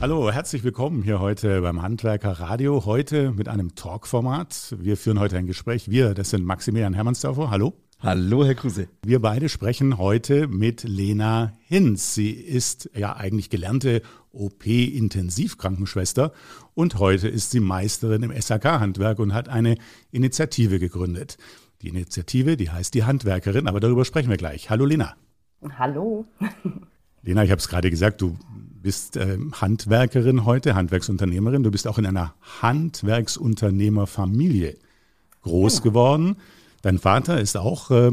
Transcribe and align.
Hallo, 0.00 0.30
herzlich 0.30 0.62
willkommen 0.62 1.02
hier 1.02 1.18
heute 1.18 1.60
beim 1.60 1.82
Handwerker 1.82 2.30
Radio. 2.30 2.86
Heute 2.86 3.32
mit 3.32 3.48
einem 3.48 3.74
Talk-Format. 3.74 4.76
Wir 4.78 4.96
führen 4.96 5.18
heute 5.18 5.36
ein 5.36 5.48
Gespräch. 5.48 5.90
Wir, 5.90 6.14
das 6.14 6.30
sind 6.30 6.44
Maximilian 6.44 6.94
Hermannsdorfer. 6.94 7.50
Hallo. 7.50 7.72
Hallo, 7.98 8.44
Herr 8.44 8.54
Kruse. 8.54 8.86
Wir 9.04 9.20
beide 9.20 9.48
sprechen 9.48 9.98
heute 9.98 10.46
mit 10.46 10.84
Lena 10.84 11.52
Hinz. 11.66 12.14
Sie 12.14 12.30
ist 12.30 12.88
ja 12.94 13.16
eigentlich 13.16 13.50
gelernte 13.50 14.02
OP-Intensivkrankenschwester 14.30 16.32
und 16.74 17.00
heute 17.00 17.26
ist 17.26 17.50
sie 17.50 17.58
Meisterin 17.58 18.22
im 18.22 18.40
SAK-Handwerk 18.40 19.18
und 19.18 19.34
hat 19.34 19.48
eine 19.48 19.74
Initiative 20.12 20.78
gegründet. 20.78 21.38
Die 21.82 21.88
Initiative, 21.88 22.56
die 22.56 22.70
heißt 22.70 22.94
die 22.94 23.02
Handwerkerin, 23.02 23.66
aber 23.66 23.80
darüber 23.80 24.04
sprechen 24.04 24.30
wir 24.30 24.36
gleich. 24.36 24.70
Hallo 24.70 24.84
Lena. 24.84 25.16
Hallo. 25.76 26.24
Lena, 27.28 27.44
ich 27.44 27.50
habe 27.50 27.58
es 27.58 27.68
gerade 27.68 27.90
gesagt, 27.90 28.22
du 28.22 28.38
bist 28.80 29.18
äh, 29.18 29.36
Handwerkerin 29.52 30.46
heute, 30.46 30.74
Handwerksunternehmerin. 30.74 31.62
Du 31.62 31.70
bist 31.70 31.86
auch 31.86 31.98
in 31.98 32.06
einer 32.06 32.32
Handwerksunternehmerfamilie 32.62 34.78
groß 35.42 35.82
genau. 35.82 35.92
geworden. 35.92 36.38
Dein 36.80 36.96
Vater 36.96 37.38
ist 37.38 37.58
auch 37.58 37.90
äh, 37.90 38.12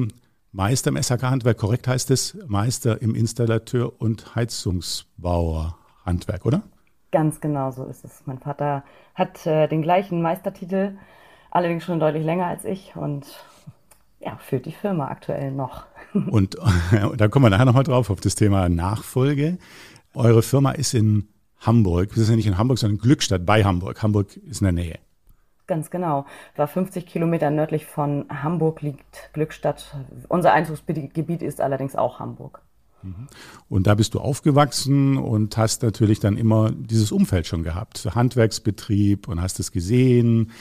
Meister 0.52 0.90
im 0.90 1.02
SHK-Handwerk, 1.02 1.58
korrekt 1.58 1.88
heißt 1.88 2.12
es, 2.12 2.38
Meister 2.48 3.02
im 3.02 3.16
Installateur- 3.16 3.94
und 4.02 4.36
Heizungsbauer-Handwerk, 4.36 6.46
oder? 6.46 6.64
Ganz 7.14 7.40
genau 7.40 7.72
so 7.72 7.86
ist 7.86 8.04
es. 8.04 8.24
Mein 8.26 8.40
Vater 8.40 8.84
hat 9.14 9.48
äh, 9.48 9.70
den 9.70 9.82
gleichen 9.82 10.22
Meistertitel, 10.22 10.98
allerdings 11.52 11.86
schon 11.86 12.02
deutlich 12.02 12.26
länger 12.26 12.48
als 12.48 12.66
ich 12.66 12.98
und 12.98 13.26
ja, 14.20 14.36
führt 14.40 14.66
die 14.66 14.74
Firma 14.74 15.08
aktuell 15.08 15.54
noch. 15.54 15.86
Und 16.16 16.56
äh, 16.92 17.16
da 17.18 17.28
kommen 17.28 17.46
wir 17.46 17.50
nachher 17.50 17.66
nochmal 17.66 17.84
drauf 17.84 18.10
auf 18.10 18.22
das 18.22 18.36
Thema 18.36 18.70
Nachfolge. 18.70 19.58
Eure 20.14 20.42
Firma 20.42 20.72
ist 20.72 20.94
in 20.94 21.28
Hamburg. 21.60 22.16
Wir 22.16 22.24
sind 22.24 22.34
ja 22.34 22.38
nicht 22.38 22.48
in 22.48 22.58
Hamburg, 22.58 22.78
sondern 22.78 22.96
in 22.96 23.02
Glückstadt 23.02 23.46
bei 23.46 23.64
Hamburg. 23.64 24.02
Hamburg 24.02 24.38
ist 24.38 24.62
in 24.62 24.66
der 24.66 24.72
Nähe. 24.72 25.00
Ganz 25.68 25.90
genau. 25.90 26.26
War 26.56 26.68
50 26.68 27.06
Kilometer 27.06 27.50
nördlich 27.50 27.86
von 27.86 28.26
Hamburg 28.30 28.82
liegt 28.82 29.32
Glückstadt. 29.34 29.98
Unser 30.28 30.54
Einzugsgebiet 30.54 31.42
ist 31.42 31.60
allerdings 31.60 31.96
auch 31.96 32.20
Hamburg. 32.20 32.62
Mhm. 33.02 33.28
Und 33.68 33.88
da 33.88 33.96
bist 33.96 34.14
du 34.14 34.20
aufgewachsen 34.20 35.18
und 35.18 35.58
hast 35.58 35.82
natürlich 35.82 36.20
dann 36.20 36.38
immer 36.38 36.72
dieses 36.72 37.12
Umfeld 37.12 37.48
schon 37.48 37.64
gehabt. 37.64 38.08
Handwerksbetrieb 38.14 39.28
und 39.28 39.42
hast 39.42 39.60
es 39.60 39.72
gesehen. 39.72 40.52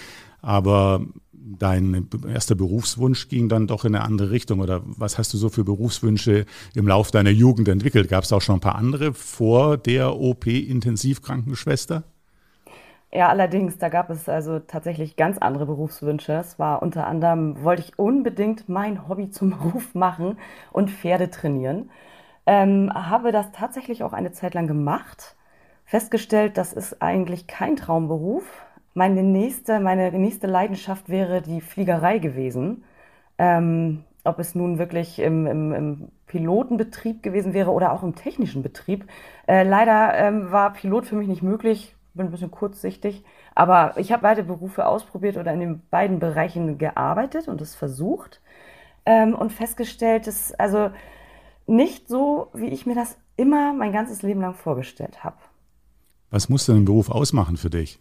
Aber 0.40 1.04
dein 1.44 2.08
erster 2.26 2.54
Berufswunsch 2.54 3.28
ging 3.28 3.48
dann 3.48 3.66
doch 3.66 3.84
in 3.84 3.94
eine 3.94 4.04
andere 4.04 4.30
Richtung? 4.30 4.60
Oder 4.60 4.82
was 4.84 5.18
hast 5.18 5.34
du 5.34 5.38
so 5.38 5.48
für 5.48 5.64
Berufswünsche 5.64 6.46
im 6.74 6.88
Lauf 6.88 7.10
deiner 7.10 7.30
Jugend 7.30 7.68
entwickelt? 7.68 8.08
Gab 8.08 8.24
es 8.24 8.32
auch 8.32 8.40
schon 8.40 8.56
ein 8.56 8.60
paar 8.60 8.76
andere 8.76 9.12
vor 9.12 9.76
der 9.76 10.16
OP-Intensivkrankenschwester? 10.16 12.04
Ja, 13.12 13.28
allerdings, 13.28 13.78
da 13.78 13.90
gab 13.90 14.10
es 14.10 14.28
also 14.28 14.58
tatsächlich 14.58 15.14
ganz 15.16 15.38
andere 15.38 15.66
Berufswünsche. 15.66 16.32
Es 16.32 16.58
war 16.58 16.82
unter 16.82 17.06
anderem, 17.06 17.62
wollte 17.62 17.82
ich 17.82 17.96
unbedingt 17.98 18.68
mein 18.68 19.08
Hobby 19.08 19.30
zum 19.30 19.50
Beruf 19.58 19.94
machen 19.94 20.38
und 20.72 20.90
Pferde 20.90 21.30
trainieren. 21.30 21.90
Ähm, 22.46 22.90
habe 22.92 23.32
das 23.32 23.52
tatsächlich 23.52 24.02
auch 24.02 24.12
eine 24.12 24.32
Zeit 24.32 24.54
lang 24.54 24.66
gemacht. 24.66 25.36
Festgestellt, 25.84 26.58
das 26.58 26.72
ist 26.72 27.02
eigentlich 27.02 27.46
kein 27.46 27.76
Traumberuf. 27.76 28.44
Meine 28.94 29.22
nächste, 29.22 29.80
meine 29.80 30.12
nächste 30.12 30.46
Leidenschaft 30.46 31.08
wäre 31.08 31.42
die 31.42 31.60
Fliegerei 31.60 32.18
gewesen. 32.18 32.84
Ähm, 33.38 34.04
ob 34.26 34.38
es 34.38 34.54
nun 34.54 34.78
wirklich 34.78 35.18
im, 35.18 35.46
im, 35.46 35.72
im, 35.72 36.08
Pilotenbetrieb 36.26 37.22
gewesen 37.22 37.52
wäre 37.52 37.70
oder 37.70 37.92
auch 37.92 38.02
im 38.02 38.14
technischen 38.14 38.62
Betrieb. 38.62 39.06
Äh, 39.46 39.62
leider 39.62 40.14
ähm, 40.14 40.50
war 40.50 40.72
Pilot 40.72 41.06
für 41.06 41.14
mich 41.14 41.28
nicht 41.28 41.42
möglich 41.42 41.94
bin 42.14 42.26
ein 42.26 42.30
bisschen 42.30 42.50
kurzsichtig. 42.50 43.24
Aber 43.54 43.94
ich 43.98 44.12
habe 44.12 44.22
beide 44.22 44.42
Berufe 44.42 44.86
ausprobiert 44.86 45.36
oder 45.36 45.52
in 45.52 45.60
den 45.60 45.82
beiden 45.90 46.18
Bereichen 46.18 46.78
gearbeitet 46.78 47.48
und 47.48 47.60
es 47.60 47.74
versucht 47.74 48.40
ähm, 49.04 49.34
und 49.34 49.52
festgestellt, 49.52 50.26
dass 50.26 50.52
also 50.54 50.90
nicht 51.66 52.08
so, 52.08 52.48
wie 52.54 52.68
ich 52.68 52.86
mir 52.86 52.94
das 52.94 53.16
immer 53.36 53.72
mein 53.72 53.92
ganzes 53.92 54.22
Leben 54.22 54.40
lang 54.40 54.54
vorgestellt 54.54 55.24
habe. 55.24 55.36
Was 56.30 56.48
muss 56.48 56.66
denn 56.66 56.76
ein 56.76 56.84
Beruf 56.84 57.10
ausmachen 57.10 57.56
für 57.56 57.70
dich? 57.70 58.00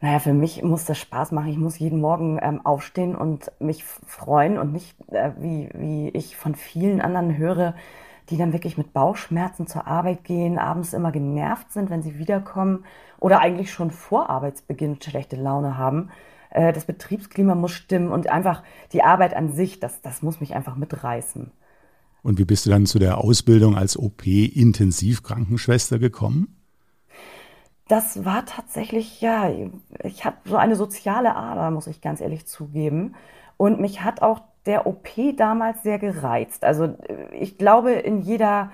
Naja, 0.00 0.18
für 0.18 0.32
mich 0.32 0.62
muss 0.62 0.86
das 0.86 0.98
Spaß 0.98 1.32
machen. 1.32 1.48
Ich 1.48 1.58
muss 1.58 1.78
jeden 1.78 2.00
Morgen 2.00 2.38
ähm, 2.40 2.64
aufstehen 2.64 3.14
und 3.14 3.52
mich 3.60 3.84
freuen 3.84 4.58
und 4.58 4.72
nicht, 4.72 4.96
äh, 5.10 5.32
wie, 5.38 5.68
wie 5.74 6.08
ich 6.10 6.36
von 6.36 6.54
vielen 6.54 7.02
anderen 7.02 7.36
höre, 7.36 7.74
die 8.30 8.38
dann 8.38 8.54
wirklich 8.54 8.78
mit 8.78 8.94
Bauchschmerzen 8.94 9.66
zur 9.66 9.86
Arbeit 9.86 10.24
gehen, 10.24 10.58
abends 10.58 10.94
immer 10.94 11.12
genervt 11.12 11.72
sind, 11.72 11.90
wenn 11.90 12.02
sie 12.02 12.18
wiederkommen 12.18 12.84
oder 13.18 13.40
eigentlich 13.40 13.72
schon 13.72 13.90
vor 13.90 14.30
Arbeitsbeginn 14.30 15.02
schlechte 15.02 15.36
Laune 15.36 15.76
haben. 15.76 16.08
Äh, 16.48 16.72
das 16.72 16.86
Betriebsklima 16.86 17.54
muss 17.54 17.72
stimmen 17.72 18.10
und 18.10 18.28
einfach 18.28 18.62
die 18.92 19.02
Arbeit 19.02 19.34
an 19.34 19.52
sich, 19.52 19.80
das, 19.80 20.00
das 20.00 20.22
muss 20.22 20.40
mich 20.40 20.54
einfach 20.54 20.76
mitreißen. 20.76 21.50
Und 22.22 22.38
wie 22.38 22.44
bist 22.44 22.64
du 22.64 22.70
dann 22.70 22.86
zu 22.86 22.98
der 22.98 23.18
Ausbildung 23.18 23.76
als 23.76 23.98
OP-Intensivkrankenschwester 23.98 25.98
gekommen? 25.98 26.59
Das 27.90 28.24
war 28.24 28.46
tatsächlich, 28.46 29.20
ja, 29.20 29.50
ich 30.04 30.24
habe 30.24 30.36
so 30.44 30.56
eine 30.56 30.76
soziale 30.76 31.34
Ader, 31.34 31.72
muss 31.72 31.88
ich 31.88 32.00
ganz 32.00 32.20
ehrlich 32.20 32.46
zugeben. 32.46 33.16
Und 33.56 33.80
mich 33.80 34.04
hat 34.04 34.22
auch 34.22 34.42
der 34.64 34.86
OP 34.86 35.08
damals 35.36 35.82
sehr 35.82 35.98
gereizt. 35.98 36.62
Also 36.62 36.84
äh, 36.84 37.34
ich 37.36 37.58
glaube, 37.58 37.90
in 37.90 38.20
jeder 38.20 38.70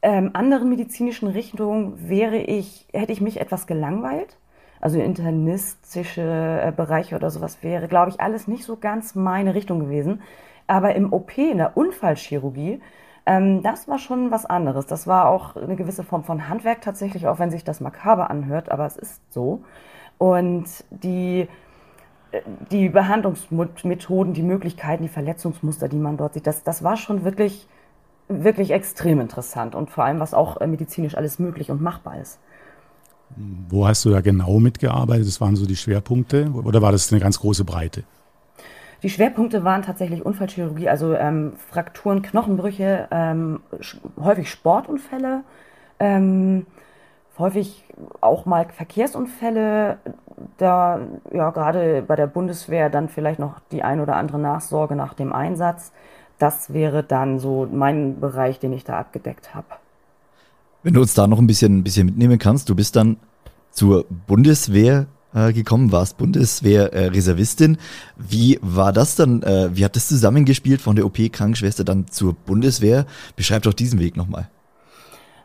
ähm, 0.00 0.30
anderen 0.32 0.70
medizinischen 0.70 1.28
Richtung 1.28 2.08
wäre 2.08 2.38
ich, 2.38 2.88
hätte 2.90 3.12
ich 3.12 3.20
mich 3.20 3.38
etwas 3.38 3.66
gelangweilt. 3.66 4.38
Also 4.80 4.98
internistische 4.98 6.22
äh, 6.22 6.72
Bereiche 6.74 7.16
oder 7.16 7.28
sowas 7.28 7.62
wäre, 7.62 7.86
glaube 7.86 8.12
ich, 8.12 8.20
alles 8.22 8.48
nicht 8.48 8.64
so 8.64 8.76
ganz 8.76 9.14
meine 9.14 9.54
Richtung 9.54 9.78
gewesen. 9.78 10.22
Aber 10.66 10.94
im 10.94 11.12
OP, 11.12 11.36
in 11.36 11.58
der 11.58 11.76
Unfallchirurgie, 11.76 12.80
ähm, 13.28 13.62
das 13.62 13.86
war 13.88 13.98
schon 13.98 14.30
was 14.30 14.46
anderes. 14.46 14.86
Das 14.86 15.06
war 15.06 15.28
auch 15.28 15.54
eine 15.54 15.76
gewisse 15.76 16.02
Form 16.02 16.24
von 16.24 16.48
Handwerk 16.48 16.80
tatsächlich, 16.80 17.28
auch 17.28 17.38
wenn 17.38 17.50
sich 17.50 17.62
das 17.62 17.80
makaber 17.80 18.30
anhört, 18.30 18.70
aber 18.70 18.86
es 18.86 18.96
ist 18.96 19.20
so. 19.30 19.62
Und 20.16 20.66
die 20.90 21.46
die 22.70 22.88
Behandlungsmethoden, 22.88 24.34
die 24.34 24.42
Möglichkeiten, 24.42 25.02
die 25.02 25.08
Verletzungsmuster, 25.08 25.88
die 25.88 25.96
man 25.96 26.16
dort 26.16 26.34
sieht, 26.34 26.46
das, 26.46 26.62
das 26.62 26.82
war 26.82 26.96
schon 26.96 27.24
wirklich, 27.24 27.66
wirklich 28.28 28.70
extrem 28.70 29.20
interessant 29.20 29.74
und 29.74 29.90
vor 29.90 30.04
allem, 30.04 30.20
was 30.20 30.34
auch 30.34 30.60
äh, 30.60 30.66
medizinisch 30.66 31.16
alles 31.16 31.38
möglich 31.38 31.70
und 31.70 31.80
machbar 31.80 32.20
ist. 32.20 32.38
Wo 33.68 33.86
hast 33.86 34.04
du 34.04 34.10
da 34.10 34.20
genau 34.20 34.58
mitgearbeitet? 34.58 35.26
Das 35.26 35.40
waren 35.40 35.56
so 35.56 35.66
die 35.66 35.76
Schwerpunkte 35.76 36.50
oder 36.52 36.82
war 36.82 36.92
das 36.92 37.12
eine 37.12 37.20
ganz 37.20 37.40
große 37.40 37.64
Breite? 37.64 38.04
Die 39.02 39.10
Schwerpunkte 39.10 39.62
waren 39.62 39.82
tatsächlich 39.82 40.26
Unfallchirurgie, 40.26 40.88
also 40.88 41.14
ähm, 41.14 41.52
Frakturen, 41.70 42.22
Knochenbrüche, 42.22 43.06
ähm, 43.10 43.60
häufig 44.20 44.50
Sportunfälle, 44.50 45.44
ähm, 46.00 46.66
häufig 47.38 47.84
auch 48.20 48.44
mal 48.44 48.66
Verkehrsunfälle, 48.68 49.98
da 50.56 51.00
ja 51.32 51.50
gerade 51.50 52.02
bei 52.02 52.16
der 52.16 52.26
Bundeswehr 52.26 52.90
dann 52.90 53.08
vielleicht 53.08 53.38
noch 53.38 53.60
die 53.70 53.84
ein 53.84 54.00
oder 54.00 54.16
andere 54.16 54.40
Nachsorge 54.40 54.96
nach 54.96 55.14
dem 55.14 55.32
Einsatz. 55.32 55.92
Das 56.38 56.72
wäre 56.72 57.04
dann 57.04 57.38
so 57.38 57.68
mein 57.70 58.18
Bereich, 58.20 58.58
den 58.58 58.72
ich 58.72 58.84
da 58.84 58.98
abgedeckt 58.98 59.54
habe. 59.54 59.66
Wenn 60.82 60.94
du 60.94 61.00
uns 61.00 61.14
da 61.14 61.26
noch 61.26 61.38
ein 61.38 61.46
bisschen, 61.46 61.78
ein 61.78 61.84
bisschen 61.84 62.06
mitnehmen 62.06 62.38
kannst, 62.38 62.68
du 62.68 62.74
bist 62.74 62.96
dann 62.96 63.16
zur 63.70 64.04
Bundeswehr 64.26 65.06
äh, 65.34 65.52
gekommen, 65.52 65.92
warst 65.92 66.16
Bundeswehr-Reservistin. 66.18 67.74
Äh, 67.74 67.78
wie 68.16 68.58
war 68.62 68.92
das 68.92 69.16
dann? 69.16 69.42
Äh, 69.42 69.70
wie 69.76 69.84
hat 69.84 69.96
das 69.96 70.08
zusammengespielt 70.08 70.80
von 70.80 70.96
der 70.96 71.06
OP-Krankenschwester 71.06 71.84
dann 71.84 72.08
zur 72.08 72.34
Bundeswehr? 72.34 73.06
Beschreib 73.36 73.62
doch 73.62 73.74
diesen 73.74 73.98
Weg 73.98 74.16
nochmal. 74.16 74.48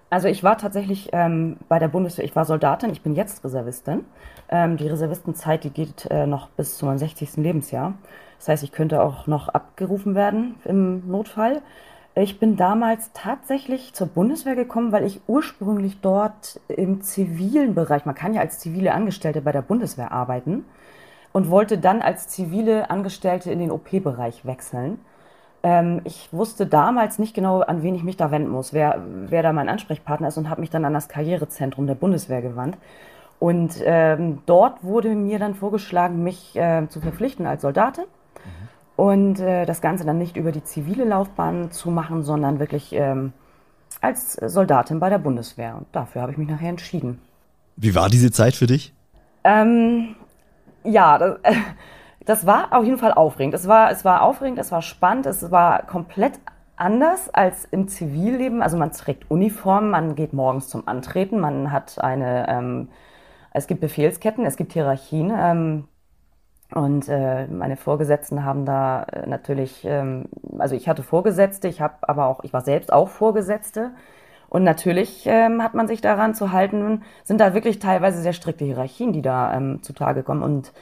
Also 0.10 0.28
ich 0.28 0.44
war 0.44 0.60
tatsächlich 0.60 1.10
ähm, 1.12 1.58
bei 1.70 1.80
der 1.80 1.88
Bundeswehr, 1.88 2.24
ich 2.24 2.36
war 2.36 2.46
Soldatin, 2.46 2.92
ich 2.92 3.02
bin 3.02 3.16
jetzt 3.16 3.44
Reservistin. 3.44 4.06
Ähm, 4.48 4.78
die 4.78 4.88
Reservistenzeit, 4.88 5.64
die 5.64 5.72
geht 5.72 6.06
äh, 6.12 6.28
noch 6.28 6.50
bis 6.50 6.78
zu 6.78 6.86
meinem 6.86 7.00
60. 7.00 7.38
Lebensjahr. 7.38 7.96
Das 8.38 8.48
heißt, 8.48 8.64
ich 8.64 8.72
könnte 8.72 9.02
auch 9.02 9.26
noch 9.26 9.50
abgerufen 9.50 10.14
werden 10.14 10.56
im 10.66 11.10
Notfall. 11.10 11.64
Ich 12.16 12.40
bin 12.40 12.58
damals 12.58 13.12
tatsächlich 13.14 13.94
zur 13.94 14.06
Bundeswehr 14.08 14.56
gekommen, 14.56 14.92
weil 14.92 15.04
ich 15.04 15.22
ursprünglich 15.26 16.00
dort 16.02 16.60
im 16.68 17.02
zivilen 17.02 17.74
Bereich, 17.74 18.06
man 18.06 18.14
kann 18.14 18.36
ja 18.36 18.42
als 18.42 18.60
zivile 18.60 18.94
Angestellte 18.94 19.42
bei 19.42 19.52
der 19.52 19.64
Bundeswehr 19.64 20.12
arbeiten, 20.12 20.66
und 21.34 21.50
wollte 21.50 21.80
dann 21.80 22.02
als 22.02 22.28
zivile 22.28 22.92
Angestellte 22.92 23.52
in 23.52 23.60
den 23.60 23.72
OP-Bereich 23.72 24.46
wechseln. 24.46 25.00
Ähm, 25.64 26.02
ich 26.04 26.30
wusste 26.32 26.68
damals 26.68 27.20
nicht 27.20 27.34
genau, 27.34 27.62
an 27.62 27.82
wen 27.82 27.96
ich 27.96 28.04
mich 28.04 28.18
da 28.18 28.30
wenden 28.30 28.50
muss, 28.50 28.72
wer, 28.72 29.02
wer 29.28 29.42
da 29.42 29.52
mein 29.52 29.68
Ansprechpartner 29.68 30.28
ist 30.28 30.38
und 30.38 30.50
habe 30.50 30.62
mich 30.62 30.70
dann 30.70 30.86
an 30.86 30.94
das 30.94 31.10
Karrierezentrum 31.10 31.88
der 31.88 31.96
Bundeswehr 31.96 32.42
gewandt. 32.42 32.78
Und 33.40 33.82
ähm, 33.84 34.44
dort 34.46 34.84
wurde 34.84 35.10
mir 35.16 35.40
dann 35.40 35.56
vorgeschlagen, 35.56 36.24
mich 36.24 36.56
äh, 36.56 36.88
zu 36.88 37.02
verpflichten 37.02 37.48
als 37.48 37.64
Soldatin. 37.64 38.06
Und 38.96 39.40
äh, 39.40 39.66
das 39.66 39.82
Ganze 39.82 40.06
dann 40.06 40.18
nicht 40.18 40.38
über 40.38 40.52
die 40.52 40.64
zivile 40.64 41.06
Laufbahn 41.06 41.72
zu 41.72 41.90
machen, 41.90 42.24
sondern 42.24 42.60
wirklich 42.60 42.94
ähm, 42.94 43.34
als 44.02 44.34
Soldatin 44.34 45.00
bei 45.00 45.10
der 45.10 45.18
Bundeswehr. 45.18 45.76
Und 45.78 45.88
dafür 45.92 46.22
habe 46.22 46.32
ich 46.32 46.38
mich 46.38 46.48
nachher 46.48 46.70
entschieden. 46.70 47.20
Wie 47.76 47.96
war 47.96 48.10
diese 48.10 48.32
Zeit 48.32 48.56
für 48.56 48.68
dich? 48.68 48.94
Ähm, 49.44 50.16
ja, 50.84 51.18
das, 51.18 51.40
äh, 51.44 51.56
das, 52.26 52.46
war 52.46 52.74
auf 52.74 52.86
jeden 52.86 52.98
Fall 52.98 53.14
aufregend. 53.14 53.54
Es 53.56 53.68
war, 53.68 53.92
es 53.92 54.06
war 54.06 54.22
aufregend, 54.22 54.60
es 54.60 54.72
war 54.72 54.82
spannend, 54.82 55.26
es 55.26 55.50
war 55.52 55.86
komplett 55.86 56.40
anders 56.76 57.30
als 57.30 57.66
im 57.66 57.88
Zivilleben. 57.88 58.62
Also 58.62 58.78
man 58.78 58.92
trägt 58.92 59.30
Uniform, 59.32 59.90
man 59.90 60.16
geht 60.16 60.34
morgens 60.34 60.70
zum 60.70 60.88
Antreten, 60.88 61.40
man 61.40 61.72
hat 61.72 62.00
eine, 62.00 62.48
ähm, 62.48 62.90
es 63.52 63.68
gibt 63.68 63.82
Befehlsketten, 63.82 64.46
es 64.46 64.58
gibt 64.58 64.74
Hierarchien. 64.74 65.32
Ähm, 65.36 65.88
und 66.74 67.08
äh, 67.08 67.48
meine 67.48 67.78
Vorgesetzten 67.78 68.44
haben 68.44 68.66
da 68.66 69.04
äh, 69.04 69.28
natürlich, 69.28 69.86
ähm, 69.86 70.26
also 70.58 70.76
ich 70.76 70.88
hatte 70.90 71.04
Vorgesetzte, 71.04 71.68
ich 71.68 71.82
habe 71.82 71.96
aber 72.02 72.26
auch, 72.28 72.44
ich 72.44 72.54
war 72.54 72.62
selbst 72.62 72.92
auch 72.92 73.10
Vorgesetzte. 73.10 73.92
Und 74.50 74.64
natürlich 74.64 75.24
ähm, 75.26 75.64
hat 75.64 75.74
man 75.74 75.88
sich 75.88 76.02
daran 76.02 76.36
zu 76.36 76.52
halten, 76.52 77.04
sind 77.24 77.42
da 77.42 77.54
wirklich 77.54 77.80
teilweise 77.80 78.22
sehr 78.22 78.34
strikte 78.34 78.66
Hierarchien, 78.66 79.12
die 79.12 79.22
da 79.22 79.56
ähm, 79.56 79.82
zutage 79.82 80.24
kommen. 80.24 80.44
Und 80.44 80.74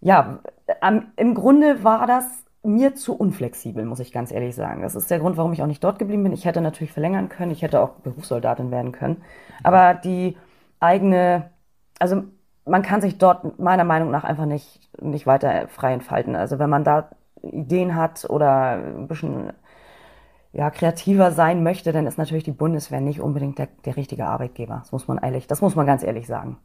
ja, 0.00 0.40
am, 0.80 1.12
im 1.16 1.34
Grunde 1.34 1.84
war 1.84 2.06
das 2.06 2.24
mir 2.62 2.94
zu 2.94 3.14
unflexibel, 3.16 3.84
muss 3.84 4.00
ich 4.00 4.12
ganz 4.12 4.32
ehrlich 4.32 4.54
sagen. 4.54 4.82
Das 4.82 4.94
ist 4.94 5.10
der 5.10 5.18
Grund, 5.18 5.36
warum 5.36 5.52
ich 5.52 5.62
auch 5.62 5.66
nicht 5.66 5.82
dort 5.82 5.98
geblieben 5.98 6.24
bin. 6.24 6.32
Ich 6.32 6.44
hätte 6.44 6.60
natürlich 6.60 6.92
verlängern 6.92 7.28
können, 7.28 7.52
ich 7.52 7.62
hätte 7.62 7.80
auch 7.80 7.90
Berufssoldatin 8.02 8.70
werden 8.70 8.92
können. 8.92 9.22
Aber 9.62 9.94
die 9.94 10.36
eigene, 10.80 11.50
also 11.98 12.24
man 12.70 12.82
kann 12.82 13.00
sich 13.00 13.18
dort 13.18 13.58
meiner 13.58 13.84
Meinung 13.84 14.10
nach 14.10 14.24
einfach 14.24 14.46
nicht, 14.46 14.80
nicht 15.02 15.26
weiter 15.26 15.68
frei 15.68 15.92
entfalten. 15.92 16.36
Also 16.36 16.58
wenn 16.58 16.70
man 16.70 16.84
da 16.84 17.10
Ideen 17.42 17.94
hat 17.94 18.28
oder 18.28 18.72
ein 18.72 19.08
bisschen 19.08 19.52
ja, 20.52 20.70
kreativer 20.70 21.32
sein 21.32 21.62
möchte, 21.62 21.92
dann 21.92 22.06
ist 22.06 22.18
natürlich 22.18 22.44
die 22.44 22.52
Bundeswehr 22.52 23.00
nicht 23.00 23.20
unbedingt 23.20 23.58
der, 23.58 23.68
der 23.84 23.96
richtige 23.96 24.26
Arbeitgeber. 24.26 24.78
Das 24.80 24.92
muss 24.92 25.08
man 25.08 25.18
ehrlich, 25.18 25.46
das 25.46 25.60
muss 25.60 25.74
man 25.74 25.86
ganz 25.86 26.02
ehrlich 26.02 26.26
sagen. 26.26 26.58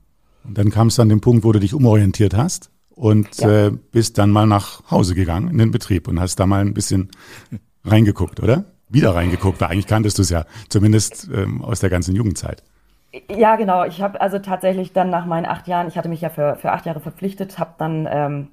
Und 0.44 0.58
dann 0.58 0.70
kam 0.70 0.88
es 0.88 1.00
an 1.00 1.10
den 1.10 1.22
Punkt, 1.22 1.44
wo 1.44 1.52
du 1.52 1.60
dich 1.60 1.74
umorientiert 1.74 2.36
hast 2.36 2.72
und 2.92 3.38
ja. 3.40 3.68
äh, 3.68 3.72
bist 3.92 4.18
dann 4.18 4.32
mal 4.32 4.48
nach 4.48 4.90
Hause 4.92 5.16
gegangen 5.16 5.50
in 5.50 5.58
den 5.58 5.72
Betrieb 5.72 6.08
und 6.08 6.20
hast 6.20 6.40
da 6.40 6.46
mal 6.46 6.62
ein 6.62 6.74
bisschen 6.74 7.10
reingeguckt, 7.84 8.42
oder? 8.42 8.66
Wieder 8.90 9.16
reingeguckt, 9.16 9.60
weil 9.62 9.70
eigentlich 9.70 9.88
kanntest 9.88 10.20
du 10.20 10.22
es 10.22 10.30
ja, 10.30 10.46
zumindest 10.70 11.30
ähm, 11.34 11.64
aus 11.64 11.80
der 11.80 11.90
ganzen 11.90 12.16
Jugendzeit. 12.16 12.64
Ja, 13.30 13.56
genau. 13.56 13.86
Ich 13.86 14.02
habe 14.02 14.20
also 14.20 14.40
tatsächlich 14.40 14.92
dann 14.94 15.10
nach 15.10 15.26
meinen 15.26 15.46
acht 15.46 15.68
Jahren, 15.68 15.88
ich 15.88 15.98
hatte 15.98 16.10
mich 16.10 16.22
ja 16.22 16.30
für, 16.30 16.56
für 16.56 16.72
acht 16.72 16.86
Jahre 16.86 17.00
verpflichtet, 17.00 17.60
habe 17.60 17.72
dann 17.78 18.08
ähm, 18.12 18.48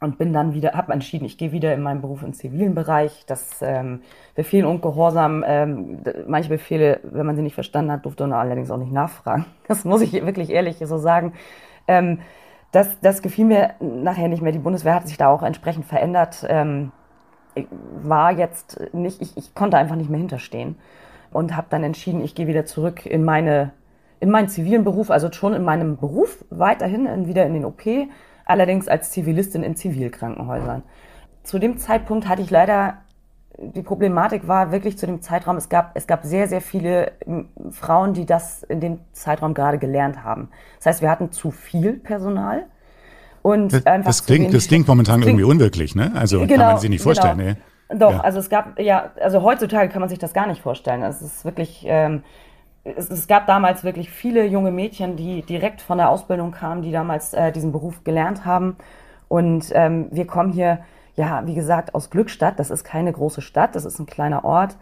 und 0.00 0.18
bin 0.18 0.32
dann 0.32 0.54
wieder, 0.54 0.72
habe 0.72 0.92
entschieden, 0.92 1.24
ich 1.24 1.38
gehe 1.38 1.52
wieder 1.52 1.74
in 1.74 1.82
meinen 1.82 2.00
Beruf 2.00 2.22
im 2.22 2.32
zivilen 2.34 2.74
Bereich. 2.74 3.24
Das 3.26 3.62
ähm, 3.62 4.02
Befehl 4.34 4.64
und 4.66 4.82
Gehorsam, 4.82 5.44
ähm, 5.46 6.00
manche 6.26 6.48
Befehle, 6.48 7.00
wenn 7.04 7.26
man 7.26 7.36
sie 7.36 7.42
nicht 7.42 7.54
verstanden 7.54 7.92
hat, 7.92 8.04
durfte 8.04 8.26
man 8.26 8.38
allerdings 8.38 8.70
auch 8.70 8.78
nicht 8.78 8.92
nachfragen. 8.92 9.46
Das 9.68 9.84
muss 9.84 10.02
ich 10.02 10.12
wirklich 10.12 10.50
ehrlich 10.50 10.78
so 10.78 10.98
sagen. 10.98 11.32
Ähm, 11.88 12.20
das, 12.72 13.00
das 13.00 13.22
gefiel 13.22 13.44
mir 13.46 13.74
nachher 13.80 14.28
nicht 14.28 14.42
mehr. 14.42 14.52
Die 14.52 14.58
Bundeswehr 14.58 14.94
hat 14.94 15.08
sich 15.08 15.18
da 15.18 15.28
auch 15.28 15.42
entsprechend 15.42 15.86
verändert. 15.86 16.44
Ähm, 16.48 16.92
war 18.02 18.32
jetzt 18.32 18.80
nicht, 18.92 19.20
ich, 19.20 19.36
ich 19.36 19.54
konnte 19.54 19.76
einfach 19.76 19.96
nicht 19.96 20.10
mehr 20.10 20.20
hinterstehen 20.20 20.76
und 21.34 21.56
habe 21.56 21.66
dann 21.70 21.84
entschieden, 21.84 22.22
ich 22.22 22.34
gehe 22.34 22.46
wieder 22.46 22.64
zurück 22.64 23.06
in 23.06 23.24
meine 23.24 23.72
in 24.20 24.30
meinen 24.30 24.48
zivilen 24.48 24.84
Beruf, 24.84 25.10
also 25.10 25.32
schon 25.32 25.52
in 25.52 25.64
meinem 25.64 25.96
Beruf 25.96 26.44
weiterhin 26.48 27.06
in, 27.06 27.26
wieder 27.26 27.44
in 27.44 27.54
den 27.54 27.64
OP, 27.64 27.82
allerdings 28.44 28.86
als 28.86 29.10
Zivilistin 29.10 29.64
in 29.64 29.74
Zivilkrankenhäusern. 29.74 30.84
Zu 31.42 31.58
dem 31.58 31.76
Zeitpunkt 31.76 32.28
hatte 32.28 32.40
ich 32.40 32.50
leider 32.50 32.98
die 33.58 33.82
Problematik 33.82 34.48
war 34.48 34.72
wirklich 34.72 34.98
zu 34.98 35.06
dem 35.06 35.20
Zeitraum, 35.20 35.56
es 35.56 35.68
gab, 35.68 35.92
es 35.94 36.06
gab 36.06 36.24
sehr, 36.24 36.48
sehr 36.48 36.60
viele 36.60 37.12
Frauen, 37.70 38.14
die 38.14 38.26
das 38.26 38.62
in 38.62 38.80
dem 38.80 38.98
Zeitraum 39.12 39.54
gerade 39.54 39.78
gelernt 39.78 40.24
haben. 40.24 40.48
Das 40.78 40.86
heißt, 40.86 41.02
wir 41.02 41.10
hatten 41.10 41.32
zu 41.32 41.50
viel 41.50 41.94
Personal. 41.94 42.66
Und 43.42 43.72
das, 43.72 43.86
einfach 43.86 44.08
das 44.08 44.24
klingt, 44.24 44.54
das 44.54 44.68
klingt 44.68 44.86
momentan 44.86 45.20
klingt, 45.20 45.38
irgendwie 45.38 45.50
unwirklich, 45.50 45.94
ne? 45.94 46.12
Also 46.14 46.40
genau, 46.40 46.56
kann 46.56 46.72
man 46.72 46.78
sich 46.78 46.90
nicht 46.90 47.02
vorstellen. 47.02 47.38
Genau. 47.38 47.50
Nee. 47.50 47.56
Doch, 47.94 48.12
ja. 48.12 48.20
also 48.20 48.38
es 48.38 48.48
gab, 48.48 48.78
ja, 48.78 49.10
also 49.20 49.42
heutzutage 49.42 49.88
kann 49.88 50.00
man 50.00 50.08
sich 50.08 50.18
das 50.18 50.32
gar 50.32 50.46
nicht 50.46 50.62
vorstellen. 50.62 51.02
Es 51.02 51.20
ist 51.20 51.44
wirklich, 51.44 51.84
ähm, 51.86 52.22
es, 52.84 53.10
es, 53.10 53.26
gab 53.26 53.46
damals 53.46 53.84
wirklich 53.84 54.10
viele 54.10 54.44
junge 54.46 54.70
Mädchen, 54.70 55.16
die 55.16 55.42
direkt 55.42 55.80
von 55.80 55.98
der 55.98 56.08
Ausbildung 56.08 56.52
kamen, 56.52 56.82
die 56.82 56.92
damals 56.92 57.34
äh, 57.34 57.52
diesen 57.52 57.72
Beruf 57.72 58.04
gelernt 58.04 58.44
haben. 58.44 58.76
Und 59.28 59.70
ähm, 59.74 60.08
wir 60.10 60.26
kommen 60.26 60.52
hier, 60.52 60.80
ja, 61.16 61.46
wie 61.46 61.54
gesagt, 61.54 61.94
aus 61.94 62.10
Glückstadt. 62.10 62.58
Das 62.58 62.70
ist 62.70 62.84
keine 62.84 63.12
große 63.12 63.42
Stadt, 63.42 63.74
das 63.74 63.84
ist 63.84 63.98
ein 63.98 64.06
kleiner 64.06 64.44
Ort. 64.44 64.76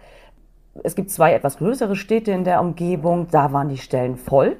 Es 0.83 0.95
gibt 0.95 1.11
zwei 1.11 1.35
etwas 1.35 1.59
größere 1.59 1.97
Städte 1.97 2.31
in 2.31 2.45
der 2.45 2.61
Umgebung, 2.61 3.29
da 3.31 3.53
waren 3.53 3.69
die 3.69 3.79
Stellen 3.79 4.17
voll. 4.17 4.57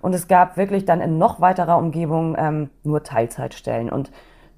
Und 0.00 0.14
es 0.14 0.26
gab 0.26 0.56
wirklich 0.56 0.84
dann 0.84 1.00
in 1.00 1.18
noch 1.18 1.40
weiterer 1.40 1.78
Umgebung 1.78 2.34
ähm, 2.38 2.70
nur 2.82 3.04
Teilzeitstellen. 3.04 3.90
Und 3.90 4.10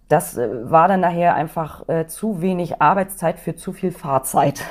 das 0.09 0.37
äh, 0.37 0.71
war 0.71 0.89
dann 0.89 1.01
nachher 1.01 1.35
einfach 1.35 1.89
äh, 1.89 2.07
zu 2.07 2.41
wenig 2.41 2.81
Arbeitszeit 2.81 3.39
für 3.39 3.57
zu 3.57 3.73
viel 3.73 3.93
Fahrzeit. 3.93 4.63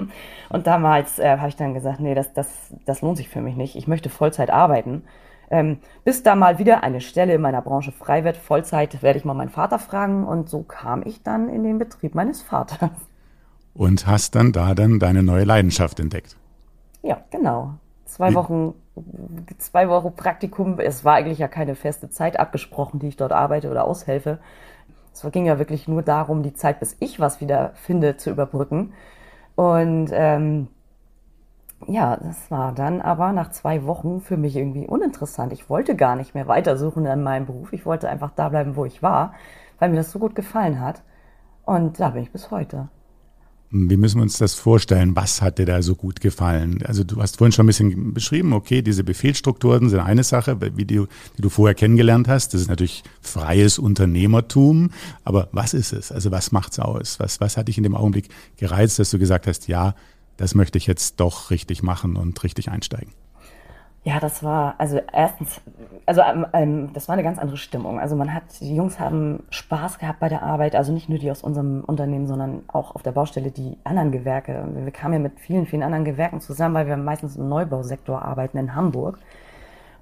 und 0.48 0.66
damals 0.66 1.18
äh, 1.18 1.38
habe 1.38 1.48
ich 1.48 1.56
dann 1.56 1.74
gesagt, 1.74 2.00
nee, 2.00 2.14
das, 2.14 2.32
das, 2.32 2.48
das 2.84 3.02
lohnt 3.02 3.16
sich 3.16 3.28
für 3.28 3.40
mich 3.40 3.56
nicht. 3.56 3.76
Ich 3.76 3.86
möchte 3.86 4.08
Vollzeit 4.08 4.50
arbeiten. 4.50 5.04
Ähm, 5.52 5.78
bis 6.04 6.22
da 6.22 6.36
mal 6.36 6.58
wieder 6.58 6.84
eine 6.84 7.00
Stelle 7.00 7.34
in 7.34 7.40
meiner 7.40 7.62
Branche 7.62 7.90
frei 7.90 8.22
wird, 8.22 8.36
Vollzeit, 8.36 9.02
werde 9.02 9.18
ich 9.18 9.24
mal 9.24 9.34
meinen 9.34 9.48
Vater 9.48 9.78
fragen. 9.78 10.26
Und 10.26 10.48
so 10.48 10.62
kam 10.62 11.02
ich 11.04 11.22
dann 11.22 11.48
in 11.48 11.64
den 11.64 11.78
Betrieb 11.78 12.14
meines 12.14 12.42
Vaters. 12.42 12.90
Und 13.74 14.06
hast 14.06 14.34
dann 14.34 14.52
da 14.52 14.74
dann 14.74 14.98
deine 14.98 15.22
neue 15.22 15.44
Leidenschaft 15.44 16.00
entdeckt. 16.00 16.36
Ja, 17.02 17.20
genau. 17.30 17.74
Zwei 18.04 18.34
Wochen, 18.34 18.74
zwei 19.58 19.88
Wochen 19.88 20.14
Praktikum. 20.14 20.80
Es 20.80 21.04
war 21.04 21.14
eigentlich 21.14 21.38
ja 21.38 21.46
keine 21.46 21.76
feste 21.76 22.10
Zeit 22.10 22.38
abgesprochen, 22.38 22.98
die 22.98 23.08
ich 23.08 23.16
dort 23.16 23.32
arbeite 23.32 23.70
oder 23.70 23.84
aushelfe. 23.84 24.40
Es 25.12 25.26
ging 25.32 25.46
ja 25.46 25.58
wirklich 25.58 25.88
nur 25.88 26.02
darum, 26.02 26.42
die 26.42 26.54
Zeit, 26.54 26.80
bis 26.80 26.96
ich 27.00 27.20
was 27.20 27.40
wieder 27.40 27.72
finde, 27.74 28.16
zu 28.16 28.30
überbrücken. 28.30 28.92
Und 29.56 30.10
ähm, 30.12 30.68
ja, 31.86 32.16
das 32.16 32.50
war 32.50 32.72
dann 32.72 33.00
aber 33.00 33.32
nach 33.32 33.50
zwei 33.50 33.84
Wochen 33.86 34.20
für 34.20 34.36
mich 34.36 34.56
irgendwie 34.56 34.86
uninteressant. 34.86 35.52
Ich 35.52 35.68
wollte 35.70 35.96
gar 35.96 36.16
nicht 36.16 36.34
mehr 36.34 36.46
weitersuchen 36.48 37.06
in 37.06 37.22
meinem 37.22 37.46
Beruf. 37.46 37.72
Ich 37.72 37.86
wollte 37.86 38.08
einfach 38.08 38.30
da 38.36 38.48
bleiben, 38.50 38.76
wo 38.76 38.84
ich 38.84 39.02
war, 39.02 39.34
weil 39.78 39.90
mir 39.90 39.96
das 39.96 40.12
so 40.12 40.18
gut 40.18 40.34
gefallen 40.34 40.80
hat. 40.80 41.02
Und 41.64 42.00
da 42.00 42.10
bin 42.10 42.22
ich 42.22 42.32
bis 42.32 42.50
heute. 42.50 42.88
Wie 43.72 43.96
müssen 43.96 44.18
wir 44.18 44.22
uns 44.22 44.38
das 44.38 44.54
vorstellen? 44.54 45.14
Was 45.14 45.40
hat 45.40 45.58
dir 45.58 45.66
da 45.66 45.80
so 45.80 45.94
gut 45.94 46.20
gefallen? 46.20 46.82
Also 46.84 47.04
du 47.04 47.22
hast 47.22 47.38
vorhin 47.38 47.52
schon 47.52 47.64
ein 47.64 47.68
bisschen 47.68 48.12
beschrieben, 48.12 48.52
okay, 48.52 48.82
diese 48.82 49.04
Befehlsstrukturen 49.04 49.88
sind 49.88 50.00
eine 50.00 50.24
Sache, 50.24 50.58
wie 50.60 50.84
du, 50.84 51.06
die 51.36 51.42
du 51.42 51.48
vorher 51.50 51.76
kennengelernt 51.76 52.26
hast. 52.26 52.52
Das 52.52 52.62
ist 52.62 52.68
natürlich 52.68 53.04
freies 53.20 53.78
Unternehmertum. 53.78 54.90
Aber 55.22 55.48
was 55.52 55.72
ist 55.72 55.92
es? 55.92 56.10
Also 56.10 56.32
was 56.32 56.50
macht's 56.50 56.80
aus? 56.80 57.20
Was, 57.20 57.40
was 57.40 57.56
hat 57.56 57.68
dich 57.68 57.76
in 57.76 57.84
dem 57.84 57.94
Augenblick 57.94 58.28
gereizt, 58.56 58.98
dass 58.98 59.10
du 59.10 59.20
gesagt 59.20 59.46
hast, 59.46 59.68
ja, 59.68 59.94
das 60.36 60.56
möchte 60.56 60.76
ich 60.76 60.88
jetzt 60.88 61.20
doch 61.20 61.50
richtig 61.50 61.84
machen 61.84 62.16
und 62.16 62.42
richtig 62.42 62.70
einsteigen? 62.70 63.12
Ja, 64.02 64.18
das 64.18 64.42
war, 64.42 64.76
also 64.78 64.98
erstens, 65.12 65.60
also 66.06 66.22
ähm, 66.22 66.46
ähm, 66.54 66.92
das 66.94 67.06
war 67.06 67.12
eine 67.12 67.22
ganz 67.22 67.38
andere 67.38 67.58
Stimmung. 67.58 68.00
Also 68.00 68.16
man 68.16 68.32
hat, 68.32 68.44
die 68.60 68.74
Jungs 68.74 68.98
haben 68.98 69.42
Spaß 69.50 69.98
gehabt 69.98 70.20
bei 70.20 70.30
der 70.30 70.42
Arbeit, 70.42 70.74
also 70.74 70.90
nicht 70.90 71.10
nur 71.10 71.18
die 71.18 71.30
aus 71.30 71.42
unserem 71.42 71.84
Unternehmen, 71.84 72.26
sondern 72.26 72.62
auch 72.68 72.94
auf 72.94 73.02
der 73.02 73.12
Baustelle 73.12 73.50
die 73.50 73.76
anderen 73.84 74.10
Gewerke. 74.10 74.66
Wir 74.74 74.90
kamen 74.90 75.14
ja 75.14 75.20
mit 75.20 75.38
vielen, 75.38 75.66
vielen 75.66 75.82
anderen 75.82 76.06
Gewerken 76.06 76.40
zusammen, 76.40 76.76
weil 76.76 76.86
wir 76.86 76.96
meistens 76.96 77.36
im 77.36 77.50
Neubausektor 77.50 78.22
arbeiten 78.22 78.56
in 78.56 78.74
Hamburg. 78.74 79.18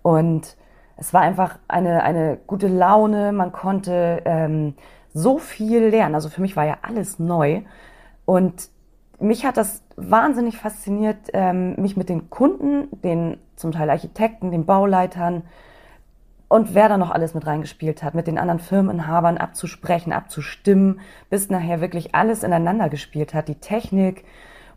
Und 0.02 0.57
es 0.97 1.12
war 1.12 1.23
einfach 1.23 1.59
eine, 1.67 2.05
eine 2.05 2.38
gute 2.47 2.69
Laune, 2.69 3.33
man 3.33 3.50
konnte 3.50 4.23
ähm, 4.26 4.75
so 5.12 5.38
viel 5.38 5.87
lernen. 5.87 6.14
Also 6.14 6.28
für 6.28 6.40
mich 6.40 6.55
war 6.55 6.67
ja 6.67 6.78
alles 6.83 7.19
neu. 7.19 7.62
Und 8.25 8.69
mich 9.21 9.45
hat 9.45 9.57
das 9.57 9.83
wahnsinnig 9.97 10.57
fasziniert, 10.57 11.19
ähm, 11.33 11.75
mich 11.77 11.97
mit 11.97 12.09
den 12.09 12.31
Kunden, 12.31 12.89
den 13.03 13.39
zum 13.57 13.73
Teil 13.73 13.91
Architekten, 13.91 14.51
den 14.51 14.67
Bauleitern 14.67 15.43
und 16.49 16.75
wer 16.75 16.89
da 16.89 16.97
noch 16.97 17.11
alles 17.11 17.35
mit 17.35 17.47
reingespielt 17.47 18.03
hat, 18.03 18.15
mit 18.15 18.27
den 18.27 18.39
anderen 18.39 18.59
Firmeninhabern 18.59 19.37
abzusprechen, 19.37 20.13
abzustimmen, 20.13 21.01
bis 21.29 21.51
nachher 21.51 21.81
wirklich 21.81 22.15
alles 22.15 22.43
ineinander 22.43 22.89
gespielt 22.89 23.35
hat, 23.35 23.49
die 23.49 23.57
Technik 23.57 24.25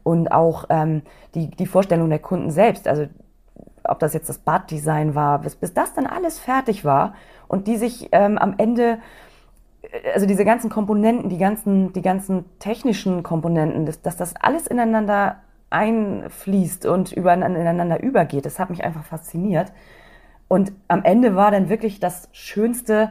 und 0.04 0.32
auch 0.32 0.66
ähm, 0.70 1.02
die, 1.34 1.50
die 1.50 1.66
Vorstellung 1.66 2.10
der 2.10 2.20
Kunden 2.20 2.52
selbst. 2.52 2.88
Also 2.88 3.08
ob 3.84 4.00
das 4.00 4.14
jetzt 4.14 4.28
das 4.28 4.40
Baddesign 4.40 5.16
war, 5.16 5.40
bis, 5.40 5.56
bis 5.56 5.74
das 5.74 5.94
dann 5.94 6.08
alles 6.08 6.40
fertig 6.40 6.84
war 6.84 7.14
und 7.48 7.68
die 7.68 7.78
sich 7.78 8.10
ähm, 8.12 8.38
am 8.38 8.56
Ende 8.58 9.00
also 10.14 10.26
diese 10.26 10.46
ganzen 10.46 10.70
Komponenten, 10.70 11.30
die 11.30 11.38
ganzen, 11.38 11.94
die 11.94 12.02
ganzen 12.02 12.46
technischen 12.60 13.24
Komponenten, 13.24 13.86
dass, 13.86 14.02
dass 14.02 14.18
das 14.18 14.36
alles 14.36 14.68
ineinander 14.68 15.38
einfließt 15.70 16.86
und 16.86 17.14
ineinander 17.14 18.04
übergeht, 18.04 18.46
das 18.46 18.60
hat 18.60 18.70
mich 18.70 18.84
einfach 18.84 19.04
fasziniert. 19.04 19.72
Und 20.48 20.74
am 20.88 21.04
Ende 21.04 21.36
war 21.36 21.50
dann 21.50 21.70
wirklich 21.70 22.00
das 22.00 22.30
Schönste, 22.34 23.10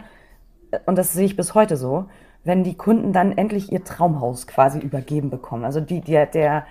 und 0.86 0.96
das 0.96 1.14
sehe 1.14 1.24
ich 1.24 1.36
bis 1.36 1.54
heute 1.54 1.76
so, 1.76 2.06
wenn 2.44 2.64
die 2.64 2.76
Kunden 2.76 3.12
dann 3.12 3.36
endlich 3.36 3.72
ihr 3.72 3.84
Traumhaus 3.84 4.46
quasi 4.46 4.78
übergeben 4.78 5.30
bekommen. 5.30 5.64
Also 5.64 5.80
die, 5.80 6.00
der, 6.00 6.26
der, 6.26 6.66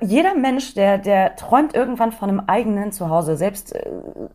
jeder 0.00 0.34
Mensch, 0.34 0.74
der, 0.74 0.98
der 0.98 1.36
träumt 1.36 1.74
irgendwann 1.74 2.12
von 2.12 2.30
einem 2.30 2.40
eigenen 2.46 2.92
Zuhause, 2.92 3.36
selbst 3.36 3.74
äh, 3.74 3.90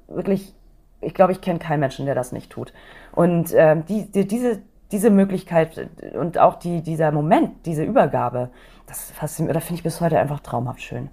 wirklich, 0.08 0.54
ich 1.02 1.14
glaube, 1.14 1.32
ich 1.34 1.42
kenne 1.42 1.60
keinen 1.60 1.80
Menschen, 1.80 2.06
der 2.06 2.16
das 2.16 2.32
nicht 2.32 2.50
tut. 2.50 2.74
Und 3.12 3.52
äh, 3.54 3.78
die, 3.88 4.10
die, 4.12 4.28
diese, 4.28 4.62
diese 4.92 5.10
Möglichkeit 5.10 5.90
und 6.14 6.38
auch 6.38 6.56
die, 6.56 6.82
dieser 6.82 7.12
Moment, 7.12 7.66
diese 7.66 7.84
Übergabe, 7.84 8.50
das 8.88 9.12
fasziniert, 9.12 9.56
da 9.56 9.60
finde 9.60 9.76
ich 9.76 9.84
bis 9.84 10.02
heute 10.02 10.20
einfach 10.20 10.40
traumhaft 10.40 10.82
schön. 10.82 11.10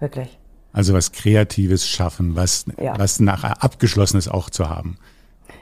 Wirklich. 0.00 0.38
Also 0.72 0.92
was 0.92 1.12
Kreatives 1.12 1.88
schaffen, 1.88 2.34
was, 2.34 2.66
ja. 2.80 2.98
was 2.98 3.20
nachher 3.20 3.62
Abgeschlossenes 3.62 4.28
auch 4.28 4.50
zu 4.50 4.68
haben. 4.68 4.98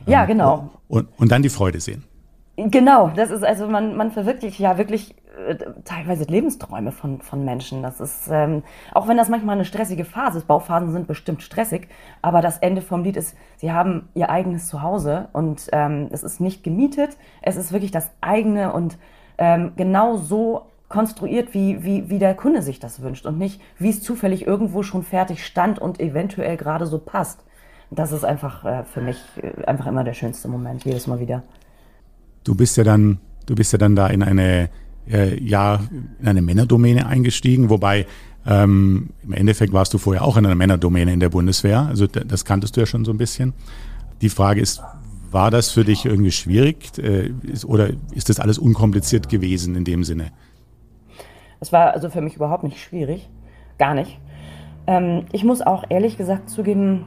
Ja, 0.07 0.23
ähm, 0.23 0.29
genau. 0.29 0.71
Und, 0.89 1.09
und 1.19 1.31
dann 1.31 1.43
die 1.43 1.51
Freude 1.51 1.81
sehen. 1.81 2.05
Genau, 2.57 3.09
das 3.09 3.31
ist 3.31 3.45
also 3.45 3.67
man, 3.67 3.97
man 3.97 4.11
verwirklicht 4.11 4.59
ja 4.59 4.79
wirklich 4.79 5.11
äh, 5.11 5.22
teilweise 5.85 6.25
Lebensträume 6.25 6.93
von, 6.93 7.21
von 7.21 7.45
Menschen. 7.45 7.83
Das 7.83 8.01
ist, 8.01 8.29
ähm, 8.31 8.63
auch 8.93 9.09
wenn 9.09 9.17
das 9.17 9.29
manchmal 9.29 9.57
eine 9.57 9.65
stressige 9.65 10.05
Phase 10.05 10.39
ist, 10.39 10.47
Bauphasen 10.47 10.93
sind 10.93 11.07
bestimmt 11.07 11.43
stressig, 11.43 11.89
aber 12.21 12.41
das 12.41 12.59
Ende 12.59 12.83
vom 12.83 13.03
Lied 13.03 13.17
ist, 13.17 13.37
sie 13.57 13.73
haben 13.73 14.09
ihr 14.15 14.31
eigenes 14.31 14.69
Zuhause 14.69 15.29
und 15.33 15.69
ähm, 15.73 16.09
es 16.11 16.23
ist 16.23 16.41
nicht 16.41 16.63
gemietet, 16.63 17.17
es 17.41 17.57
ist 17.57 17.73
wirklich 17.73 17.91
das 17.91 18.11
eigene 18.21 18.73
und 18.73 18.99
ähm, 19.39 19.73
genau 19.77 20.17
so 20.17 20.67
konstruiert, 20.89 21.55
wie, 21.55 21.83
wie, 21.83 22.11
wie 22.11 22.19
der 22.19 22.35
Kunde 22.35 22.61
sich 22.63 22.79
das 22.79 23.01
wünscht 23.01 23.25
und 23.25 23.39
nicht, 23.39 23.61
wie 23.79 23.89
es 23.89 24.03
zufällig 24.03 24.47
irgendwo 24.47 24.83
schon 24.83 25.03
fertig 25.03 25.45
stand 25.45 25.79
und 25.79 25.99
eventuell 26.01 26.57
gerade 26.57 26.87
so 26.87 26.99
passt. 26.99 27.45
Das 27.91 28.13
ist 28.13 28.25
einfach 28.25 28.65
äh, 28.65 28.85
für 28.85 29.01
mich 29.01 29.19
äh, 29.43 29.65
einfach 29.65 29.87
immer 29.87 30.05
der 30.05 30.15
schönste 30.15 30.49
Moment, 30.49 30.85
jedes 30.85 31.07
Mal 31.07 31.19
wieder. 31.19 31.43
Du 32.45 32.55
bist 32.55 32.77
ja 32.77 32.85
dann, 32.85 33.19
du 33.47 33.55
bist 33.55 33.73
ja 33.73 33.79
dann 33.79 33.97
da 33.97 34.09
in 34.09 34.23
eine, 34.23 34.69
äh, 35.11 35.43
ja, 35.43 35.81
in 36.21 36.29
eine 36.29 36.43
Männerdomäne 36.43 37.07
eingestiegen, 37.07 37.71
wobei 37.71 38.07
ähm, 38.47 39.11
im 39.23 39.33
Endeffekt 39.33 39.73
warst 39.73 39.95
du 39.95 39.99
vorher 39.99 40.25
auch 40.25 40.37
in 40.37 40.47
einer 40.47 40.55
Männerdomäne 40.55 41.13
in 41.13 41.21
der 41.21 41.29
Bundeswehr. 41.29 41.87
Also 41.89 42.07
das 42.07 42.45
kanntest 42.45 42.77
du 42.77 42.81
ja 42.81 42.87
schon 42.87 43.05
so 43.05 43.13
ein 43.13 43.19
bisschen. 43.19 43.53
Die 44.21 44.29
Frage 44.29 44.61
ist, 44.61 44.83
war 45.31 45.51
das 45.51 45.71
für 45.71 45.85
dich 45.85 46.05
irgendwie 46.05 46.31
schwierig 46.31 46.99
äh, 46.99 47.33
ist, 47.43 47.65
oder 47.65 47.91
ist 48.13 48.29
das 48.29 48.39
alles 48.39 48.59
unkompliziert 48.59 49.29
gewesen 49.29 49.75
in 49.75 49.85
dem 49.85 50.05
Sinne? 50.05 50.33
Es 51.61 51.73
war 51.73 51.93
also 51.93 52.11
für 52.11 52.21
mich 52.21 52.37
überhaupt 52.37 52.65
nicht 52.65 52.81
schwierig. 52.81 53.29
Gar 53.79 53.95
nicht. 53.95 54.19
Ähm, 54.87 55.27
ich 55.33 55.45
muss 55.45 55.63
auch 55.63 55.85
ehrlich 55.89 56.19
gesagt 56.19 56.51
zugeben, 56.51 57.07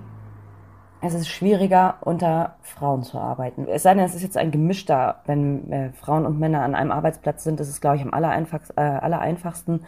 es 1.05 1.13
ist 1.13 1.27
schwieriger, 1.27 1.95
unter 2.01 2.55
Frauen 2.62 3.03
zu 3.03 3.17
arbeiten. 3.17 3.67
Es 3.67 3.83
sei 3.83 3.93
denn, 3.93 4.03
es 4.03 4.15
ist 4.15 4.24
jetzt 4.24 4.38
ein 4.38 4.51
gemischter, 4.51 5.21
wenn 5.25 5.71
äh, 5.71 5.91
Frauen 5.93 6.25
und 6.25 6.39
Männer 6.39 6.62
an 6.62 6.75
einem 6.75 6.91
Arbeitsplatz 6.91 7.43
sind, 7.43 7.59
ist, 7.59 7.81
glaube 7.81 7.97
ich, 7.97 8.03
am 8.03 8.13
allereinfachsten. 8.13 9.79
Äh. 9.79 9.83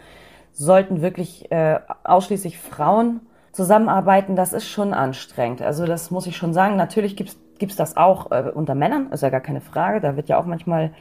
Sollten 0.52 1.02
wirklich 1.02 1.50
äh, 1.52 1.78
ausschließlich 2.04 2.58
Frauen 2.58 3.20
zusammenarbeiten, 3.52 4.36
das 4.36 4.52
ist 4.52 4.68
schon 4.68 4.92
anstrengend. 4.94 5.62
Also 5.62 5.86
das 5.86 6.10
muss 6.10 6.26
ich 6.26 6.36
schon 6.36 6.52
sagen. 6.52 6.76
Natürlich 6.76 7.16
gibt 7.16 7.30
es 7.60 7.76
das 7.76 7.96
auch 7.96 8.30
äh, 8.30 8.50
unter 8.52 8.74
Männern, 8.74 9.12
ist 9.12 9.22
ja 9.22 9.30
gar 9.30 9.40
keine 9.40 9.60
Frage. 9.60 10.00
Da 10.00 10.16
wird 10.16 10.28
ja 10.28 10.38
auch 10.38 10.46
manchmal 10.46 10.92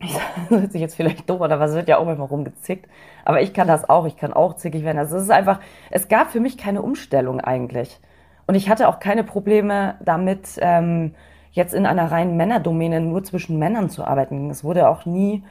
das 0.00 0.60
hört 0.60 0.72
sich 0.72 0.80
jetzt 0.80 0.96
vielleicht 0.96 1.28
doof 1.28 1.40
oder 1.40 1.60
was 1.60 1.74
wird 1.74 1.88
ja 1.88 1.98
auch 1.98 2.08
immer 2.08 2.24
rumgezickt. 2.24 2.88
Aber 3.24 3.40
ich 3.40 3.52
kann 3.54 3.68
das 3.68 3.88
auch, 3.88 4.06
ich 4.06 4.16
kann 4.16 4.32
auch 4.32 4.56
zickig 4.56 4.84
werden. 4.84 4.98
Also 4.98 5.16
es 5.16 5.24
ist 5.24 5.30
einfach, 5.30 5.60
es 5.90 6.08
gab 6.08 6.30
für 6.30 6.40
mich 6.40 6.58
keine 6.58 6.82
Umstellung 6.82 7.40
eigentlich. 7.40 8.00
Und 8.46 8.54
ich 8.54 8.68
hatte 8.68 8.88
auch 8.88 8.98
keine 8.98 9.24
Probleme 9.24 9.96
damit, 10.04 10.58
ähm, 10.58 11.14
jetzt 11.52 11.72
in 11.72 11.86
einer 11.86 12.10
reinen 12.10 12.36
Männerdomäne 12.36 13.00
nur 13.00 13.22
zwischen 13.22 13.58
Männern 13.58 13.88
zu 13.88 14.04
arbeiten. 14.04 14.50
Es 14.50 14.64
wurde 14.64 14.88
auch 14.88 15.06
nie 15.06 15.44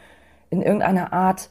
in 0.50 0.62
irgendeiner 0.62 1.14
Art, 1.14 1.50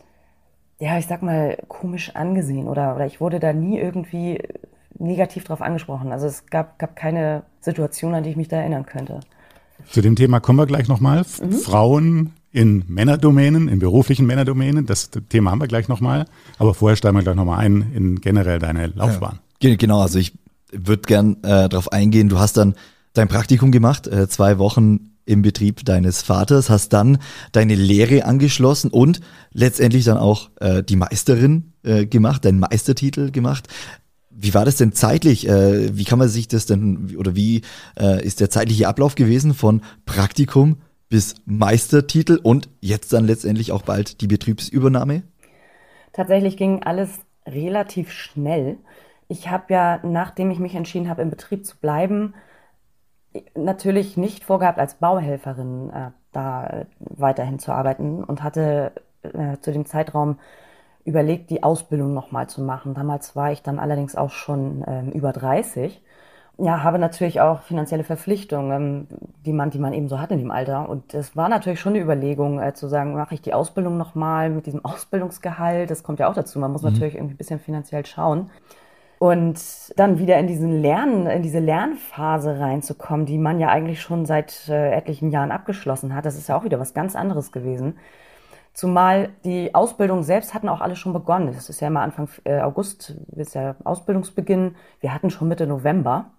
ja, 0.79 0.99
ich 0.99 1.07
sag 1.07 1.23
mal, 1.23 1.57
komisch 1.69 2.15
angesehen 2.15 2.69
oder, 2.69 2.95
oder 2.95 3.07
ich 3.07 3.21
wurde 3.21 3.41
da 3.41 3.53
nie 3.53 3.79
irgendwie 3.79 4.41
negativ 4.99 5.45
drauf 5.45 5.63
angesprochen. 5.63 6.13
Also 6.13 6.27
es 6.27 6.47
gab, 6.47 6.79
gab 6.79 6.97
keine 6.97 7.43
Situation, 7.61 8.15
an 8.15 8.23
die 8.23 8.31
ich 8.31 8.37
mich 8.37 8.49
da 8.49 8.59
erinnern 8.59 8.87
könnte. 8.87 9.21
Zu 9.89 10.01
dem 10.01 10.17
Thema 10.17 10.39
kommen 10.39 10.59
wir 10.59 10.67
gleich 10.67 10.87
nochmal. 10.87 11.25
Mhm. 11.43 11.53
Frauen 11.53 12.33
in 12.53 12.85
Männerdomänen, 12.87 13.69
in 13.69 13.79
beruflichen 13.79 14.27
Männerdomänen. 14.27 14.87
Das 14.87 15.11
Thema 15.11 15.51
haben 15.51 15.61
wir 15.61 15.67
gleich 15.67 15.89
nochmal. 15.89 16.27
Aber 16.59 16.75
vorher 16.75 16.97
steigen 16.97 17.17
wir 17.17 17.23
gleich 17.23 17.37
nochmal 17.37 17.61
ein 17.61 17.91
in 17.95 18.21
generell 18.21 18.59
deine 18.59 18.89
Laufbahn. 18.89 19.39
Ja, 19.63 19.75
genau, 19.77 20.01
also 20.01 20.19
ich 20.19 20.35
würde 20.73 21.03
gern 21.03 21.37
äh, 21.43 21.69
darauf 21.69 21.93
eingehen. 21.93 22.29
Du 22.29 22.39
hast 22.39 22.57
dann 22.57 22.75
dein 23.13 23.29
Praktikum 23.29 23.73
gemacht, 23.73 24.07
äh, 24.07 24.29
zwei 24.29 24.59
Wochen 24.59 25.13
im 25.25 25.43
Betrieb 25.43 25.85
deines 25.85 26.23
Vaters, 26.23 26.69
hast 26.69 26.93
dann 26.93 27.19
deine 27.53 27.75
Lehre 27.75 28.25
angeschlossen 28.25 28.91
und 28.91 29.21
letztendlich 29.53 30.05
dann 30.05 30.19
auch 30.19 30.51
äh, 30.61 30.83
die 30.83 30.97
Meisterin 30.97 31.73
äh, 31.85 32.07
gemacht, 32.07 32.45
deinen 32.45 32.59
Meistertitel 32.59 33.31
gemacht. 33.31 33.69
Wie 34.31 34.55
war 34.55 34.65
das 34.65 34.77
denn 34.77 34.93
zeitlich? 34.93 35.47
Äh, 35.49 35.97
wie 35.97 36.05
kann 36.05 36.19
man 36.19 36.29
sich 36.29 36.49
das 36.49 36.67
denn, 36.67 37.15
oder 37.17 37.37
wie 37.37 37.63
äh, 37.99 38.25
ist 38.25 38.41
der 38.41 38.51
zeitliche 38.51 38.89
Ablauf 38.89 39.15
gewesen 39.15 39.55
von 39.55 39.83
Praktikum 40.07 40.79
bis 41.09 41.35
Meistertitel 41.45 42.41
und 42.43 42.69
jetzt 42.81 43.13
dann 43.13 43.27
letztendlich 43.27 43.71
auch 43.71 43.83
bald 43.83 44.21
die 44.23 44.27
Betriebsübernahme? 44.27 45.23
Tatsächlich 46.13 46.57
ging 46.57 46.83
alles 46.83 47.11
relativ 47.47 48.11
schnell. 48.11 48.79
Ich 49.33 49.49
habe 49.49 49.73
ja, 49.73 49.99
nachdem 50.03 50.51
ich 50.51 50.59
mich 50.59 50.75
entschieden 50.75 51.09
habe, 51.09 51.23
im 51.23 51.31
Betrieb 51.31 51.65
zu 51.65 51.79
bleiben, 51.79 52.35
natürlich 53.55 54.19
nicht 54.19 54.45
vorgehabt, 54.45 54.79
als 54.79 54.97
Bauhelferin 54.97 55.89
äh, 55.89 56.11
da 56.33 56.85
weiterhin 56.99 57.59
zu 57.59 57.73
arbeiten 57.73 58.23
und 58.23 58.43
hatte 58.43 58.93
äh, 59.23 59.57
zu 59.61 59.73
dem 59.73 59.87
Zeitraum 59.87 60.39
überlegt, 61.07 61.49
die 61.49 61.63
Ausbildung 61.63 62.13
nochmal 62.13 62.49
zu 62.51 62.61
machen. 62.61 62.93
Damals 62.93 63.35
war 63.35 63.51
ich 63.53 63.63
dann 63.63 63.79
allerdings 63.79 64.17
auch 64.17 64.31
schon 64.31 64.85
ähm, 64.87 65.11
über 65.13 65.33
30 65.33 66.03
ja, 66.59 66.83
habe 66.83 66.99
natürlich 66.99 67.41
auch 67.41 67.63
finanzielle 67.63 68.05
Verpflichtungen, 68.05 69.09
die 69.45 69.53
man, 69.53 69.71
die 69.71 69.79
man 69.79 69.93
eben 69.93 70.09
so 70.09 70.21
hat 70.21 70.31
in 70.31 70.39
dem 70.39 70.51
Alter. 70.51 70.89
Und 70.89 71.15
es 71.15 71.35
war 71.35 71.49
natürlich 71.49 71.81
schon 71.81 71.95
eine 71.95 72.03
Überlegung, 72.03 72.61
äh, 72.61 72.75
zu 72.75 72.89
sagen, 72.89 73.15
mache 73.15 73.35
ich 73.35 73.43
die 73.43 73.55
Ausbildung 73.55 73.97
nochmal 73.97 74.51
mit 74.51 74.67
diesem 74.67 74.85
Ausbildungsgehalt. 74.85 75.91
Das 75.91 76.03
kommt 76.03 76.21
ja 76.21 76.29
auch 76.29 76.35
dazu. 76.35 76.59
Man 76.59 76.73
muss 76.73 76.83
mhm. 76.83 76.91
natürlich 76.91 77.15
irgendwie 77.15 77.35
ein 77.35 77.39
bisschen 77.39 77.61
finanziell 77.61 78.05
schauen. 78.07 78.51
Und 79.23 79.61
dann 80.01 80.19
wieder 80.19 80.37
in 80.41 80.49
diesen 80.49 80.83
Lernen, 80.83 81.29
in 81.29 81.43
diese 81.43 81.61
Lernphase 81.61 82.59
reinzukommen, 82.59 83.25
die 83.25 83.39
man 83.39 83.61
ja 83.61 83.69
eigentlich 83.69 84.03
schon 84.03 84.27
seit 84.27 84.69
äh, 84.69 84.91
etlichen 84.91 85.31
Jahren 85.31 85.53
abgeschlossen 85.53 86.13
hat. 86.13 86.27
Das 86.27 86.37
ist 86.37 86.49
ja 86.49 86.57
auch 86.57 86.65
wieder 86.65 86.81
was 86.81 86.93
ganz 86.93 87.15
anderes 87.15 87.53
gewesen. 87.53 88.01
Zumal 88.73 89.29
die 89.45 89.77
Ausbildung 89.77 90.25
selbst 90.25 90.55
hatten 90.55 90.69
auch 90.69 90.81
alle 90.81 90.97
schon 90.97 91.13
begonnen. 91.13 91.53
Das 91.55 91.69
ist 91.69 91.79
ja 91.79 91.87
immer 91.87 92.01
Anfang 92.01 92.29
äh, 92.43 92.63
August, 92.63 93.15
ist 93.37 93.55
ja 93.55 93.77
Ausbildungsbeginn. 93.85 94.75
Wir 94.99 95.15
hatten 95.15 95.31
schon 95.31 95.47
Mitte 95.47 95.69
November. 95.69 96.33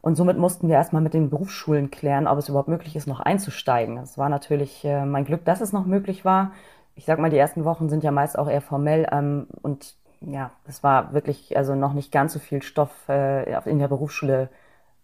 Und 0.00 0.16
somit 0.16 0.36
mussten 0.36 0.66
wir 0.66 0.74
erstmal 0.74 1.02
mit 1.02 1.14
den 1.14 1.30
Berufsschulen 1.30 1.92
klären, 1.92 2.26
ob 2.26 2.38
es 2.38 2.48
überhaupt 2.48 2.66
möglich 2.66 2.96
ist, 2.96 3.06
noch 3.06 3.20
einzusteigen. 3.20 3.98
Es 3.98 4.18
war 4.18 4.28
natürlich 4.28 4.84
äh, 4.84 5.04
mein 5.04 5.26
Glück, 5.26 5.44
dass 5.44 5.60
es 5.60 5.72
noch 5.72 5.86
möglich 5.86 6.24
war. 6.24 6.50
Ich 6.96 7.04
sag 7.04 7.20
mal, 7.20 7.30
die 7.30 7.38
ersten 7.38 7.64
Wochen 7.64 7.88
sind 7.88 8.02
ja 8.02 8.10
meist 8.10 8.36
auch 8.36 8.50
eher 8.50 8.62
formell 8.62 9.06
ähm, 9.12 9.46
und 9.62 9.94
ja, 10.20 10.50
es 10.66 10.82
war 10.82 11.12
wirklich 11.12 11.56
also 11.56 11.74
noch 11.74 11.92
nicht 11.92 12.12
ganz 12.12 12.32
so 12.32 12.38
viel 12.38 12.62
Stoff 12.62 13.08
äh, 13.08 13.50
in 13.68 13.78
der 13.78 13.88
Berufsschule 13.88 14.48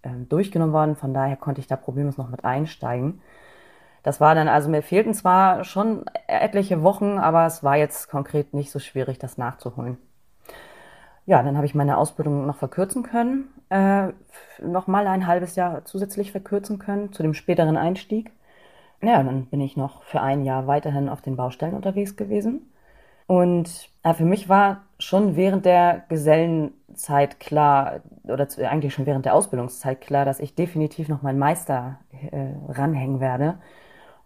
äh, 0.03 0.11
durchgenommen 0.29 0.73
worden. 0.73 0.97
Von 0.97 1.15
daher 1.15 1.37
konnte 1.37 1.61
ich 1.61 1.67
da 1.67 1.77
problemlos 1.77 2.19
noch 2.19 2.29
mit 2.29 2.45
einsteigen. 2.45 3.21
Das 4.03 4.21
war 4.21 4.35
dann, 4.35 4.49
also 4.49 4.69
mir 4.69 4.83
fehlten 4.83 5.15
zwar 5.15 5.65
schon 5.65 6.05
etliche 6.29 6.83
Wochen, 6.83 7.19
aber 7.19 7.47
es 7.47 7.65
war 7.65 7.77
jetzt 7.77 8.09
konkret 8.09 8.55
nicht 8.55 8.71
so 8.71 8.79
schwierig, 8.79 9.19
das 9.19 9.37
nachzuholen. 9.37 9.99
Ja, 11.25 11.43
dann 11.43 11.57
habe 11.57 11.67
ich 11.67 11.75
meine 11.75 11.99
Ausbildung 11.99 12.47
noch 12.47 12.57
verkürzen 12.57 13.03
können, 13.03 13.49
äh, 13.69 14.13
noch 14.63 14.87
mal 14.87 15.09
ein 15.09 15.27
halbes 15.27 15.57
Jahr 15.57 15.85
zusätzlich 15.85 16.31
verkürzen 16.31 16.79
können 16.79 17.13
zu 17.13 17.25
dem 17.25 17.35
späteren 17.35 17.77
Einstieg. 17.77 18.31
Ja, 19.03 19.23
dann 19.23 19.47
bin 19.47 19.61
ich 19.61 19.77
noch 19.77 20.05
für 20.05 20.21
ein 20.21 20.45
Jahr 20.45 20.69
weiterhin 20.69 21.09
auf 21.09 21.21
den 21.21 21.37
Baustellen 21.37 21.75
unterwegs 21.75 22.17
gewesen. 22.17 22.71
Und 23.27 23.91
äh, 24.03 24.15
für 24.15 24.25
mich 24.25 24.49
war 24.49 24.83
schon 24.99 25.37
während 25.37 25.67
der 25.67 26.05
Gesellenzeit 26.09 27.41
klar, 27.41 28.01
oder 28.25 28.47
eigentlich 28.69 28.95
schon 28.95 29.07
während 29.07 29.25
der 29.25 29.35
Ausbildungszeit 29.35 30.01
klar, 30.01 30.25
dass 30.25 30.41
ich 30.41 30.55
definitiv 30.55 31.09
noch 31.09 31.23
meinen 31.23 31.39
Meister 31.39 31.99
äh, 32.31 32.53
ranhängen 32.73 33.21
werde. 33.21 33.59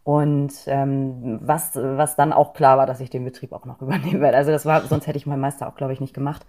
Und 0.04 0.52
ähm, 0.66 1.38
was, 1.42 1.76
was 1.76 2.16
dann 2.16 2.32
auch 2.32 2.54
klar 2.54 2.78
war, 2.78 2.86
dass 2.86 3.00
ich 3.00 3.10
den 3.10 3.24
Betrieb 3.24 3.52
auch 3.52 3.64
noch 3.64 3.80
übernehmen 3.82 4.20
werde. 4.20 4.36
Also 4.36 4.50
das 4.50 4.66
war, 4.66 4.82
sonst 4.82 5.06
hätte 5.06 5.18
ich 5.18 5.26
meinen 5.26 5.40
Meister 5.40 5.68
auch, 5.68 5.76
glaube 5.76 5.92
ich, 5.92 6.00
nicht 6.00 6.14
gemacht. 6.14 6.46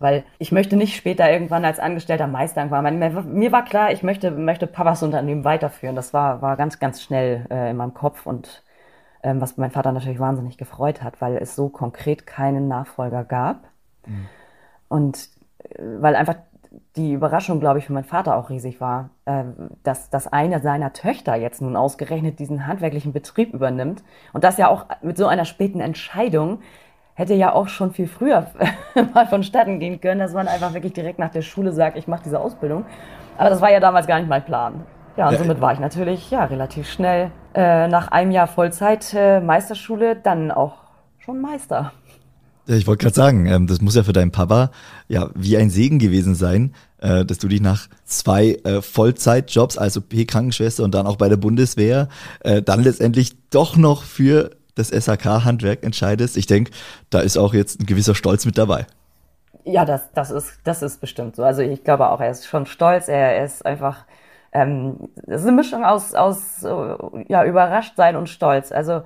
Weil 0.00 0.24
ich 0.38 0.52
möchte 0.52 0.76
nicht 0.76 0.94
später 0.96 1.28
irgendwann 1.30 1.64
als 1.64 1.80
angestellter 1.80 2.28
Meister 2.28 2.62
irgendwann. 2.62 3.32
Mir 3.34 3.50
war 3.50 3.64
klar, 3.64 3.90
ich 3.90 4.04
möchte, 4.04 4.30
möchte 4.30 4.68
Papas 4.68 5.02
Unternehmen 5.02 5.44
weiterführen. 5.44 5.96
Das 5.96 6.14
war, 6.14 6.40
war 6.40 6.56
ganz, 6.56 6.78
ganz 6.78 7.02
schnell 7.02 7.46
äh, 7.50 7.70
in 7.70 7.76
meinem 7.76 7.94
Kopf 7.94 8.24
und 8.24 8.62
ähm, 9.28 9.40
was 9.40 9.56
mein 9.58 9.70
Vater 9.70 9.92
natürlich 9.92 10.18
wahnsinnig 10.18 10.56
gefreut 10.56 11.02
hat, 11.02 11.20
weil 11.20 11.36
es 11.36 11.54
so 11.54 11.68
konkret 11.68 12.26
keinen 12.26 12.66
Nachfolger 12.66 13.24
gab. 13.24 13.64
Mhm. 14.06 14.26
Und 14.88 15.28
äh, 15.58 15.82
weil 16.00 16.16
einfach 16.16 16.36
die 16.96 17.12
Überraschung, 17.12 17.60
glaube 17.60 17.78
ich, 17.78 17.86
für 17.86 17.92
meinen 17.92 18.04
Vater 18.04 18.36
auch 18.36 18.48
riesig 18.50 18.80
war, 18.80 19.10
äh, 19.26 19.44
dass, 19.82 20.08
dass 20.08 20.26
eine 20.26 20.60
seiner 20.60 20.92
Töchter 20.94 21.34
jetzt 21.34 21.60
nun 21.60 21.76
ausgerechnet 21.76 22.38
diesen 22.38 22.66
handwerklichen 22.66 23.12
Betrieb 23.12 23.52
übernimmt. 23.52 24.02
Und 24.32 24.44
das 24.44 24.56
ja 24.56 24.68
auch 24.68 24.86
mit 25.02 25.18
so 25.18 25.26
einer 25.26 25.44
späten 25.44 25.80
Entscheidung 25.80 26.60
hätte 27.14 27.34
ja 27.34 27.52
auch 27.52 27.68
schon 27.68 27.92
viel 27.92 28.06
früher 28.06 28.46
mal 29.14 29.26
vonstatten 29.26 29.78
gehen 29.78 30.00
können, 30.00 30.20
dass 30.20 30.32
man 30.32 30.48
einfach 30.48 30.72
wirklich 30.72 30.94
direkt 30.94 31.18
nach 31.18 31.30
der 31.30 31.42
Schule 31.42 31.72
sagt, 31.72 31.98
ich 31.98 32.08
mache 32.08 32.22
diese 32.24 32.40
Ausbildung. 32.40 32.86
Aber 33.36 33.50
das 33.50 33.60
war 33.60 33.70
ja 33.70 33.80
damals 33.80 34.06
gar 34.06 34.18
nicht 34.18 34.28
mein 34.28 34.44
Plan. 34.44 34.84
Ja, 35.18 35.30
und 35.30 35.38
somit 35.38 35.60
war 35.60 35.72
ich 35.72 35.80
natürlich 35.80 36.30
ja 36.30 36.44
relativ 36.44 36.88
schnell 36.88 37.32
äh, 37.52 37.88
nach 37.88 38.06
einem 38.06 38.30
Jahr 38.30 38.46
Vollzeit 38.46 39.12
äh, 39.14 39.40
Meisterschule 39.40 40.14
dann 40.14 40.52
auch 40.52 40.74
schon 41.18 41.40
Meister. 41.40 41.92
Ich 42.68 42.86
wollte 42.86 43.02
gerade 43.02 43.16
sagen, 43.16 43.46
ähm, 43.46 43.66
das 43.66 43.80
muss 43.80 43.96
ja 43.96 44.04
für 44.04 44.12
deinen 44.12 44.30
Papa 44.30 44.70
ja 45.08 45.30
wie 45.34 45.56
ein 45.56 45.70
Segen 45.70 45.98
gewesen 45.98 46.36
sein, 46.36 46.72
äh, 46.98 47.24
dass 47.24 47.38
du 47.38 47.48
dich 47.48 47.60
nach 47.60 47.88
zwei 48.04 48.60
äh, 48.62 48.80
Vollzeitjobs 48.80 49.76
als 49.76 49.96
OP-Krankenschwester 49.96 50.84
und 50.84 50.94
dann 50.94 51.08
auch 51.08 51.16
bei 51.16 51.28
der 51.28 51.36
Bundeswehr 51.36 52.08
äh, 52.40 52.62
dann 52.62 52.84
letztendlich 52.84 53.32
doch 53.50 53.76
noch 53.76 54.04
für 54.04 54.50
das 54.76 54.90
SAK-Handwerk 54.90 55.82
entscheidest. 55.82 56.36
Ich 56.36 56.46
denke, 56.46 56.70
da 57.10 57.18
ist 57.18 57.36
auch 57.36 57.54
jetzt 57.54 57.80
ein 57.80 57.86
gewisser 57.86 58.14
Stolz 58.14 58.46
mit 58.46 58.56
dabei. 58.56 58.86
Ja, 59.64 59.84
das, 59.84 60.12
das, 60.14 60.30
ist, 60.30 60.60
das 60.62 60.82
ist 60.82 61.00
bestimmt 61.00 61.34
so. 61.34 61.42
Also 61.42 61.62
ich 61.62 61.82
glaube 61.82 62.08
auch, 62.08 62.20
er 62.20 62.30
ist 62.30 62.46
schon 62.46 62.66
stolz. 62.66 63.08
Er, 63.08 63.36
er 63.36 63.44
ist 63.44 63.66
einfach, 63.66 64.04
ähm, 64.52 65.08
es 65.26 65.42
ist 65.42 65.46
eine 65.46 65.56
Mischung 65.56 65.84
aus, 65.84 66.14
aus 66.14 66.62
ja, 66.62 67.44
überrascht 67.44 67.96
sein 67.96 68.16
und 68.16 68.28
stolz. 68.28 68.72
Also 68.72 69.02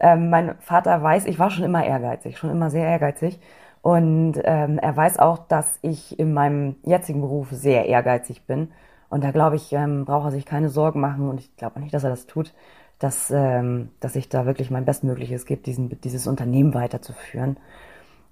ähm, 0.00 0.30
mein 0.30 0.56
Vater 0.60 1.02
weiß, 1.02 1.26
ich 1.26 1.38
war 1.38 1.50
schon 1.50 1.64
immer 1.64 1.84
ehrgeizig, 1.84 2.38
schon 2.38 2.50
immer 2.50 2.70
sehr 2.70 2.86
ehrgeizig. 2.86 3.40
Und 3.82 4.40
ähm, 4.44 4.78
er 4.78 4.96
weiß 4.96 5.18
auch, 5.18 5.38
dass 5.46 5.78
ich 5.82 6.18
in 6.18 6.32
meinem 6.32 6.76
jetzigen 6.84 7.20
Beruf 7.20 7.48
sehr 7.50 7.86
ehrgeizig 7.86 8.46
bin. 8.46 8.72
Und 9.10 9.22
da 9.22 9.30
glaube 9.30 9.56
ich, 9.56 9.72
ähm, 9.72 10.04
braucht 10.06 10.26
er 10.28 10.30
sich 10.32 10.46
keine 10.46 10.70
Sorgen 10.70 11.00
machen. 11.00 11.28
Und 11.28 11.38
ich 11.40 11.54
glaube 11.56 11.80
nicht, 11.80 11.94
dass 11.94 12.04
er 12.04 12.10
das 12.10 12.26
tut 12.26 12.54
dass, 12.98 13.30
ähm, 13.30 13.90
dass 14.00 14.16
ich 14.16 14.28
da 14.28 14.46
wirklich 14.46 14.70
mein 14.70 14.84
Bestmögliches 14.84 15.46
gebe, 15.46 15.62
diesen, 15.62 16.00
dieses 16.00 16.26
Unternehmen 16.26 16.74
weiterzuführen. 16.74 17.58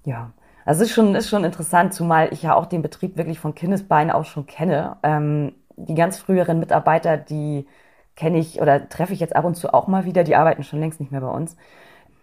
Ja, 0.05 0.31
also 0.65 0.81
es 0.81 0.89
ist 0.89 0.95
schon, 0.95 1.15
ist 1.15 1.29
schon 1.29 1.43
interessant, 1.43 1.93
zumal 1.93 2.31
ich 2.31 2.43
ja 2.43 2.55
auch 2.55 2.65
den 2.65 2.81
Betrieb 2.81 3.17
wirklich 3.17 3.39
von 3.39 3.55
Kindesbeinen 3.55 4.11
auch 4.11 4.25
schon 4.25 4.45
kenne. 4.45 4.97
Ähm, 5.03 5.53
die 5.77 5.95
ganz 5.95 6.17
früheren 6.17 6.59
Mitarbeiter, 6.59 7.17
die 7.17 7.67
kenne 8.15 8.37
ich 8.37 8.61
oder 8.61 8.89
treffe 8.89 9.13
ich 9.13 9.19
jetzt 9.19 9.35
ab 9.35 9.45
und 9.45 9.55
zu 9.55 9.73
auch 9.73 9.87
mal 9.87 10.05
wieder, 10.05 10.23
die 10.23 10.35
arbeiten 10.35 10.63
schon 10.63 10.79
längst 10.79 10.99
nicht 10.99 11.11
mehr 11.11 11.21
bei 11.21 11.29
uns, 11.29 11.55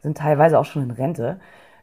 sind 0.02 0.16
teilweise 0.18 0.58
auch 0.58 0.64
schon 0.64 0.82
in 0.82 0.90
Rente. 0.90 1.40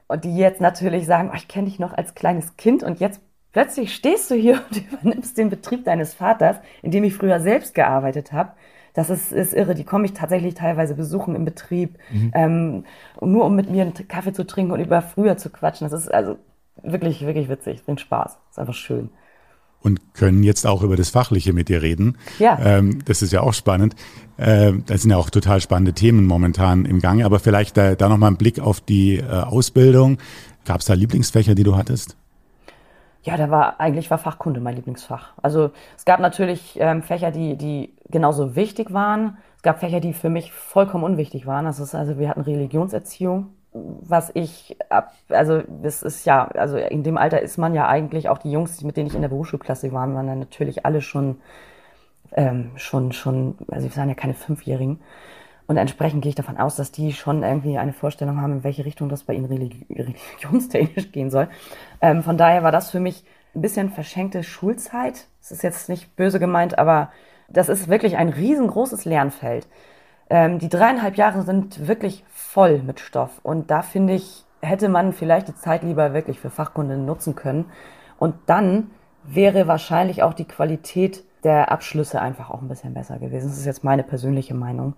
Und 0.07 0.24
die 0.24 0.38
jetzt 0.38 0.62
natürlich 0.62 1.05
sagen, 1.05 1.29
oh, 1.31 1.36
ich 1.36 1.47
kenne 1.47 1.67
dich 1.67 1.79
noch 1.79 1.93
als 1.93 2.15
kleines 2.15 2.55
Kind 2.55 2.83
und 2.83 3.00
jetzt 3.00 3.21
plötzlich 3.51 3.93
stehst 3.93 4.31
du 4.31 4.36
hier 4.36 4.62
und 4.69 4.91
übernimmst 4.91 5.38
den 5.38 5.50
Betrieb 5.50 5.83
deines 5.86 6.13
Vaters, 6.13 6.57
in 6.81 6.91
dem 6.91 7.03
ich 7.03 7.13
früher 7.13 7.39
selbst 7.39 7.75
gearbeitet 7.75 8.31
habe 8.31 8.53
das 8.97 9.12
ist, 9.12 9.31
ist 9.31 9.53
irre. 9.53 9.75
Die 9.75 9.83
komme 9.83 10.05
ich 10.05 10.13
tatsächlich 10.13 10.55
teilweise 10.55 10.95
besuchen 10.95 11.36
im 11.36 11.45
Betrieb, 11.45 12.00
mhm. 12.09 12.31
ähm, 12.33 12.86
nur 13.21 13.45
um 13.45 13.55
mit 13.55 13.69
mir 13.69 13.83
einen 13.83 13.93
Kaffee 13.93 14.33
zu 14.33 14.43
trinken 14.43 14.71
und 14.71 14.79
über 14.79 15.03
früher 15.03 15.38
zu 15.38 15.51
quatschen. 15.51 15.88
Das 15.88 16.01
ist 16.01 16.12
also 16.12 16.38
wirklich, 16.81 17.24
wirklich 17.24 17.47
witzig. 17.47 17.86
Bringt 17.86 18.01
Spaß. 18.01 18.39
Ist 18.50 18.57
einfach 18.57 18.74
schön. 18.74 19.12
Und 19.88 20.13
können 20.13 20.44
jetzt 20.44 20.67
auch 20.67 20.84
über 20.84 20.98
das 20.98 21.10
Fachliche 21.10 21.53
mit 21.53 21.70
dir 21.70 21.82
reden. 21.82 22.17
Ja. 22.39 22.60
Ähm, 22.62 23.00
das 23.06 23.22
ist 23.22 23.32
ja 23.32 23.41
auch 23.41 23.53
spannend. 23.53 23.96
Ähm, 24.38 24.84
das 24.86 25.01
sind 25.01 25.12
ja 25.12 25.17
auch 25.17 25.29
total 25.29 25.62
spannende 25.62 25.94
Themen 25.94 26.25
momentan 26.25 26.84
im 26.84 27.00
Gange. 27.00 27.25
Aber 27.25 27.39
vielleicht 27.39 27.77
da, 27.77 27.96
da 27.96 28.10
nochmal 28.10 28.32
ein 28.32 28.38
Blick 28.38 28.60
auf 28.60 28.82
die 28.82 29.17
äh, 29.17 29.24
Ausbildung. 29.24 30.17
Gab 30.65 30.82
es 30.82 30.88
da 30.88 30.94
Lieblingsfächer, 30.94 31.56
die 31.56 31.63
du 31.63 31.77
hattest? 31.77 32.17
Ja, 33.24 33.38
da 33.38 33.50
war 33.50 33.79
eigentlich 33.79 34.12
war 34.12 34.17
Fachkunde 34.17 34.60
mein 34.60 34.75
Lieblingsfach. 34.75 35.34
Also 35.41 35.72
es 35.98 36.06
gab 36.06 36.20
natürlich 36.20 36.77
ähm, 36.79 37.03
Fächer, 37.03 37.32
die, 37.32 37.58
die 37.58 37.94
genauso 38.10 38.56
wichtig 38.56 38.94
waren. 38.94 39.38
Es 39.56 39.63
gab 39.63 39.79
Fächer, 39.79 40.00
die 40.00 40.13
für 40.13 40.29
mich 40.29 40.51
vollkommen 40.51 41.03
unwichtig 41.03 41.46
waren. 41.46 41.65
Das 41.65 41.79
ist 41.79 41.96
also, 41.96 42.20
wir 42.20 42.29
hatten 42.29 42.41
Religionserziehung, 42.41 43.48
was 44.01 44.31
ich 44.34 44.77
also 45.29 45.62
das 45.81 46.03
ist 46.03 46.25
ja, 46.25 46.48
also 46.48 46.77
in 46.77 47.03
dem 47.03 47.17
Alter 47.17 47.41
ist 47.41 47.57
man 47.57 47.74
ja 47.74 47.88
eigentlich 47.88 48.29
auch 48.29 48.38
die 48.38 48.52
Jungs, 48.52 48.82
mit 48.84 48.97
denen 48.97 49.08
ich 49.08 49.15
in 49.15 49.21
der 49.21 49.30
Berufsschulklasse 49.30 49.91
waren, 49.91 50.15
waren 50.15 50.28
dann 50.28 50.39
natürlich 50.39 50.86
alle 50.86 51.02
schon, 51.02 51.38
ähm, 52.34 52.71
schon, 52.75 53.12
schon, 53.12 53.56
also 53.69 53.89
wir 53.89 53.97
waren 53.97 54.10
ja 54.10 54.15
keine 54.15 54.34
Fünfjährigen. 54.34 54.99
Und 55.67 55.75
entsprechend 55.75 56.21
gehe 56.21 56.30
ich 56.30 56.36
davon 56.36 56.58
aus, 56.58 56.78
dass 56.78 56.93
die 56.93 57.12
schon 57.12 57.43
irgendwie 57.43 57.78
eine 57.78 57.91
Vorstellung 57.91 58.41
haben, 58.41 58.54
in 58.54 58.63
welche 58.63 58.86
Richtung 58.86 59.10
das 59.10 59.23
bei 59.23 59.34
ihnen 59.34 59.45
religionstechnisch 59.45 61.12
gehen 61.12 61.30
soll. 61.30 61.49
Ähm, 61.99 62.23
von 62.23 62.38
daher 62.38 62.63
war 62.63 62.71
das 62.71 62.89
für 62.89 63.02
mich 63.02 63.25
ein 63.54 63.62
bisschen 63.62 63.89
verschenkte 63.89 64.43
Schulzeit. 64.43 65.28
Das 65.41 65.52
ist 65.52 65.63
jetzt 65.63 65.89
nicht 65.89 66.15
böse 66.15 66.39
gemeint, 66.39 66.80
aber 66.80 67.12
das 67.49 67.67
ist 67.67 67.89
wirklich 67.89 68.15
ein 68.15 68.30
riesengroßes 68.30 69.04
Lernfeld. 69.04 69.67
Ähm, 70.30 70.60
die 70.60 70.70
dreieinhalb 70.70 71.16
Jahre 71.16 71.44
sind 71.44 71.88
wirklich 71.88 72.24
voll 72.30 72.80
mit 72.80 73.00
Stoff. 73.00 73.40
Und 73.44 73.72
da 73.72 73.82
finde 73.82 74.13
ich, 74.13 74.46
hätte 74.62 74.90
man 74.90 75.13
vielleicht 75.13 75.48
die 75.48 75.56
Zeit 75.56 75.84
lieber 75.84 76.13
wirklich 76.13 76.40
für 76.40 76.50
Fachkunde 76.50 76.98
nutzen 76.98 77.36
können. 77.36 77.66
Und 78.20 78.36
dann 78.46 78.92
wäre 79.24 79.68
wahrscheinlich 79.68 80.24
auch 80.24 80.34
die 80.34 80.46
Qualität 80.46 81.24
der 81.44 81.72
Abschlüsse 81.72 82.22
einfach 82.22 82.50
auch 82.50 82.62
ein 82.62 82.68
bisschen 82.68 82.94
besser 82.94 83.20
gewesen. 83.20 83.50
Das 83.50 83.58
ist 83.58 83.66
jetzt 83.66 83.84
meine 83.84 84.04
persönliche 84.04 84.54
Meinung. 84.54 84.96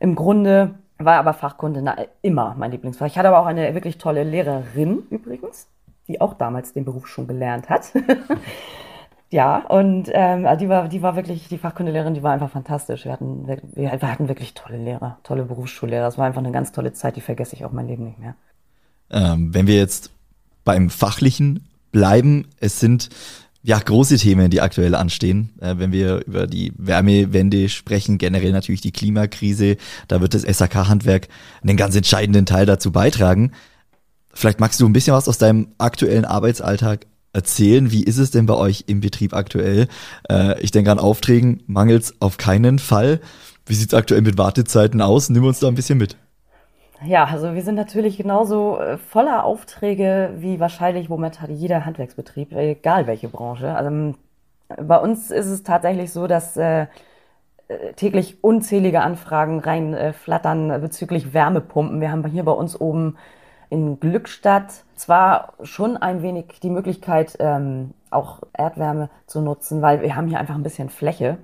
Im 0.00 0.14
Grunde 0.14 0.74
war 0.98 1.16
aber 1.16 1.34
Fachkunde 1.34 1.84
immer 2.22 2.54
mein 2.58 2.70
Lieblingsfach. 2.70 3.06
Ich 3.06 3.18
hatte 3.18 3.28
aber 3.28 3.40
auch 3.40 3.46
eine 3.46 3.74
wirklich 3.74 3.98
tolle 3.98 4.24
Lehrerin 4.24 5.04
übrigens, 5.10 5.68
die 6.08 6.20
auch 6.20 6.34
damals 6.34 6.72
den 6.72 6.84
Beruf 6.84 7.06
schon 7.06 7.26
gelernt 7.28 7.68
hat. 7.68 7.92
ja, 9.30 9.58
und 9.66 10.08
ähm, 10.12 10.46
die, 10.58 10.68
war, 10.68 10.88
die 10.88 11.02
war 11.02 11.14
wirklich, 11.16 11.48
die 11.48 11.58
Fachkundelehrerin, 11.58 12.14
die 12.14 12.22
war 12.22 12.32
einfach 12.32 12.50
fantastisch. 12.50 13.04
Wir 13.04 13.12
hatten, 13.12 13.46
wir, 13.46 13.60
wir 13.74 13.90
hatten 13.90 14.28
wirklich 14.28 14.54
tolle 14.54 14.78
Lehrer, 14.78 15.18
tolle 15.22 15.44
Berufsschullehrer. 15.44 16.04
Das 16.04 16.16
war 16.16 16.26
einfach 16.26 16.40
eine 16.40 16.52
ganz 16.52 16.72
tolle 16.72 16.92
Zeit, 16.92 17.16
die 17.16 17.20
vergesse 17.20 17.54
ich 17.54 17.64
auch 17.64 17.72
mein 17.72 17.88
Leben 17.88 18.04
nicht 18.04 18.18
mehr. 18.18 18.34
Ähm, 19.10 19.52
wenn 19.52 19.66
wir 19.66 19.76
jetzt 19.76 20.10
beim 20.64 20.88
Fachlichen 20.88 21.68
bleiben, 21.92 22.48
es 22.60 22.80
sind 22.80 23.10
ja, 23.62 23.78
große 23.78 24.16
Themen, 24.16 24.50
die 24.50 24.62
aktuell 24.62 24.94
anstehen. 24.94 25.50
Äh, 25.60 25.74
wenn 25.76 25.92
wir 25.92 26.24
über 26.26 26.46
die 26.46 26.72
Wärmewende 26.78 27.68
sprechen, 27.68 28.16
generell 28.16 28.52
natürlich 28.52 28.80
die 28.80 28.92
Klimakrise, 28.92 29.76
da 30.06 30.22
wird 30.22 30.32
das 30.32 30.42
SAK-Handwerk 30.42 31.28
einen 31.62 31.76
ganz 31.76 31.94
entscheidenden 31.94 32.46
Teil 32.46 32.64
dazu 32.64 32.92
beitragen. 32.92 33.52
Vielleicht 34.32 34.60
magst 34.60 34.80
du 34.80 34.86
ein 34.86 34.92
bisschen 34.94 35.12
was 35.12 35.28
aus 35.28 35.36
deinem 35.36 35.68
aktuellen 35.76 36.24
Arbeitsalltag 36.24 37.06
erzählen. 37.38 37.92
Wie 37.92 38.02
ist 38.02 38.18
es 38.18 38.32
denn 38.32 38.46
bei 38.46 38.54
euch 38.54 38.84
im 38.88 38.98
Betrieb 39.00 39.32
aktuell? 39.32 39.86
Äh, 40.28 40.60
ich 40.60 40.72
denke 40.72 40.90
an 40.90 40.98
Aufträgen 40.98 41.62
mangels 41.68 42.14
auf 42.20 42.36
keinen 42.36 42.80
Fall. 42.80 43.20
Wie 43.64 43.74
sieht 43.74 43.92
es 43.92 43.94
aktuell 43.94 44.22
mit 44.22 44.38
Wartezeiten 44.38 45.00
aus? 45.00 45.30
Nimm 45.30 45.44
uns 45.44 45.60
da 45.60 45.68
ein 45.68 45.76
bisschen 45.76 45.98
mit. 45.98 46.16
Ja, 47.04 47.26
also 47.26 47.54
wir 47.54 47.62
sind 47.62 47.76
natürlich 47.76 48.16
genauso 48.16 48.78
äh, 48.80 48.98
voller 48.98 49.44
Aufträge 49.44 50.32
wie 50.38 50.58
wahrscheinlich 50.58 51.08
momentan 51.08 51.54
jeder 51.54 51.86
Handwerksbetrieb, 51.86 52.52
egal 52.52 53.06
welche 53.06 53.28
Branche. 53.28 53.72
Also 53.72 54.14
bei 54.82 54.98
uns 54.98 55.30
ist 55.30 55.46
es 55.46 55.62
tatsächlich 55.62 56.12
so, 56.12 56.26
dass 56.26 56.56
äh, 56.56 56.86
äh 57.68 57.92
täglich 57.94 58.42
unzählige 58.42 59.02
Anfragen 59.02 59.60
reinflattern 59.60 60.70
äh, 60.72 60.78
bezüglich 60.80 61.32
Wärmepumpen. 61.32 62.00
Wir 62.00 62.10
haben 62.10 62.26
hier 62.26 62.44
bei 62.44 62.52
uns 62.52 62.78
oben 62.80 63.16
in 63.70 64.00
Glückstadt 64.00 64.84
zwar 64.94 65.52
schon 65.62 65.96
ein 65.96 66.22
wenig 66.22 66.60
die 66.62 66.70
Möglichkeit, 66.70 67.36
ähm, 67.38 67.92
auch 68.10 68.40
Erdwärme 68.52 69.10
zu 69.26 69.40
nutzen, 69.40 69.82
weil 69.82 70.02
wir 70.02 70.16
haben 70.16 70.28
hier 70.28 70.40
einfach 70.40 70.54
ein 70.54 70.62
bisschen 70.62 70.88
Fläche. 70.88 71.38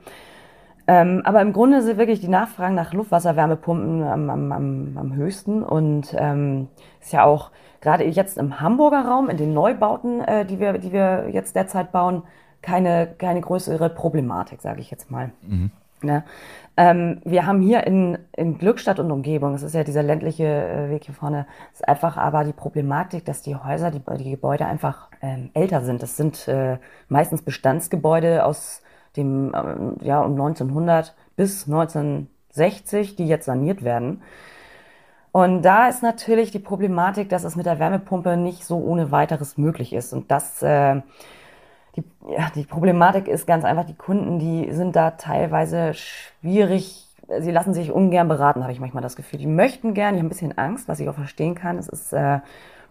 Ähm, 0.86 1.22
aber 1.24 1.40
im 1.40 1.52
Grunde 1.52 1.82
sind 1.82 1.96
wirklich 1.96 2.20
die 2.20 2.28
Nachfragen 2.28 2.74
nach 2.74 2.92
Luftwasserwärmepumpen 2.92 4.02
am, 4.02 4.28
am, 4.28 4.52
am, 4.52 4.98
am 4.98 5.14
höchsten 5.14 5.62
und 5.62 6.14
ähm, 6.18 6.68
ist 7.00 7.12
ja 7.12 7.24
auch 7.24 7.50
gerade 7.80 8.04
jetzt 8.04 8.36
im 8.36 8.60
Hamburger 8.60 9.06
Raum, 9.06 9.30
in 9.30 9.38
den 9.38 9.54
Neubauten, 9.54 10.20
äh, 10.20 10.44
die, 10.44 10.60
wir, 10.60 10.74
die 10.74 10.92
wir 10.92 11.30
jetzt 11.30 11.56
derzeit 11.56 11.90
bauen, 11.90 12.22
keine, 12.60 13.06
keine 13.18 13.40
größere 13.40 13.90
Problematik, 13.90 14.60
sage 14.60 14.80
ich 14.80 14.90
jetzt 14.90 15.10
mal. 15.10 15.32
Mhm. 15.42 15.70
Ne? 16.04 16.24
Ähm, 16.76 17.20
wir 17.24 17.46
haben 17.46 17.60
hier 17.60 17.86
in, 17.86 18.18
in 18.36 18.58
Glückstadt 18.58 18.98
und 18.98 19.12
Umgebung, 19.12 19.52
das 19.52 19.62
ist 19.62 19.74
ja 19.74 19.84
dieser 19.84 20.02
ländliche 20.02 20.44
äh, 20.44 20.90
Weg 20.90 21.04
hier 21.04 21.14
vorne, 21.14 21.46
ist 21.72 21.86
einfach 21.86 22.16
aber 22.16 22.42
die 22.42 22.52
Problematik, 22.52 23.24
dass 23.24 23.42
die 23.42 23.54
Häuser, 23.54 23.92
die, 23.92 24.00
die 24.18 24.30
Gebäude 24.32 24.66
einfach 24.66 25.08
ähm, 25.22 25.50
älter 25.54 25.82
sind. 25.82 26.02
Das 26.02 26.16
sind 26.16 26.48
äh, 26.48 26.78
meistens 27.08 27.42
Bestandsgebäude 27.42 28.44
aus 28.44 28.82
dem 29.16 29.52
ähm, 29.54 29.96
ja 30.02 30.20
um 30.20 30.32
1900 30.32 31.14
bis 31.36 31.66
1960, 31.66 33.14
die 33.14 33.28
jetzt 33.28 33.46
saniert 33.46 33.84
werden. 33.84 34.22
Und 35.30 35.62
da 35.62 35.88
ist 35.88 36.02
natürlich 36.02 36.50
die 36.52 36.60
Problematik, 36.60 37.28
dass 37.28 37.44
es 37.44 37.56
mit 37.56 37.66
der 37.66 37.80
Wärmepumpe 37.80 38.36
nicht 38.36 38.64
so 38.64 38.78
ohne 38.78 39.10
weiteres 39.10 39.58
möglich 39.58 39.92
ist. 39.92 40.12
Und 40.12 40.30
das, 40.30 40.62
äh, 40.62 41.02
die, 41.96 42.04
ja, 42.28 42.50
die 42.54 42.64
Problematik 42.64 43.28
ist 43.28 43.46
ganz 43.46 43.64
einfach, 43.64 43.84
die 43.84 43.94
Kunden, 43.94 44.38
die 44.38 44.72
sind 44.72 44.96
da 44.96 45.12
teilweise 45.12 45.94
schwierig. 45.94 47.06
Sie 47.40 47.50
lassen 47.50 47.72
sich 47.72 47.90
ungern 47.90 48.28
beraten, 48.28 48.62
habe 48.62 48.72
ich 48.72 48.80
manchmal 48.80 49.02
das 49.02 49.16
Gefühl. 49.16 49.38
Die 49.38 49.46
möchten 49.46 49.94
gern, 49.94 50.14
die 50.14 50.20
haben 50.20 50.26
ein 50.26 50.30
bisschen 50.30 50.58
Angst, 50.58 50.88
was 50.88 51.00
ich 51.00 51.08
auch 51.08 51.14
verstehen 51.14 51.54
kann. 51.54 51.78
Es 51.78 51.88
ist 51.88 52.12
äh, 52.12 52.40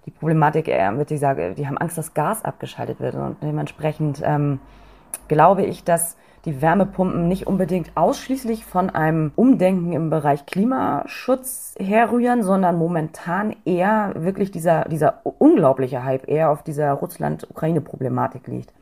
die 0.06 0.12
Problematik 0.12 0.68
eher 0.68 0.92
mit 0.92 1.10
dieser, 1.10 1.54
die 1.54 1.68
haben 1.68 1.78
Angst, 1.78 1.98
dass 1.98 2.14
Gas 2.14 2.44
abgeschaltet 2.44 3.00
wird 3.00 3.16
und 3.16 3.38
dementsprechend 3.42 4.22
ähm, 4.24 4.60
glaube 5.28 5.64
ich, 5.64 5.84
dass 5.84 6.18
die 6.46 6.62
Wärmepumpen 6.62 7.28
nicht 7.28 7.48
unbedingt 7.48 7.92
ausschließlich 7.96 8.66
von 8.66 8.90
einem 8.90 9.32
Umdenken 9.36 9.94
im 9.94 10.10
Bereich 10.10 10.46
Klimaschutz 10.46 11.76
herrühren, 11.80 12.44
sondern 12.44 12.78
momentan 12.78 13.56
eher 13.64 14.12
wirklich 14.16 14.52
dieser, 14.52 14.84
dieser 14.86 15.22
unglaubliche 15.24 16.04
Hype 16.04 16.28
eher 16.28 16.52
auf 16.52 16.64
dieser 16.64 16.92
Russland-Ukraine-Problematik 16.92 18.48
liegt. 18.48 18.74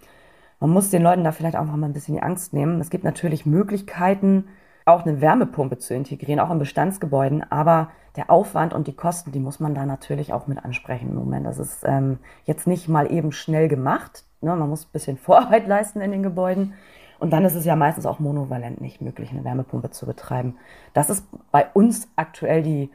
Man 0.62 0.70
muss 0.70 0.92
den 0.92 1.02
Leuten 1.02 1.24
da 1.24 1.32
vielleicht 1.32 1.56
auch 1.56 1.66
noch 1.66 1.76
mal 1.76 1.88
ein 1.88 1.94
bisschen 1.94 2.16
die 2.16 2.22
Angst 2.22 2.54
nehmen. 2.54 2.80
Es 2.80 2.92
gibt 2.92 3.04
natürlich 3.04 3.48
Möglichkeiten, 3.48 4.48
auch 4.86 5.04
eine 5.04 5.20
Wärmepumpe 5.20 5.80
zu 5.80 5.96
integrieren, 5.96 6.40
auch 6.40 6.52
in 6.52 6.60
Bestandsgebäuden, 6.60 7.44
aber 7.52 7.90
der 8.16 8.30
Aufwand 8.30 8.74
und 8.74 8.86
die 8.86 8.96
Kosten, 8.96 9.32
die 9.32 9.40
muss 9.40 9.60
man 9.60 9.74
da 9.74 9.88
natürlich 9.88 10.34
auch 10.34 10.46
mit 10.46 10.64
ansprechen 10.64 11.10
im 11.10 11.16
Moment. 11.16 11.48
Das 11.48 11.58
ist 11.58 11.84
ähm, 11.84 12.20
jetzt 12.46 12.68
nicht 12.68 12.88
mal 12.88 13.12
eben 13.12 13.32
schnell 13.32 13.70
gemacht. 13.70 14.24
Ne? 14.42 14.56
Man 14.56 14.70
muss 14.70 14.86
ein 14.86 14.92
bisschen 14.94 15.18
Vorarbeit 15.18 15.68
leisten 15.68 16.00
in 16.00 16.12
den 16.12 16.22
Gebäuden. 16.22 16.74
Und 17.18 17.34
dann 17.34 17.44
ist 17.44 17.56
es 17.56 17.66
ja 17.66 17.76
meistens 17.76 18.06
auch 18.06 18.20
monovalent 18.20 18.82
nicht 18.82 19.02
möglich, 19.02 19.32
eine 19.32 19.44
Wärmepumpe 19.44 19.90
zu 19.90 20.06
betreiben. 20.06 20.58
Das 20.94 21.10
ist 21.10 21.26
bei 21.52 21.68
uns 21.74 22.08
aktuell 22.16 22.62
die, 22.62 22.92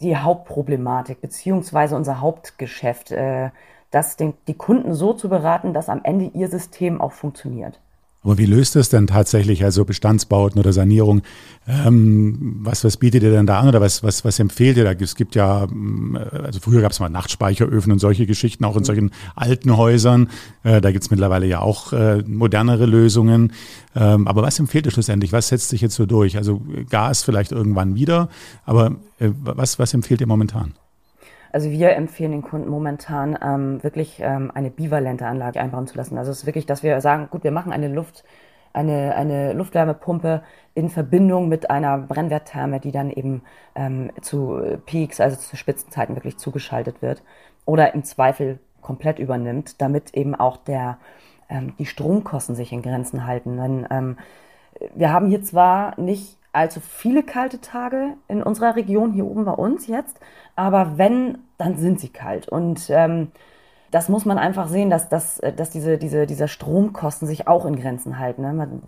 die 0.00 0.16
Hauptproblematik, 0.16 1.20
beziehungsweise 1.20 1.94
unser 1.94 2.20
Hauptgeschäft, 2.20 3.12
äh, 3.12 3.50
das 3.92 4.16
den, 4.16 4.34
die 4.48 4.54
Kunden 4.54 4.94
so 4.94 5.12
zu 5.12 5.28
beraten, 5.28 5.72
dass 5.72 5.88
am 5.88 6.00
Ende 6.02 6.30
ihr 6.34 6.48
System 6.48 7.00
auch 7.00 7.12
funktioniert. 7.12 7.78
Aber 8.24 8.38
wie 8.38 8.46
löst 8.46 8.76
es 8.76 8.88
denn 8.88 9.08
tatsächlich, 9.08 9.64
also 9.64 9.84
Bestandsbauten 9.84 10.60
oder 10.60 10.72
Sanierung? 10.72 11.22
Ähm, 11.66 12.60
was, 12.62 12.84
was 12.84 12.96
bietet 12.96 13.24
ihr 13.24 13.32
denn 13.32 13.46
da 13.46 13.58
an 13.58 13.68
oder 13.68 13.80
was, 13.80 14.04
was, 14.04 14.24
was 14.24 14.38
empfehlt 14.38 14.76
ihr 14.76 14.84
da? 14.84 14.92
Es 14.92 15.16
gibt 15.16 15.34
ja, 15.34 15.66
mm, 15.66 16.16
also 16.44 16.60
früher 16.60 16.82
gab 16.82 16.92
es 16.92 17.00
mal 17.00 17.08
Nachtspeicheröfen 17.08 17.90
und 17.90 17.98
solche 17.98 18.26
Geschichten, 18.26 18.64
auch 18.64 18.76
in 18.76 18.84
solchen 18.84 19.10
alten 19.34 19.76
Häusern. 19.76 20.28
Äh, 20.62 20.80
da 20.80 20.92
gibt 20.92 21.02
es 21.02 21.10
mittlerweile 21.10 21.46
ja 21.46 21.60
auch 21.60 21.92
äh, 21.92 22.22
modernere 22.24 22.86
Lösungen. 22.86 23.52
Ähm, 23.96 24.28
aber 24.28 24.42
was 24.42 24.58
empfiehlt 24.60 24.86
ihr 24.86 24.92
schlussendlich? 24.92 25.32
Was 25.32 25.48
setzt 25.48 25.70
sich 25.70 25.80
jetzt 25.80 25.96
so 25.96 26.06
durch? 26.06 26.36
Also 26.36 26.62
Gas 26.90 27.24
vielleicht 27.24 27.50
irgendwann 27.50 27.96
wieder, 27.96 28.28
aber 28.64 28.92
äh, 29.18 29.30
was, 29.42 29.80
was 29.80 29.94
empfiehlt 29.94 30.20
ihr 30.20 30.28
momentan? 30.28 30.74
Also 31.52 31.70
wir 31.70 31.94
empfehlen 31.96 32.32
den 32.32 32.42
Kunden 32.42 32.68
momentan 32.68 33.38
ähm, 33.42 33.82
wirklich 33.82 34.20
ähm, 34.20 34.50
eine 34.54 34.70
bivalente 34.70 35.26
Anlage 35.26 35.60
einbauen 35.60 35.86
zu 35.86 35.96
lassen. 35.96 36.16
Also 36.18 36.30
es 36.30 36.40
ist 36.40 36.46
wirklich, 36.46 36.66
dass 36.66 36.82
wir 36.82 37.00
sagen, 37.00 37.28
gut, 37.30 37.44
wir 37.44 37.52
machen 37.52 37.72
eine 37.72 37.88
Luft, 37.88 38.24
eine, 38.72 39.14
eine 39.14 39.52
Luftwärmepumpe 39.52 40.42
in 40.74 40.88
Verbindung 40.88 41.48
mit 41.48 41.70
einer 41.70 41.98
Brennwerttherme, 41.98 42.80
die 42.80 42.90
dann 42.90 43.10
eben 43.10 43.42
ähm, 43.74 44.10
zu 44.22 44.60
Peaks, 44.86 45.20
also 45.20 45.36
zu 45.36 45.56
Spitzenzeiten 45.56 46.16
wirklich 46.16 46.38
zugeschaltet 46.38 47.02
wird 47.02 47.22
oder 47.66 47.94
im 47.94 48.02
Zweifel 48.04 48.58
komplett 48.80 49.18
übernimmt, 49.18 49.80
damit 49.80 50.14
eben 50.14 50.34
auch 50.34 50.56
der, 50.56 50.98
ähm, 51.50 51.74
die 51.78 51.86
Stromkosten 51.86 52.54
sich 52.54 52.72
in 52.72 52.82
Grenzen 52.82 53.26
halten. 53.26 53.58
Denn 53.58 53.86
ähm, 53.90 54.16
wir 54.94 55.12
haben 55.12 55.28
hier 55.28 55.42
zwar 55.42 56.00
nicht 56.00 56.38
allzu 56.52 56.80
viele 56.80 57.22
kalte 57.22 57.60
Tage 57.60 58.14
in 58.28 58.42
unserer 58.42 58.76
Region 58.76 59.12
hier 59.12 59.26
oben 59.26 59.44
bei 59.44 59.52
uns 59.52 59.86
jetzt, 59.86 60.18
aber 60.54 60.98
wenn, 60.98 61.38
dann 61.58 61.78
sind 61.78 61.98
sie 61.98 62.10
kalt. 62.10 62.48
Und 62.48 62.90
ähm, 62.90 63.32
das 63.90 64.08
muss 64.08 64.24
man 64.24 64.38
einfach 64.38 64.68
sehen, 64.68 64.90
dass, 64.90 65.08
dass, 65.08 65.40
dass 65.56 65.70
diese, 65.70 65.98
diese, 65.98 66.26
diese 66.26 66.48
Stromkosten 66.48 67.28
sich 67.28 67.46
auch 67.46 67.66
in 67.66 67.76
Grenzen 67.76 68.18
halten. 68.18 68.42
Ne? 68.42 68.80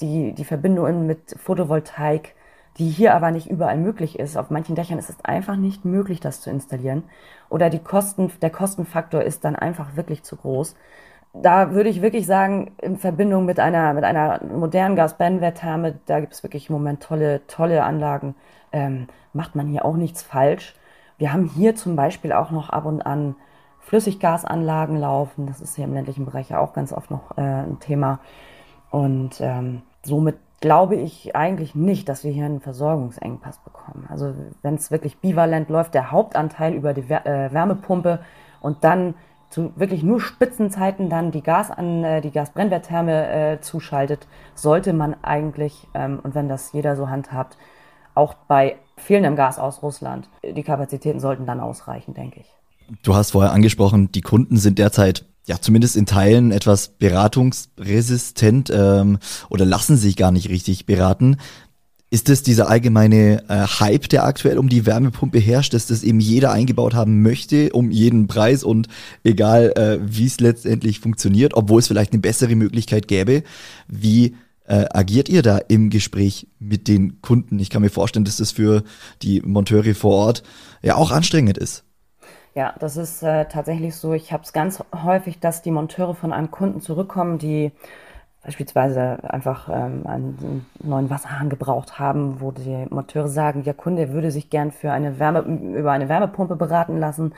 Die, 0.00 0.32
die 0.32 0.44
Verbindung 0.44 1.06
mit 1.06 1.34
Photovoltaik, 1.38 2.34
die 2.78 2.88
hier 2.88 3.14
aber 3.14 3.30
nicht 3.30 3.50
überall 3.50 3.78
möglich 3.78 4.18
ist. 4.18 4.36
Auf 4.36 4.50
manchen 4.50 4.74
Dächern 4.74 4.98
ist 4.98 5.10
es 5.10 5.24
einfach 5.24 5.56
nicht 5.56 5.84
möglich, 5.84 6.20
das 6.20 6.40
zu 6.40 6.50
installieren. 6.50 7.04
Oder 7.48 7.70
die 7.70 7.78
Kosten, 7.78 8.30
der 8.40 8.50
Kostenfaktor 8.50 9.22
ist 9.22 9.44
dann 9.44 9.56
einfach 9.56 9.96
wirklich 9.96 10.22
zu 10.22 10.36
groß 10.36 10.74
da 11.34 11.72
würde 11.72 11.88
ich 11.88 12.02
wirklich 12.02 12.26
sagen, 12.26 12.72
in 12.80 12.98
Verbindung 12.98 13.46
mit 13.46 13.58
einer, 13.58 13.94
mit 13.94 14.04
einer 14.04 14.40
modernen 14.44 14.96
Gasbrennwerttherme, 14.96 15.98
da 16.06 16.20
gibt 16.20 16.34
es 16.34 16.42
wirklich 16.42 16.68
im 16.68 16.74
Moment 16.74 17.02
tolle, 17.02 17.46
tolle 17.46 17.84
Anlagen, 17.84 18.34
ähm, 18.72 19.06
macht 19.32 19.54
man 19.54 19.66
hier 19.66 19.84
auch 19.84 19.96
nichts 19.96 20.22
falsch. 20.22 20.74
Wir 21.16 21.32
haben 21.32 21.44
hier 21.44 21.74
zum 21.74 21.96
Beispiel 21.96 22.32
auch 22.32 22.50
noch 22.50 22.70
ab 22.70 22.84
und 22.84 23.02
an 23.02 23.34
Flüssiggasanlagen 23.80 24.96
laufen. 24.96 25.46
Das 25.46 25.60
ist 25.60 25.76
hier 25.76 25.84
im 25.84 25.94
ländlichen 25.94 26.24
Bereich 26.24 26.50
ja 26.50 26.58
auch 26.58 26.72
ganz 26.72 26.92
oft 26.92 27.10
noch 27.10 27.36
äh, 27.36 27.40
ein 27.40 27.78
Thema. 27.80 28.20
Und 28.90 29.40
ähm, 29.40 29.82
somit 30.02 30.36
glaube 30.60 30.96
ich 30.96 31.34
eigentlich 31.34 31.74
nicht, 31.74 32.08
dass 32.08 32.24
wir 32.24 32.30
hier 32.30 32.44
einen 32.44 32.60
Versorgungsengpass 32.60 33.58
bekommen. 33.58 34.06
Also 34.08 34.34
wenn 34.62 34.74
es 34.74 34.90
wirklich 34.90 35.18
bivalent 35.18 35.70
läuft, 35.70 35.94
der 35.94 36.10
Hauptanteil 36.10 36.74
über 36.74 36.94
die 36.94 37.02
äh, 37.02 37.52
Wärmepumpe 37.52 38.20
und 38.60 38.84
dann 38.84 39.14
zu 39.52 39.72
wirklich 39.76 40.02
nur 40.02 40.20
Spitzenzeiten 40.20 41.10
dann 41.10 41.30
die 41.30 41.42
Gas 41.42 41.70
an 41.70 42.02
äh, 42.02 42.20
die 42.20 42.30
Gasbrennwerttherme 42.30 43.28
äh, 43.28 43.60
zuschaltet, 43.60 44.26
sollte 44.54 44.92
man 44.92 45.14
eigentlich 45.22 45.86
ähm, 45.94 46.20
und 46.22 46.34
wenn 46.34 46.48
das 46.48 46.72
jeder 46.72 46.96
so 46.96 47.10
handhabt, 47.10 47.58
auch 48.14 48.34
bei 48.34 48.76
fehlendem 48.96 49.36
Gas 49.36 49.58
aus 49.58 49.82
Russland, 49.82 50.28
die 50.42 50.62
Kapazitäten 50.62 51.20
sollten 51.20 51.46
dann 51.46 51.60
ausreichen, 51.60 52.14
denke 52.14 52.40
ich. 52.40 52.46
Du 53.02 53.14
hast 53.14 53.32
vorher 53.32 53.52
angesprochen, 53.52 54.10
die 54.12 54.20
Kunden 54.20 54.56
sind 54.56 54.78
derzeit 54.78 55.26
ja 55.46 55.60
zumindest 55.60 55.96
in 55.96 56.06
Teilen 56.06 56.52
etwas 56.52 56.88
beratungsresistent 56.88 58.70
ähm, 58.70 59.18
oder 59.50 59.64
lassen 59.64 59.96
sich 59.96 60.16
gar 60.16 60.30
nicht 60.30 60.48
richtig 60.48 60.86
beraten. 60.86 61.36
Ist 62.12 62.28
es 62.28 62.42
dieser 62.42 62.68
allgemeine 62.68 63.42
äh, 63.48 63.66
Hype, 63.80 64.06
der 64.10 64.26
aktuell 64.26 64.58
um 64.58 64.68
die 64.68 64.84
Wärmepumpe 64.84 65.38
herrscht, 65.38 65.72
dass 65.72 65.86
das 65.86 66.02
eben 66.02 66.20
jeder 66.20 66.52
eingebaut 66.52 66.92
haben 66.92 67.22
möchte, 67.22 67.72
um 67.72 67.90
jeden 67.90 68.26
Preis 68.26 68.64
und 68.64 68.88
egal 69.24 69.72
äh, 69.76 69.98
wie 70.02 70.26
es 70.26 70.38
letztendlich 70.38 71.00
funktioniert, 71.00 71.54
obwohl 71.54 71.78
es 71.78 71.88
vielleicht 71.88 72.12
eine 72.12 72.20
bessere 72.20 72.54
Möglichkeit 72.54 73.08
gäbe? 73.08 73.44
Wie 73.88 74.36
äh, 74.66 74.84
agiert 74.92 75.30
ihr 75.30 75.40
da 75.40 75.56
im 75.56 75.88
Gespräch 75.88 76.48
mit 76.58 76.86
den 76.86 77.22
Kunden? 77.22 77.58
Ich 77.58 77.70
kann 77.70 77.80
mir 77.80 77.88
vorstellen, 77.88 78.26
dass 78.26 78.36
das 78.36 78.50
für 78.50 78.82
die 79.22 79.40
Monteure 79.40 79.94
vor 79.94 80.12
Ort 80.12 80.42
ja 80.82 80.96
auch 80.96 81.12
anstrengend 81.12 81.56
ist. 81.56 81.82
Ja, 82.54 82.74
das 82.78 82.98
ist 82.98 83.22
äh, 83.22 83.46
tatsächlich 83.46 83.96
so. 83.96 84.12
Ich 84.12 84.34
habe 84.34 84.42
es 84.42 84.52
ganz 84.52 84.84
häufig, 85.02 85.38
dass 85.38 85.62
die 85.62 85.70
Monteure 85.70 86.14
von 86.14 86.34
einem 86.34 86.50
Kunden 86.50 86.82
zurückkommen, 86.82 87.38
die 87.38 87.72
beispielsweise 88.42 89.18
einfach 89.22 89.68
ähm, 89.68 90.06
einen 90.06 90.66
neuen 90.82 91.10
Wasserhahn 91.10 91.48
gebraucht 91.48 91.98
haben, 91.98 92.40
wo 92.40 92.50
die 92.50 92.86
Monteure 92.90 93.28
sagen, 93.28 93.62
der 93.62 93.74
Kunde 93.74 94.12
würde 94.12 94.30
sich 94.30 94.50
gern 94.50 94.72
für 94.72 94.92
eine 94.92 95.18
Wärme, 95.18 95.40
über 95.40 95.92
eine 95.92 96.08
Wärmepumpe 96.08 96.56
beraten 96.56 96.98
lassen. 96.98 97.34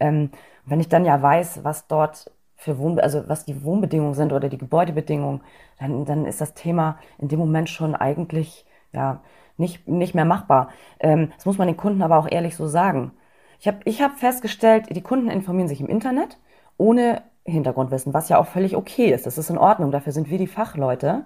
Ähm, 0.00 0.30
wenn 0.66 0.80
ich 0.80 0.88
dann 0.88 1.04
ja 1.04 1.20
weiß, 1.22 1.64
was 1.64 1.86
dort 1.86 2.30
für 2.56 2.78
Wohn, 2.78 3.00
also 3.00 3.28
was 3.28 3.44
die 3.44 3.64
Wohnbedingungen 3.64 4.14
sind 4.14 4.32
oder 4.32 4.48
die 4.48 4.58
Gebäudebedingungen, 4.58 5.40
dann, 5.78 6.04
dann 6.04 6.26
ist 6.26 6.40
das 6.40 6.54
Thema 6.54 6.98
in 7.18 7.28
dem 7.28 7.38
Moment 7.38 7.70
schon 7.70 7.94
eigentlich 7.94 8.66
ja 8.92 9.20
nicht, 9.56 9.86
nicht 9.88 10.14
mehr 10.14 10.24
machbar. 10.24 10.70
Ähm, 10.98 11.30
das 11.36 11.46
muss 11.46 11.58
man 11.58 11.68
den 11.68 11.76
Kunden 11.76 12.02
aber 12.02 12.18
auch 12.18 12.28
ehrlich 12.30 12.56
so 12.56 12.66
sagen. 12.66 13.12
Ich 13.60 13.68
habe 13.68 13.78
ich 13.84 14.02
hab 14.02 14.18
festgestellt, 14.18 14.86
die 14.90 15.02
Kunden 15.02 15.28
informieren 15.30 15.68
sich 15.68 15.80
im 15.80 15.88
Internet, 15.88 16.38
ohne 16.76 17.22
Hintergrundwissen, 17.44 18.14
was 18.14 18.28
ja 18.28 18.38
auch 18.38 18.46
völlig 18.46 18.76
okay 18.76 19.12
ist. 19.12 19.26
Das 19.26 19.38
ist 19.38 19.50
in 19.50 19.58
Ordnung. 19.58 19.90
Dafür 19.90 20.12
sind 20.12 20.30
wir 20.30 20.38
die 20.38 20.46
Fachleute. 20.46 21.24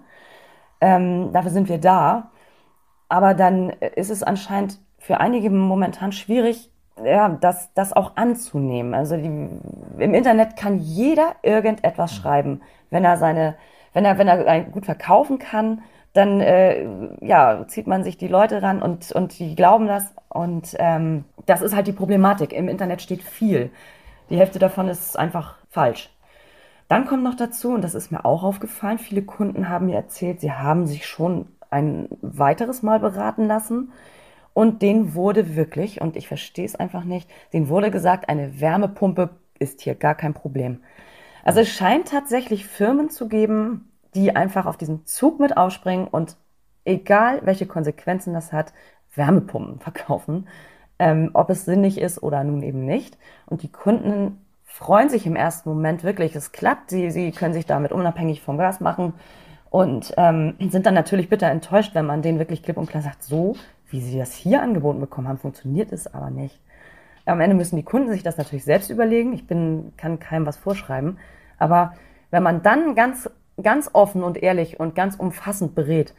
Ähm, 0.81 1.33
dafür 1.33 1.50
sind 1.50 1.68
wir 1.68 1.79
da. 1.79 2.31
Aber 3.09 3.35
dann 3.35 3.70
ist 3.70 4.11
es 4.11 4.22
anscheinend 4.22 4.79
für 4.98 5.20
einige 5.20 5.50
momentan 5.50 6.12
schwierig, 6.12 6.70
ja, 7.03 7.29
das, 7.29 7.72
das 7.74 7.92
auch 7.92 8.16
anzunehmen. 8.16 8.94
Also 8.94 9.16
die, 9.16 9.27
im 9.27 10.14
Internet 10.14 10.57
kann 10.57 10.79
jeder 10.79 11.35
irgendetwas 11.42 12.12
mhm. 12.12 12.16
schreiben. 12.16 12.62
Wenn 12.90 13.05
er 13.05 13.16
seine, 13.16 13.57
wenn 13.92 14.05
er, 14.05 14.18
wenn 14.18 14.29
er 14.29 14.61
gut 14.62 14.87
verkaufen 14.87 15.38
kann, 15.38 15.83
dann 16.12 16.40
äh, 16.40 16.87
ja, 17.20 17.66
zieht 17.66 17.88
man 17.88 18.05
sich 18.05 18.16
die 18.16 18.29
Leute 18.29 18.62
ran 18.62 18.81
und, 18.83 19.11
und 19.12 19.38
die 19.38 19.57
glauben 19.57 19.88
das. 19.88 20.14
Und 20.29 20.77
ähm, 20.79 21.24
das 21.46 21.61
ist 21.61 21.74
halt 21.74 21.88
die 21.88 21.92
Problematik. 21.92 22.53
Im 22.53 22.68
Internet 22.68 23.03
steht 23.03 23.22
viel. 23.22 23.70
Die 24.31 24.38
Hälfte 24.38 24.59
davon 24.59 24.88
ist 24.88 25.18
einfach 25.18 25.57
falsch. 25.74 26.10
Dann 26.88 27.06
kommt 27.06 27.24
noch 27.24 27.34
dazu, 27.34 27.70
und 27.70 27.82
das 27.82 27.94
ist 27.94 28.12
mir 28.12 28.24
auch 28.24 28.44
aufgefallen, 28.44 28.98
viele 28.98 29.22
Kunden 29.22 29.68
haben 29.68 29.87
mir 29.87 29.96
erzählt, 29.96 30.40
sie 30.40 30.52
haben 30.52 30.87
sich 30.87 31.06
schon 31.06 31.48
ein 31.70 32.08
weiteres 32.22 32.82
Mal 32.82 33.00
beraten 33.00 33.46
lassen. 33.46 33.92
Und 34.52 34.82
denen 34.82 35.14
wurde 35.14 35.56
wirklich, 35.56 36.00
und 36.00 36.16
ich 36.16 36.28
verstehe 36.28 36.64
es 36.64 36.76
einfach 36.76 37.02
nicht, 37.04 37.28
denen 37.52 37.68
wurde 37.68 37.90
gesagt, 37.90 38.28
eine 38.28 38.60
Wärmepumpe 38.60 39.30
ist 39.58 39.80
hier 39.80 39.96
gar 39.96 40.14
kein 40.14 40.34
Problem. 40.34 40.82
Also 41.42 41.60
es 41.60 41.70
scheint 41.70 42.08
tatsächlich 42.08 42.66
Firmen 42.66 43.10
zu 43.10 43.28
geben, 43.28 43.90
die 44.14 44.37
einfach 44.37 44.66
auf 44.66 44.76
diesen 44.76 45.06
Zug 45.06 45.40
mit 45.40 45.56
aufspringen 45.56 46.06
und 46.06 46.37
egal 46.84 47.40
welche 47.44 47.66
Konsequenzen 47.66 48.32
das 48.32 48.52
hat, 48.52 48.72
Wärmepumpen 49.14 49.80
verkaufen, 49.80 50.46
ähm, 51.00 51.30
ob 51.34 51.50
es 51.50 51.64
sinnig 51.64 51.98
ist 51.98 52.22
oder 52.22 52.44
nun 52.44 52.62
eben 52.62 52.84
nicht. 52.84 53.18
Und 53.46 53.62
die 53.62 53.72
Kunden 53.72 54.43
freuen 54.74 55.08
sich 55.08 55.24
im 55.24 55.37
ersten 55.37 55.68
Moment 55.68 56.02
wirklich, 56.02 56.34
es 56.34 56.50
klappt, 56.50 56.90
sie, 56.90 57.12
sie 57.12 57.30
können 57.30 57.54
sich 57.54 57.64
damit 57.64 57.92
unabhängig 57.92 58.42
vom 58.42 58.58
Gas 58.58 58.80
machen 58.80 59.14
und 59.70 60.12
ähm, 60.16 60.54
sind 60.58 60.84
dann 60.84 60.94
natürlich 60.94 61.28
bitter 61.28 61.46
enttäuscht, 61.46 61.94
wenn 61.94 62.06
man 62.06 62.22
denen 62.22 62.40
wirklich 62.40 62.64
klipp 62.64 62.76
und 62.76 62.90
klar 62.90 63.02
sagt, 63.04 63.22
so 63.22 63.54
wie 63.90 64.00
sie 64.00 64.18
das 64.18 64.32
hier 64.32 64.62
angeboten 64.62 64.98
bekommen 64.98 65.28
haben, 65.28 65.38
funktioniert 65.38 65.92
es 65.92 66.12
aber 66.12 66.30
nicht. 66.30 66.60
Am 67.24 67.40
Ende 67.40 67.54
müssen 67.54 67.76
die 67.76 67.84
Kunden 67.84 68.10
sich 68.10 68.24
das 68.24 68.37
natürlich 68.37 68.64
selbst 68.64 68.90
überlegen. 68.90 69.32
Ich 69.32 69.46
bin, 69.46 69.92
kann 69.96 70.18
keinem 70.18 70.44
was 70.44 70.56
vorschreiben. 70.56 71.18
Aber 71.56 71.94
wenn 72.32 72.42
man 72.42 72.62
dann 72.64 72.96
ganz 72.96 73.30
ganz 73.62 73.90
offen 73.92 74.24
und 74.24 74.42
ehrlich 74.42 74.80
und 74.80 74.96
ganz 74.96 75.14
umfassend 75.14 75.76
berät, 75.76 76.14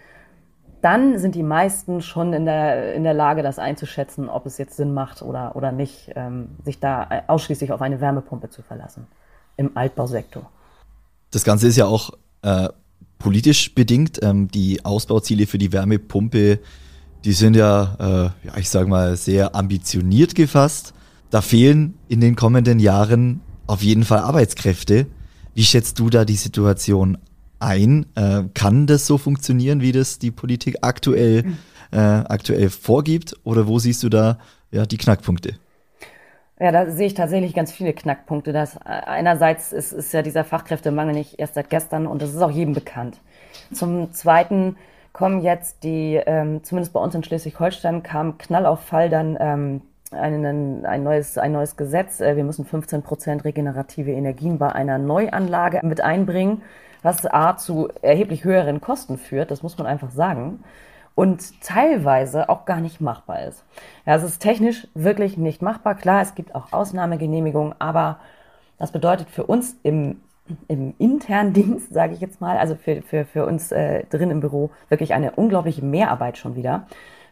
dann 0.85 1.17
sind 1.17 1.33
die 1.33 1.41
meisten 1.41 2.03
schon 2.03 2.31
in 2.33 2.45
der, 2.45 2.93
in 2.93 3.03
der 3.03 3.15
Lage, 3.15 3.41
das 3.41 3.57
einzuschätzen, 3.57 4.29
ob 4.29 4.45
es 4.45 4.59
jetzt 4.59 4.77
Sinn 4.77 4.93
macht 4.93 5.23
oder, 5.23 5.55
oder 5.55 5.71
nicht, 5.71 6.11
ähm, 6.15 6.49
sich 6.63 6.79
da 6.79 7.23
ausschließlich 7.25 7.71
auf 7.71 7.81
eine 7.81 7.99
Wärmepumpe 8.01 8.51
zu 8.51 8.61
verlassen 8.61 9.07
im 9.57 9.75
Altbausektor. 9.75 10.47
Das 11.31 11.43
Ganze 11.43 11.67
ist 11.67 11.75
ja 11.75 11.87
auch 11.87 12.11
äh, 12.43 12.69
politisch 13.17 13.73
bedingt. 13.73 14.19
Ähm, 14.21 14.47
die 14.47 14.85
Ausbauziele 14.85 15.47
für 15.47 15.57
die 15.57 15.73
Wärmepumpe, 15.73 16.59
die 17.23 17.33
sind 17.33 17.55
ja, 17.55 17.95
äh, 17.99 18.47
ja, 18.47 18.57
ich 18.57 18.69
sage 18.69 18.87
mal, 18.87 19.17
sehr 19.17 19.55
ambitioniert 19.55 20.35
gefasst. 20.35 20.93
Da 21.31 21.41
fehlen 21.41 21.95
in 22.09 22.21
den 22.21 22.35
kommenden 22.35 22.77
Jahren 22.77 23.41
auf 23.65 23.81
jeden 23.81 24.03
Fall 24.03 24.19
Arbeitskräfte. 24.19 25.07
Wie 25.55 25.63
schätzt 25.63 25.97
du 25.97 26.11
da 26.11 26.25
die 26.25 26.35
Situation 26.35 27.17
ein? 27.65 28.05
Äh, 28.15 28.43
kann 28.53 28.87
das 28.87 29.07
so 29.07 29.17
funktionieren, 29.17 29.81
wie 29.81 29.91
das 29.91 30.19
die 30.19 30.31
Politik 30.31 30.77
aktuell, 30.81 31.43
mhm. 31.43 31.57
äh, 31.91 31.97
aktuell 31.97 32.69
vorgibt? 32.69 33.35
Oder 33.43 33.67
wo 33.67 33.79
siehst 33.79 34.03
du 34.03 34.09
da 34.09 34.37
ja, 34.71 34.85
die 34.85 34.97
Knackpunkte? 34.97 35.55
Ja, 36.59 36.71
da 36.71 36.89
sehe 36.89 37.07
ich 37.07 37.13
tatsächlich 37.13 37.53
ganz 37.53 37.71
viele 37.71 37.91
Knackpunkte. 37.93 38.53
Das, 38.53 38.77
einerseits 38.77 39.73
ist, 39.73 39.91
ist 39.91 40.13
ja 40.13 40.21
dieser 40.21 40.45
Fachkräftemangel 40.45 41.13
nicht 41.13 41.37
erst 41.37 41.55
seit 41.55 41.69
gestern 41.69 42.07
und 42.07 42.21
das 42.21 42.33
ist 42.33 42.41
auch 42.41 42.51
jedem 42.51 42.73
bekannt. 42.73 43.19
Zum 43.73 44.13
Zweiten 44.13 44.77
kommen 45.11 45.41
jetzt 45.41 45.83
die, 45.83 46.15
ähm, 46.25 46.63
zumindest 46.63 46.93
bei 46.93 46.99
uns 46.99 47.13
in 47.15 47.23
Schleswig-Holstein, 47.23 48.03
kam 48.03 48.37
Knall 48.37 48.65
auf 48.65 48.81
Fall 48.81 49.09
dann 49.09 49.37
ähm, 49.39 49.81
einen, 50.11 50.85
ein, 50.85 51.03
neues, 51.03 51.37
ein 51.37 51.51
neues 51.51 51.75
Gesetz. 51.75 52.21
Äh, 52.21 52.35
wir 52.35 52.43
müssen 52.43 52.65
15 52.65 53.01
Prozent 53.01 53.43
regenerative 53.43 54.11
Energien 54.11 54.57
bei 54.57 54.71
einer 54.71 54.97
Neuanlage 54.97 55.81
mit 55.83 56.01
einbringen, 56.01 56.61
was 57.05 57.25
A 57.27 57.55
zu 57.55 57.89
erheblich 58.01 58.43
höheren 58.43 58.81
Kosten 58.81 59.19
führt, 59.19 59.51
das 59.51 59.61
muss 59.61 59.77
man 59.77 59.85
einfach 59.85 60.09
sagen 60.09 60.63
und 61.13 61.61
teilweise 61.61 62.49
auch 62.49 62.65
gar 62.65 62.81
nicht 62.81 62.99
machbar 62.99 63.43
ist. 63.43 63.63
Ja, 64.07 64.15
es 64.15 64.23
ist 64.23 64.39
technisch 64.39 64.87
wirklich 64.95 65.37
nicht 65.37 65.61
machbar. 65.61 65.93
Klar, 65.93 66.23
es 66.23 66.33
gibt 66.33 66.55
auch 66.55 66.73
Ausnahmegenehmigungen, 66.73 67.75
aber 67.77 68.17
das 68.79 68.91
bedeutet 68.91 69.29
für 69.29 69.45
uns 69.45 69.77
im, 69.83 70.19
im 70.67 70.95
internen 70.97 71.53
Dienst, 71.53 71.93
sage 71.93 72.15
ich 72.15 72.21
jetzt 72.21 72.41
mal, 72.41 72.57
also 72.57 72.75
für, 72.75 73.03
für, 73.03 73.25
für 73.25 73.45
uns 73.45 73.71
äh, 73.71 74.03
drin 74.05 74.31
im 74.31 74.39
Büro, 74.39 74.71
wirklich 74.89 75.13
eine 75.13 75.31
unglaubliche 75.31 75.85
Mehrarbeit 75.85 76.39
schon 76.39 76.55
wieder, 76.55 76.87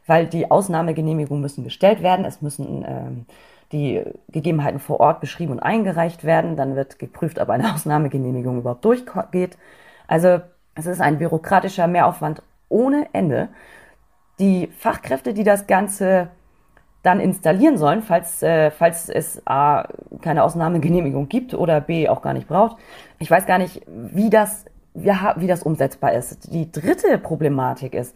weil 0.05 0.27
die 0.27 0.51
Ausnahmegenehmigungen 0.51 1.41
müssen 1.41 1.63
gestellt 1.63 2.03
werden, 2.03 2.25
es 2.25 2.43
müssen 2.43 2.85
ähm, 2.87 3.25
die 3.73 4.03
Gegebenheiten 4.29 4.79
vor 4.79 4.99
Ort 4.99 5.19
beschrieben 5.19 5.51
und 5.51 5.59
eingereicht 5.59 6.23
werden, 6.23 6.55
dann 6.55 6.75
wird 6.75 6.99
geprüft, 6.99 7.39
ob 7.39 7.49
eine 7.49 7.73
Ausnahmegenehmigung 7.73 8.59
überhaupt 8.59 8.85
durchgeht. 8.85 9.57
Also 10.07 10.39
es 10.75 10.85
ist 10.85 11.01
ein 11.01 11.17
bürokratischer 11.17 11.87
Mehraufwand 11.87 12.41
ohne 12.69 13.07
Ende. 13.13 13.49
Die 14.39 14.67
Fachkräfte, 14.79 15.33
die 15.33 15.43
das 15.43 15.67
Ganze 15.67 16.29
dann 17.03 17.19
installieren 17.19 17.77
sollen, 17.77 18.01
falls, 18.01 18.41
äh, 18.41 18.71
falls 18.71 19.09
es 19.09 19.45
A, 19.45 19.89
keine 20.21 20.43
Ausnahmegenehmigung 20.43 21.27
gibt 21.27 21.53
oder 21.53 21.81
B, 21.81 22.07
auch 22.07 22.21
gar 22.21 22.33
nicht 22.33 22.47
braucht. 22.47 22.77
Ich 23.19 23.29
weiß 23.29 23.45
gar 23.45 23.57
nicht, 23.57 23.81
wie 23.87 24.29
das, 24.29 24.65
wie 24.93 25.47
das 25.47 25.63
umsetzbar 25.63 26.13
ist. 26.13 26.53
Die 26.53 26.71
dritte 26.71 27.17
Problematik 27.17 27.93
ist, 27.93 28.15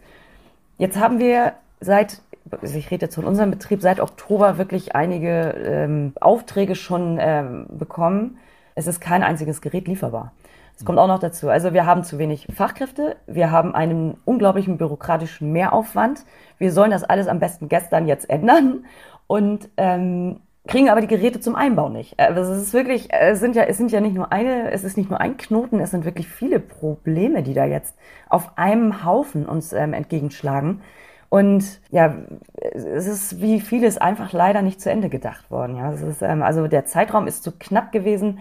jetzt 0.78 0.98
haben 0.98 1.18
wir 1.18 1.52
seit, 1.80 2.22
ich 2.62 2.90
rede 2.90 3.06
jetzt 3.06 3.14
von 3.14 3.24
unserem 3.24 3.50
Betrieb, 3.50 3.80
seit 3.80 4.00
Oktober 4.00 4.58
wirklich 4.58 4.94
einige 4.94 5.54
ähm, 5.64 6.12
Aufträge 6.20 6.74
schon 6.74 7.18
ähm, 7.20 7.66
bekommen. 7.70 8.38
Es 8.74 8.86
ist 8.86 9.00
kein 9.00 9.22
einziges 9.22 9.60
Gerät 9.60 9.88
lieferbar. 9.88 10.32
Das 10.74 10.84
kommt 10.84 11.00
auch 11.00 11.08
noch 11.08 11.18
dazu. 11.18 11.48
Also 11.48 11.72
wir 11.72 11.86
haben 11.86 12.04
zu 12.04 12.18
wenig 12.18 12.46
Fachkräfte, 12.54 13.16
wir 13.26 13.50
haben 13.50 13.74
einen 13.74 14.16
unglaublichen 14.24 14.78
bürokratischen 14.78 15.50
Mehraufwand. 15.50 16.24
Wir 16.58 16.70
sollen 16.70 16.92
das 16.92 17.02
alles 17.02 17.26
am 17.26 17.40
besten 17.40 17.68
gestern 17.68 18.06
jetzt 18.06 18.30
ändern 18.30 18.84
und 19.26 19.68
ähm, 19.76 20.40
kriegen 20.68 20.88
aber 20.88 21.00
die 21.00 21.08
Geräte 21.08 21.40
zum 21.40 21.56
Einbau 21.56 21.88
nicht. 21.88 22.20
Also 22.20 22.52
es 22.52 22.62
ist 22.62 22.74
wirklich, 22.74 23.08
es 23.12 23.40
sind 23.40 23.56
ja, 23.56 23.64
es 23.64 23.76
sind 23.76 23.90
ja 23.90 24.00
nicht 24.00 24.14
nur 24.14 24.30
eine, 24.30 24.70
es 24.70 24.84
ist 24.84 24.96
nicht 24.96 25.10
nur 25.10 25.20
ein 25.20 25.36
Knoten, 25.36 25.80
es 25.80 25.90
sind 25.90 26.04
wirklich 26.04 26.28
viele 26.28 26.60
Probleme, 26.60 27.42
die 27.42 27.54
da 27.54 27.64
jetzt 27.64 27.96
auf 28.28 28.56
einem 28.56 29.04
Haufen 29.04 29.46
uns 29.46 29.72
ähm, 29.72 29.94
entgegenschlagen. 29.94 30.82
Und 31.28 31.80
ja, 31.90 32.14
es 32.54 33.06
ist 33.06 33.40
wie 33.40 33.60
vieles 33.60 33.98
einfach 33.98 34.32
leider 34.32 34.62
nicht 34.62 34.80
zu 34.80 34.90
Ende 34.90 35.08
gedacht 35.08 35.50
worden. 35.50 35.76
Ja, 35.76 35.92
es 35.92 36.00
ist, 36.00 36.22
ähm, 36.22 36.42
also 36.42 36.68
der 36.68 36.86
Zeitraum 36.86 37.26
ist 37.26 37.42
zu 37.42 37.52
knapp 37.52 37.92
gewesen 37.92 38.38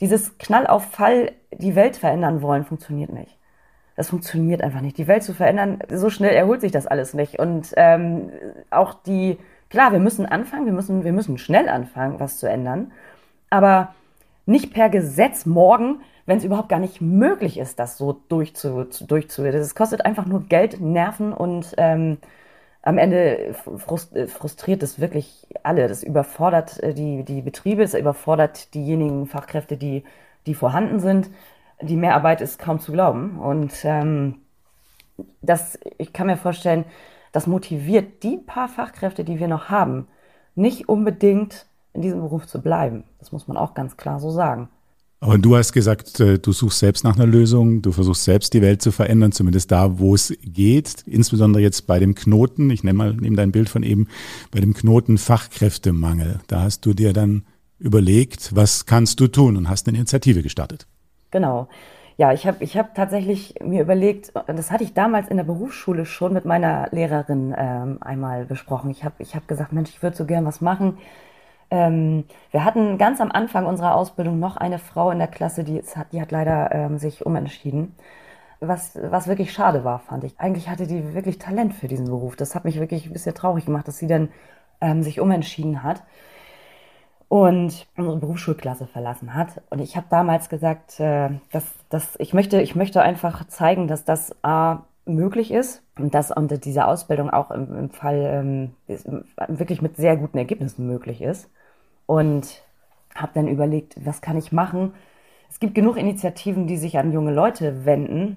dieses 0.00 0.38
Knall 0.38 0.66
auf 0.66 0.84
Fall, 0.90 1.32
die 1.52 1.74
Welt 1.74 1.96
verändern 1.96 2.42
wollen, 2.42 2.64
funktioniert 2.64 3.12
nicht. 3.12 3.38
Das 3.96 4.10
funktioniert 4.10 4.60
einfach 4.60 4.80
nicht. 4.80 4.98
Die 4.98 5.06
Welt 5.06 5.22
zu 5.22 5.34
verändern, 5.34 5.78
so 5.88 6.10
schnell 6.10 6.34
erholt 6.34 6.60
sich 6.60 6.72
das 6.72 6.86
alles 6.86 7.14
nicht. 7.14 7.38
Und 7.38 7.72
ähm, 7.76 8.30
auch 8.70 8.94
die, 8.94 9.38
klar, 9.70 9.92
wir 9.92 10.00
müssen 10.00 10.26
anfangen, 10.26 10.66
wir 10.66 10.72
müssen, 10.72 11.04
wir 11.04 11.12
müssen 11.12 11.38
schnell 11.38 11.68
anfangen, 11.68 12.18
was 12.18 12.38
zu 12.38 12.48
ändern. 12.48 12.90
Aber 13.50 13.94
nicht 14.46 14.74
per 14.74 14.90
Gesetz 14.90 15.46
morgen, 15.46 16.00
wenn 16.26 16.38
es 16.38 16.44
überhaupt 16.44 16.68
gar 16.68 16.78
nicht 16.78 17.00
möglich 17.00 17.58
ist, 17.58 17.78
das 17.78 17.98
so 17.98 18.20
durchzu, 18.28 18.84
durchzu. 19.06 19.44
Das 19.44 19.74
kostet 19.74 20.04
einfach 20.06 20.26
nur 20.26 20.44
Geld, 20.44 20.80
Nerven 20.80 21.32
und 21.32 21.74
ähm, 21.76 22.18
am 22.82 22.98
Ende 22.98 23.54
frustriert 23.78 24.82
es 24.82 25.00
wirklich 25.00 25.46
alle. 25.62 25.88
Das 25.88 26.02
überfordert 26.02 26.82
äh, 26.82 26.92
die, 26.94 27.24
die 27.24 27.40
Betriebe, 27.40 27.82
es 27.82 27.94
überfordert 27.94 28.74
diejenigen 28.74 29.26
Fachkräfte, 29.26 29.76
die, 29.76 30.04
die 30.46 30.54
vorhanden 30.54 31.00
sind. 31.00 31.30
Die 31.80 31.96
Mehrarbeit 31.96 32.40
ist 32.40 32.58
kaum 32.58 32.80
zu 32.80 32.92
glauben. 32.92 33.38
Und 33.38 33.72
ähm, 33.84 34.42
das, 35.40 35.78
ich 35.98 36.12
kann 36.12 36.26
mir 36.26 36.36
vorstellen, 36.36 36.84
das 37.32 37.46
motiviert 37.46 38.22
die 38.22 38.36
paar 38.36 38.68
Fachkräfte, 38.68 39.24
die 39.24 39.40
wir 39.40 39.48
noch 39.48 39.70
haben, 39.70 40.06
nicht 40.54 40.88
unbedingt 40.88 41.66
in 41.94 42.02
diesem 42.02 42.20
Beruf 42.20 42.46
zu 42.46 42.60
bleiben. 42.60 43.04
Das 43.18 43.32
muss 43.32 43.48
man 43.48 43.56
auch 43.56 43.74
ganz 43.74 43.96
klar 43.96 44.20
so 44.20 44.30
sagen. 44.30 44.68
Aber 45.24 45.38
du 45.38 45.56
hast 45.56 45.72
gesagt, 45.72 46.20
äh, 46.20 46.38
du 46.38 46.52
suchst 46.52 46.80
selbst 46.80 47.02
nach 47.02 47.16
einer 47.16 47.24
Lösung, 47.24 47.80
du 47.80 47.92
versuchst 47.92 48.24
selbst 48.24 48.52
die 48.52 48.60
Welt 48.60 48.82
zu 48.82 48.92
verändern, 48.92 49.32
zumindest 49.32 49.72
da, 49.72 49.98
wo 49.98 50.14
es 50.14 50.34
geht. 50.42 51.02
Insbesondere 51.06 51.62
jetzt 51.62 51.86
bei 51.86 51.98
dem 51.98 52.14
Knoten, 52.14 52.68
ich 52.68 52.84
nehme 52.84 52.98
mal 52.98 53.14
nehme 53.14 53.36
dein 53.36 53.50
Bild 53.50 53.70
von 53.70 53.82
eben, 53.82 54.08
bei 54.50 54.60
dem 54.60 54.74
Knoten 54.74 55.16
Fachkräftemangel. 55.16 56.40
Da 56.46 56.60
hast 56.60 56.84
du 56.84 56.92
dir 56.92 57.14
dann 57.14 57.46
überlegt, 57.78 58.54
was 58.54 58.84
kannst 58.84 59.18
du 59.18 59.26
tun 59.26 59.56
und 59.56 59.70
hast 59.70 59.88
eine 59.88 59.96
Initiative 59.96 60.42
gestartet. 60.42 60.86
Genau. 61.30 61.68
Ja, 62.18 62.34
ich 62.34 62.46
habe 62.46 62.62
ich 62.62 62.76
hab 62.76 62.94
tatsächlich 62.94 63.54
mir 63.64 63.80
überlegt, 63.80 64.30
das 64.46 64.70
hatte 64.70 64.84
ich 64.84 64.92
damals 64.92 65.28
in 65.28 65.38
der 65.38 65.44
Berufsschule 65.44 66.04
schon 66.04 66.34
mit 66.34 66.44
meiner 66.44 66.88
Lehrerin 66.90 67.54
ähm, 67.56 67.96
einmal 68.02 68.44
besprochen. 68.44 68.90
Ich 68.90 69.04
habe 69.04 69.14
ich 69.20 69.34
hab 69.34 69.48
gesagt, 69.48 69.72
Mensch, 69.72 69.88
ich 69.88 70.02
würde 70.02 70.18
so 70.18 70.26
gern 70.26 70.44
was 70.44 70.60
machen 70.60 70.98
ähm, 71.74 72.24
wir 72.52 72.64
hatten 72.64 72.98
ganz 72.98 73.20
am 73.20 73.32
Anfang 73.32 73.66
unserer 73.66 73.96
Ausbildung 73.96 74.38
noch 74.38 74.56
eine 74.56 74.78
Frau 74.78 75.10
in 75.10 75.18
der 75.18 75.26
Klasse, 75.26 75.64
die, 75.64 75.82
hat, 75.82 76.12
die 76.12 76.20
hat 76.20 76.30
leider 76.30 76.70
ähm, 76.72 76.98
sich 76.98 77.26
umentschieden. 77.26 77.96
Was, 78.60 78.96
was 79.10 79.26
wirklich 79.26 79.52
schade 79.52 79.82
war, 79.82 79.98
fand 79.98 80.22
ich. 80.22 80.38
Eigentlich 80.38 80.68
hatte 80.70 80.86
die 80.86 81.14
wirklich 81.14 81.38
Talent 81.40 81.74
für 81.74 81.88
diesen 81.88 82.06
Beruf. 82.06 82.36
Das 82.36 82.54
hat 82.54 82.64
mich 82.64 82.78
wirklich 82.78 83.06
ein 83.06 83.12
bisschen 83.12 83.34
traurig 83.34 83.66
gemacht, 83.66 83.88
dass 83.88 83.98
sie 83.98 84.06
dann 84.06 84.28
ähm, 84.80 85.02
sich 85.02 85.20
umentschieden 85.20 85.82
hat 85.82 86.04
und 87.28 87.88
unsere 87.96 88.18
Berufsschulklasse 88.18 88.86
verlassen 88.86 89.34
hat. 89.34 89.60
Und 89.70 89.80
ich 89.80 89.96
habe 89.96 90.06
damals 90.08 90.48
gesagt, 90.48 91.00
äh, 91.00 91.30
dass, 91.50 91.64
dass 91.88 92.14
ich, 92.20 92.34
möchte, 92.34 92.60
ich 92.60 92.76
möchte 92.76 93.02
einfach 93.02 93.48
zeigen, 93.48 93.88
dass 93.88 94.04
das 94.04 94.32
A 94.44 94.84
möglich 95.06 95.50
ist 95.50 95.82
und 95.98 96.14
dass 96.14 96.30
unter 96.30 96.56
dieser 96.58 96.86
Ausbildung 96.86 97.30
auch 97.30 97.50
im, 97.50 97.76
im 97.76 97.90
Fall 97.90 98.70
ähm, 98.86 99.16
wirklich 99.48 99.82
mit 99.82 99.96
sehr 99.96 100.16
guten 100.16 100.38
Ergebnissen 100.38 100.86
möglich 100.86 101.20
ist. 101.20 101.50
Und 102.06 102.62
habe 103.14 103.32
dann 103.34 103.48
überlegt, 103.48 103.94
was 104.04 104.20
kann 104.20 104.36
ich 104.36 104.52
machen? 104.52 104.92
Es 105.48 105.60
gibt 105.60 105.74
genug 105.74 105.96
Initiativen, 105.96 106.66
die 106.66 106.76
sich 106.76 106.98
an 106.98 107.12
junge 107.12 107.32
Leute 107.32 107.84
wenden, 107.84 108.36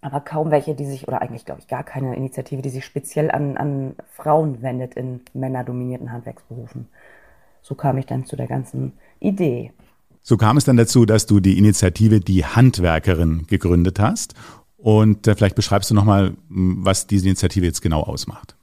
aber 0.00 0.20
kaum 0.20 0.50
welche, 0.50 0.74
die 0.74 0.86
sich, 0.86 1.08
oder 1.08 1.22
eigentlich 1.22 1.44
glaube 1.44 1.60
ich 1.60 1.68
gar 1.68 1.84
keine 1.84 2.16
Initiative, 2.16 2.62
die 2.62 2.70
sich 2.70 2.84
speziell 2.84 3.30
an, 3.30 3.56
an 3.56 3.96
Frauen 4.10 4.62
wendet 4.62 4.94
in 4.94 5.20
männerdominierten 5.34 6.10
Handwerksberufen. 6.10 6.88
So 7.62 7.74
kam 7.74 7.98
ich 7.98 8.06
dann 8.06 8.24
zu 8.24 8.36
der 8.36 8.46
ganzen 8.46 8.92
Idee. 9.20 9.72
So 10.22 10.36
kam 10.36 10.56
es 10.56 10.64
dann 10.64 10.76
dazu, 10.76 11.04
dass 11.04 11.26
du 11.26 11.40
die 11.40 11.58
Initiative 11.58 12.20
Die 12.20 12.44
Handwerkerin 12.44 13.46
gegründet 13.46 14.00
hast 14.00 14.34
und 14.78 15.26
äh, 15.26 15.34
vielleicht 15.34 15.56
beschreibst 15.56 15.90
du 15.90 15.94
nochmal, 15.94 16.34
was 16.48 17.06
diese 17.06 17.26
Initiative 17.26 17.64
jetzt 17.64 17.80
genau 17.80 18.02
ausmacht. 18.02 18.56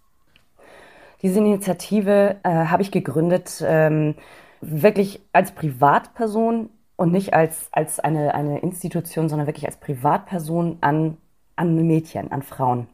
Diese 1.21 1.39
Initiative 1.39 2.37
äh, 2.43 2.49
habe 2.49 2.81
ich 2.81 2.91
gegründet, 2.91 3.63
ähm, 3.65 4.15
wirklich 4.61 5.21
als 5.33 5.51
Privatperson 5.51 6.69
und 6.95 7.11
nicht 7.11 7.33
als, 7.33 7.67
als 7.71 7.99
eine, 7.99 8.33
eine 8.35 8.59
Institution, 8.59 9.27
sondern 9.27 9.47
wirklich 9.47 9.65
als 9.65 9.77
Privatperson 9.77 10.77
an, 10.81 11.17
an 11.55 11.75
Mädchen, 11.87 12.31
an 12.31 12.43
Frauen. 12.43 12.87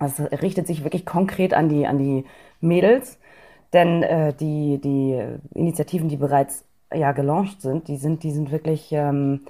Es 0.00 0.20
richtet 0.20 0.66
sich 0.66 0.84
wirklich 0.84 1.06
konkret 1.06 1.54
an 1.54 1.68
die, 1.68 1.86
an 1.86 1.98
die 1.98 2.24
Mädels, 2.60 3.18
denn 3.72 4.02
äh, 4.02 4.32
die, 4.34 4.80
die 4.80 5.20
Initiativen, 5.54 6.08
die 6.08 6.16
bereits 6.16 6.64
ja, 6.92 7.12
gelauncht 7.12 7.60
sind, 7.60 7.88
die 7.88 7.96
sind, 7.96 8.22
die 8.22 8.30
sind 8.30 8.50
wirklich 8.50 8.92
ähm, 8.92 9.40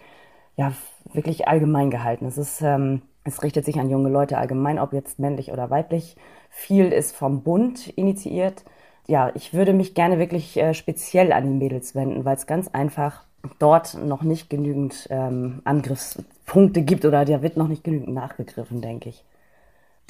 ja, 0.59 0.73
wirklich 1.13 1.49
allgemein 1.49 1.91
gehalten. 1.91 2.27
Es 2.27 2.37
ist, 2.37 2.61
ähm, 2.63 3.03
es 3.25 3.43
richtet 3.43 3.65
sich 3.65 3.79
an 3.79 3.91
junge 3.91 4.11
Leute 4.11 4.39
allgemein, 4.39 4.79
ob 4.79 4.93
jetzt 4.93 5.19
männlich 5.19 5.53
oder 5.53 5.71
weiblich. 5.71 6.17
Viel 6.51 6.93
ist 6.93 7.17
vom 7.17 7.43
Bund 7.43 7.89
initiiert. 7.89 8.65
Ja, 9.09 9.33
ich 9.35 9.55
würde 9.55 9.73
mich 9.73 9.95
gerne 9.95 10.19
wirklich 10.19 10.57
äh, 10.59 10.75
speziell 10.75 11.33
an 11.33 11.45
die 11.45 11.65
Mädels 11.65 11.95
wenden, 11.95 12.27
weil 12.27 12.37
es 12.37 12.47
ganz 12.47 12.69
einfach 12.69 13.25
dort 13.59 13.97
noch 14.05 14.23
nicht 14.23 14.51
genügend 14.51 15.09
ähm, 15.11 15.63
Angriffspunkte 15.65 16.83
gibt 16.83 17.07
oder 17.07 17.25
da 17.25 17.43
wird 17.43 17.57
noch 17.57 17.69
nicht 17.69 17.85
genügend 17.85 18.15
nachgegriffen, 18.15 18.83
denke 18.83 19.09
ich. 19.09 19.25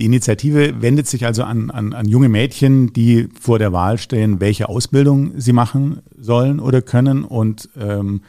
Die 0.00 0.04
Initiative 0.04 0.82
wendet 0.82 1.06
sich 1.06 1.26
also 1.26 1.44
an, 1.44 1.70
an, 1.70 1.92
an 1.92 2.08
junge 2.08 2.28
Mädchen, 2.28 2.92
die 2.92 3.28
vor 3.40 3.58
der 3.60 3.72
Wahl 3.72 3.98
stehen, 3.98 4.40
welche 4.40 4.68
Ausbildung 4.68 5.32
sie 5.36 5.52
machen 5.52 6.02
sollen 6.16 6.58
oder 6.58 6.82
können. 6.82 7.24
Und 7.24 7.68
ähm, 7.78 8.22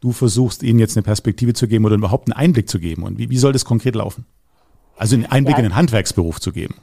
du 0.00 0.12
versuchst 0.12 0.62
ihnen 0.64 0.78
jetzt 0.78 0.96
eine 0.96 1.02
Perspektive 1.02 1.52
zu 1.52 1.68
geben 1.68 1.84
oder 1.84 1.96
überhaupt 1.96 2.28
einen 2.28 2.38
Einblick 2.38 2.68
zu 2.68 2.80
geben. 2.80 3.04
Und 3.04 3.18
wie, 3.18 3.30
wie 3.30 3.38
soll 3.38 3.52
das 3.52 3.64
konkret 3.64 3.94
laufen? 3.94 4.24
Also 4.96 5.14
einen 5.14 5.26
Einblick 5.26 5.56
ja. 5.56 5.64
in 5.64 5.70
den 5.70 5.76
Handwerksberuf 5.76 6.40
zu 6.40 6.52
geben. 6.52 6.74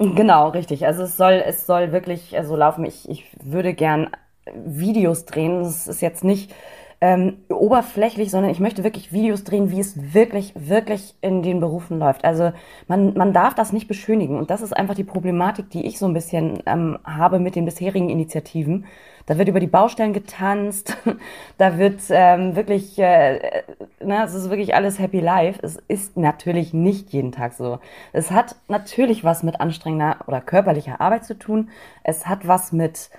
Genau, 0.00 0.48
richtig. 0.48 0.86
Also 0.86 1.02
es 1.02 1.16
soll, 1.18 1.34
es 1.46 1.66
soll 1.66 1.92
wirklich 1.92 2.34
so 2.44 2.56
laufen. 2.56 2.86
Ich, 2.86 3.08
ich 3.08 3.26
würde 3.42 3.74
gern 3.74 4.10
Videos 4.54 5.26
drehen. 5.26 5.62
Das 5.62 5.86
ist 5.86 6.00
jetzt 6.00 6.24
nicht 6.24 6.54
ähm, 7.00 7.38
oberflächlich, 7.48 8.30
sondern 8.30 8.50
ich 8.50 8.60
möchte 8.60 8.84
wirklich 8.84 9.12
Videos 9.12 9.42
drehen, 9.42 9.70
wie 9.70 9.80
es 9.80 10.14
wirklich, 10.14 10.52
wirklich 10.54 11.14
in 11.22 11.42
den 11.42 11.58
Berufen 11.58 11.98
läuft. 11.98 12.24
Also 12.24 12.52
man, 12.88 13.14
man 13.14 13.32
darf 13.32 13.54
das 13.54 13.72
nicht 13.72 13.88
beschönigen. 13.88 14.36
Und 14.36 14.50
das 14.50 14.60
ist 14.60 14.76
einfach 14.76 14.94
die 14.94 15.04
Problematik, 15.04 15.70
die 15.70 15.86
ich 15.86 15.98
so 15.98 16.06
ein 16.06 16.12
bisschen 16.12 16.62
ähm, 16.66 16.98
habe 17.04 17.38
mit 17.38 17.56
den 17.56 17.64
bisherigen 17.64 18.10
Initiativen. 18.10 18.84
Da 19.24 19.38
wird 19.38 19.48
über 19.48 19.60
die 19.60 19.66
Baustellen 19.66 20.12
getanzt, 20.12 20.96
da 21.58 21.78
wird 21.78 22.00
ähm, 22.10 22.56
wirklich, 22.56 22.98
äh, 22.98 23.62
ne, 24.02 24.24
es 24.24 24.34
ist 24.34 24.50
wirklich 24.50 24.74
alles 24.74 24.98
Happy 24.98 25.20
Life. 25.20 25.60
Es 25.62 25.76
ist 25.88 26.18
natürlich 26.18 26.74
nicht 26.74 27.10
jeden 27.10 27.32
Tag 27.32 27.54
so. 27.54 27.78
Es 28.12 28.30
hat 28.30 28.56
natürlich 28.68 29.24
was 29.24 29.42
mit 29.42 29.60
anstrengender 29.60 30.18
oder 30.26 30.40
körperlicher 30.42 31.00
Arbeit 31.00 31.24
zu 31.24 31.38
tun. 31.38 31.70
Es 32.02 32.26
hat 32.26 32.46
was 32.46 32.72
mit 32.72 33.10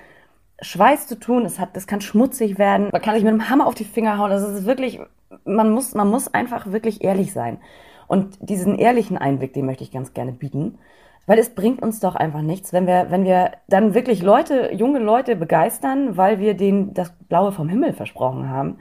Schweiß 0.62 1.08
zu 1.08 1.20
tun, 1.20 1.46
es 1.46 1.60
hat, 1.60 1.76
das 1.76 1.88
kann 1.88 2.02
schmutzig 2.02 2.58
werden, 2.60 2.90
man 2.92 3.02
kann 3.02 3.16
sich 3.16 3.24
mit 3.24 3.34
einem 3.34 3.50
Hammer 3.50 3.68
auf 3.68 3.76
die 3.76 3.86
Finger 3.86 4.18
hauen. 4.18 4.30
Das 4.30 4.44
ist 4.44 4.66
wirklich, 4.66 5.00
man 5.46 5.72
muss, 5.72 5.94
man 5.94 6.10
muss 6.10 6.34
einfach 6.34 6.72
wirklich 6.72 7.04
ehrlich 7.04 7.34
sein. 7.34 7.60
Und 8.08 8.38
diesen 8.42 8.78
ehrlichen 8.78 9.18
Einblick, 9.18 9.54
den 9.54 9.66
möchte 9.66 9.84
ich 9.84 9.92
ganz 9.92 10.14
gerne 10.14 10.34
bieten. 10.34 10.78
Weil 11.28 11.40
es 11.40 11.54
bringt 11.54 11.82
uns 11.82 12.00
doch 12.00 12.16
einfach 12.16 12.42
nichts, 12.42 12.74
wenn 12.74 12.88
wir, 12.88 13.08
wenn 13.10 13.24
wir 13.24 13.52
dann 13.70 13.94
wirklich 13.94 14.22
Leute, 14.22 14.74
junge 14.74 15.00
Leute 15.00 15.36
begeistern, 15.36 16.18
weil 16.18 16.40
wir 16.40 16.56
denen 16.56 16.94
das 16.94 17.14
Blaue 17.30 17.52
vom 17.52 17.70
Himmel 17.70 17.94
versprochen 17.94 18.50
haben. 18.50 18.80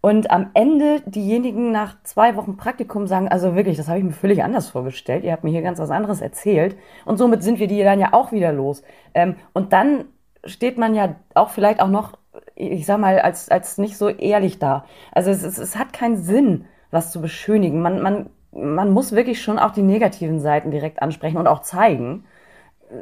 Und 0.00 0.30
am 0.30 0.50
Ende 0.54 1.02
diejenigen 1.04 1.72
nach 1.72 1.96
zwei 2.04 2.36
Wochen 2.36 2.56
Praktikum 2.56 3.06
sagen, 3.06 3.28
also 3.28 3.54
wirklich, 3.54 3.76
das 3.76 3.88
habe 3.88 3.98
ich 3.98 4.04
mir 4.04 4.12
völlig 4.12 4.42
anders 4.42 4.70
vorgestellt. 4.70 5.24
Ihr 5.24 5.32
habt 5.32 5.44
mir 5.44 5.50
hier 5.50 5.62
ganz 5.62 5.78
was 5.78 5.90
anderes 5.90 6.22
erzählt. 6.22 6.76
Und 7.04 7.18
somit 7.18 7.42
sind 7.42 7.58
wir 7.58 7.66
die 7.66 7.82
dann 7.82 8.00
ja 8.00 8.12
auch 8.12 8.32
wieder 8.32 8.52
los. 8.52 8.82
Ähm, 9.12 9.36
und 9.52 9.74
dann 9.74 10.06
steht 10.44 10.78
man 10.78 10.94
ja 10.94 11.16
auch 11.34 11.50
vielleicht 11.50 11.80
auch 11.80 11.88
noch, 11.88 12.18
ich 12.54 12.86
sag 12.86 12.98
mal, 12.98 13.18
als, 13.20 13.50
als 13.50 13.78
nicht 13.78 13.96
so 13.96 14.08
ehrlich 14.08 14.58
da. 14.58 14.84
Also 15.12 15.30
es, 15.30 15.42
es, 15.42 15.58
es 15.58 15.76
hat 15.76 15.92
keinen 15.92 16.16
Sinn, 16.16 16.66
was 16.90 17.12
zu 17.12 17.20
beschönigen. 17.20 17.82
Man, 17.82 18.02
man, 18.02 18.30
man 18.52 18.90
muss 18.90 19.12
wirklich 19.12 19.42
schon 19.42 19.58
auch 19.58 19.72
die 19.72 19.82
negativen 19.82 20.40
Seiten 20.40 20.70
direkt 20.70 21.02
ansprechen 21.02 21.36
und 21.36 21.46
auch 21.46 21.60
zeigen 21.60 22.24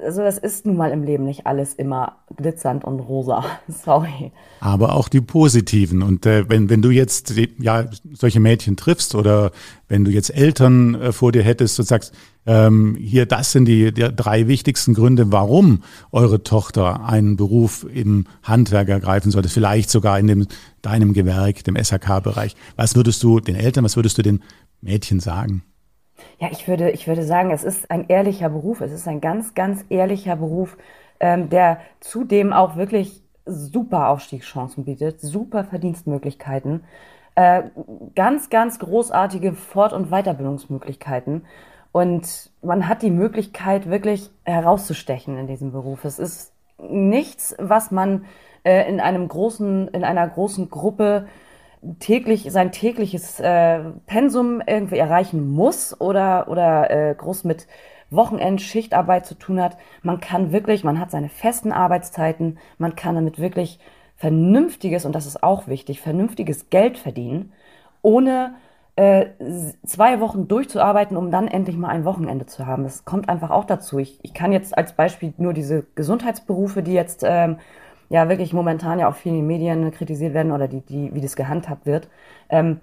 also 0.05 0.22
das 0.22 0.38
ist 0.38 0.66
nun 0.66 0.77
mal 0.77 0.90
im 0.90 1.03
Leben 1.03 1.24
nicht 1.24 1.46
alles 1.46 1.74
immer 1.74 2.18
glitzernd 2.37 2.85
und 2.85 3.01
rosa. 3.01 3.44
Sorry. 3.68 4.33
Aber 4.61 4.94
auch 4.94 5.09
die 5.09 5.20
positiven. 5.20 6.03
Und 6.03 6.27
äh, 6.27 6.48
wenn, 6.48 6.68
wenn 6.68 6.83
du 6.83 6.90
jetzt 6.90 7.35
ja 7.59 7.87
solche 8.12 8.40
Mädchen 8.40 8.77
triffst 8.77 9.14
oder 9.14 9.51
wenn 9.88 10.05
du 10.05 10.11
jetzt 10.11 10.35
Eltern 10.35 10.94
äh, 10.94 11.12
vor 11.12 11.33
dir 11.33 11.42
hättest 11.42 11.79
und 11.79 11.87
sagst, 11.87 12.12
ähm, 12.46 12.96
hier, 12.98 13.27
das 13.27 13.53
sind 13.53 13.66
die, 13.66 13.92
die 13.92 14.09
drei 14.14 14.48
wichtigsten 14.48 14.94
Gründe, 14.94 15.33
warum 15.33 15.83
eure 16.12 16.42
Tochter 16.42 17.05
einen 17.05 17.37
Beruf 17.37 17.87
im 17.92 18.27
Handwerk 18.42 18.88
ergreifen 18.88 19.31
sollte, 19.31 19.48
vielleicht 19.48 19.90
sogar 19.90 20.18
in 20.18 20.27
dem, 20.27 20.46
deinem 20.83 21.12
Gewerk, 21.12 21.64
dem 21.64 21.77
SHK-Bereich. 21.77 22.57
Was 22.77 22.94
würdest 22.94 23.22
du 23.22 23.40
den 23.40 23.55
Eltern, 23.55 23.85
was 23.85 23.96
würdest 23.96 24.18
du 24.18 24.22
den 24.22 24.42
Mädchen 24.81 25.20
sagen? 25.20 25.62
Ja, 26.38 26.48
ich 26.50 26.68
würde, 26.68 26.90
ich 26.90 27.07
würde 27.07 27.22
sagen, 27.22 27.50
es 27.50 27.64
ist 27.64 27.90
ein 27.90 28.07
ehrlicher 28.09 28.48
Beruf. 28.48 28.81
Es 28.81 28.92
ist 28.92 29.09
ein 29.09 29.20
ganz, 29.20 29.54
ganz 29.54 29.85
ehrlicher 29.88 30.37
Beruf, 30.37 30.76
ähm, 31.20 31.48
der 31.48 31.81
zudem 32.00 32.52
auch 32.52 32.76
wirklich 32.76 33.22
super 33.44 34.09
Aufstiegschancen 34.09 34.85
bietet, 34.85 35.20
super 35.20 35.64
Verdienstmöglichkeiten, 35.64 36.85
äh, 37.35 37.62
ganz, 38.14 38.50
ganz 38.50 38.78
großartige 38.78 39.52
Fort- 39.54 39.92
und 39.92 40.11
Weiterbildungsmöglichkeiten. 40.11 41.46
Und 41.92 42.50
man 42.62 42.88
hat 42.88 43.02
die 43.02 43.11
Möglichkeit, 43.11 43.88
wirklich 43.88 44.31
herauszustechen 44.44 45.38
in 45.38 45.46
diesem 45.46 45.72
Beruf. 45.72 46.04
Es 46.04 46.18
ist 46.18 46.52
nichts, 46.78 47.57
was 47.59 47.90
man 47.90 48.24
äh, 48.64 48.88
in 48.88 49.00
einem 49.00 49.26
großen, 49.28 49.88
in 49.88 50.04
einer 50.04 50.28
großen 50.28 50.68
Gruppe 50.68 51.26
täglich 52.00 52.48
sein 52.50 52.72
tägliches 52.72 53.40
äh, 53.40 53.80
Pensum 54.06 54.62
irgendwie 54.66 54.98
erreichen 54.98 55.50
muss 55.50 56.00
oder 56.00 56.48
oder 56.48 56.90
äh, 56.90 57.14
groß 57.14 57.44
mit 57.44 57.66
Wochenend 58.10 58.62
Schichtarbeit 58.62 59.26
zu 59.26 59.34
tun 59.34 59.60
hat. 59.60 59.76
Man 60.02 60.20
kann 60.20 60.52
wirklich, 60.52 60.82
man 60.82 60.98
hat 60.98 61.10
seine 61.10 61.28
festen 61.28 61.72
Arbeitszeiten, 61.72 62.58
man 62.78 62.96
kann 62.96 63.14
damit 63.14 63.38
wirklich 63.38 63.78
vernünftiges 64.16 65.04
und 65.04 65.14
das 65.14 65.26
ist 65.26 65.42
auch 65.42 65.68
wichtig, 65.68 66.00
vernünftiges 66.00 66.70
Geld 66.70 66.98
verdienen, 66.98 67.52
ohne 68.02 68.54
äh, 68.96 69.26
zwei 69.86 70.20
Wochen 70.20 70.48
durchzuarbeiten, 70.48 71.16
um 71.16 71.30
dann 71.30 71.46
endlich 71.46 71.76
mal 71.76 71.90
ein 71.90 72.04
Wochenende 72.04 72.46
zu 72.46 72.66
haben. 72.66 72.82
Das 72.82 73.04
kommt 73.04 73.28
einfach 73.28 73.50
auch 73.50 73.64
dazu. 73.64 73.98
Ich, 73.98 74.18
ich 74.22 74.34
kann 74.34 74.50
jetzt 74.50 74.76
als 74.76 74.94
Beispiel 74.94 75.34
nur 75.36 75.52
diese 75.52 75.86
Gesundheitsberufe, 75.94 76.82
die 76.82 76.94
jetzt 76.94 77.22
ähm, 77.24 77.58
ja 78.08 78.28
wirklich 78.28 78.52
momentan 78.52 78.98
ja 78.98 79.08
auch 79.08 79.14
vielen 79.14 79.46
Medien 79.46 79.90
kritisiert 79.90 80.34
werden 80.34 80.52
oder 80.52 80.68
die, 80.68 80.80
die, 80.80 81.14
wie 81.14 81.20
das 81.20 81.36
gehandhabt 81.36 81.86
wird. 81.86 82.08
Ähm, 82.48 82.80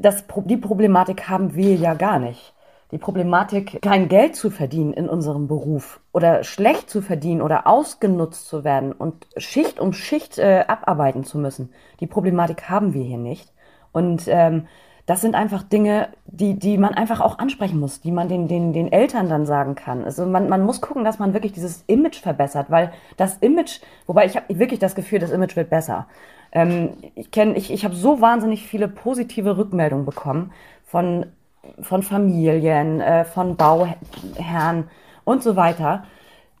das, 0.00 0.24
die 0.44 0.56
Problematik 0.56 1.28
haben 1.28 1.54
wir 1.54 1.74
ja 1.76 1.94
gar 1.94 2.18
nicht. 2.18 2.54
Die 2.90 2.98
Problematik, 2.98 3.82
kein 3.82 4.08
Geld 4.08 4.34
zu 4.34 4.50
verdienen 4.50 4.94
in 4.94 5.10
unserem 5.10 5.46
Beruf 5.46 6.00
oder 6.12 6.42
schlecht 6.42 6.88
zu 6.88 7.02
verdienen 7.02 7.42
oder 7.42 7.66
ausgenutzt 7.66 8.48
zu 8.48 8.64
werden 8.64 8.92
und 8.92 9.26
Schicht 9.36 9.78
um 9.78 9.92
Schicht 9.92 10.38
äh, 10.38 10.64
abarbeiten 10.66 11.22
zu 11.24 11.36
müssen, 11.38 11.70
die 12.00 12.06
Problematik 12.06 12.70
haben 12.70 12.94
wir 12.94 13.04
hier 13.04 13.18
nicht. 13.18 13.52
Und 13.92 14.24
ähm, 14.28 14.66
das 15.08 15.22
sind 15.22 15.34
einfach 15.34 15.62
Dinge, 15.62 16.10
die, 16.26 16.58
die 16.58 16.76
man 16.76 16.92
einfach 16.92 17.22
auch 17.22 17.38
ansprechen 17.38 17.80
muss, 17.80 18.02
die 18.02 18.12
man 18.12 18.28
den, 18.28 18.46
den, 18.46 18.74
den 18.74 18.92
Eltern 18.92 19.30
dann 19.30 19.46
sagen 19.46 19.74
kann. 19.74 20.04
Also 20.04 20.26
man, 20.26 20.50
man 20.50 20.62
muss 20.62 20.82
gucken, 20.82 21.02
dass 21.02 21.18
man 21.18 21.32
wirklich 21.32 21.52
dieses 21.52 21.82
Image 21.86 22.20
verbessert, 22.20 22.66
weil 22.68 22.92
das 23.16 23.38
Image, 23.38 23.80
wobei 24.06 24.26
ich 24.26 24.36
habe 24.36 24.58
wirklich 24.58 24.80
das 24.80 24.94
Gefühl, 24.94 25.18
das 25.18 25.30
Image 25.30 25.56
wird 25.56 25.70
besser. 25.70 26.08
Ähm, 26.52 26.90
ich 27.14 27.30
kenne, 27.30 27.56
ich, 27.56 27.72
ich 27.72 27.86
habe 27.86 27.94
so 27.94 28.20
wahnsinnig 28.20 28.66
viele 28.68 28.86
positive 28.86 29.56
Rückmeldungen 29.56 30.04
bekommen 30.04 30.52
von, 30.84 31.24
von 31.80 32.02
Familien, 32.02 33.00
äh, 33.00 33.24
von 33.24 33.56
Bauherren 33.56 34.90
und 35.24 35.42
so 35.42 35.56
weiter, 35.56 36.04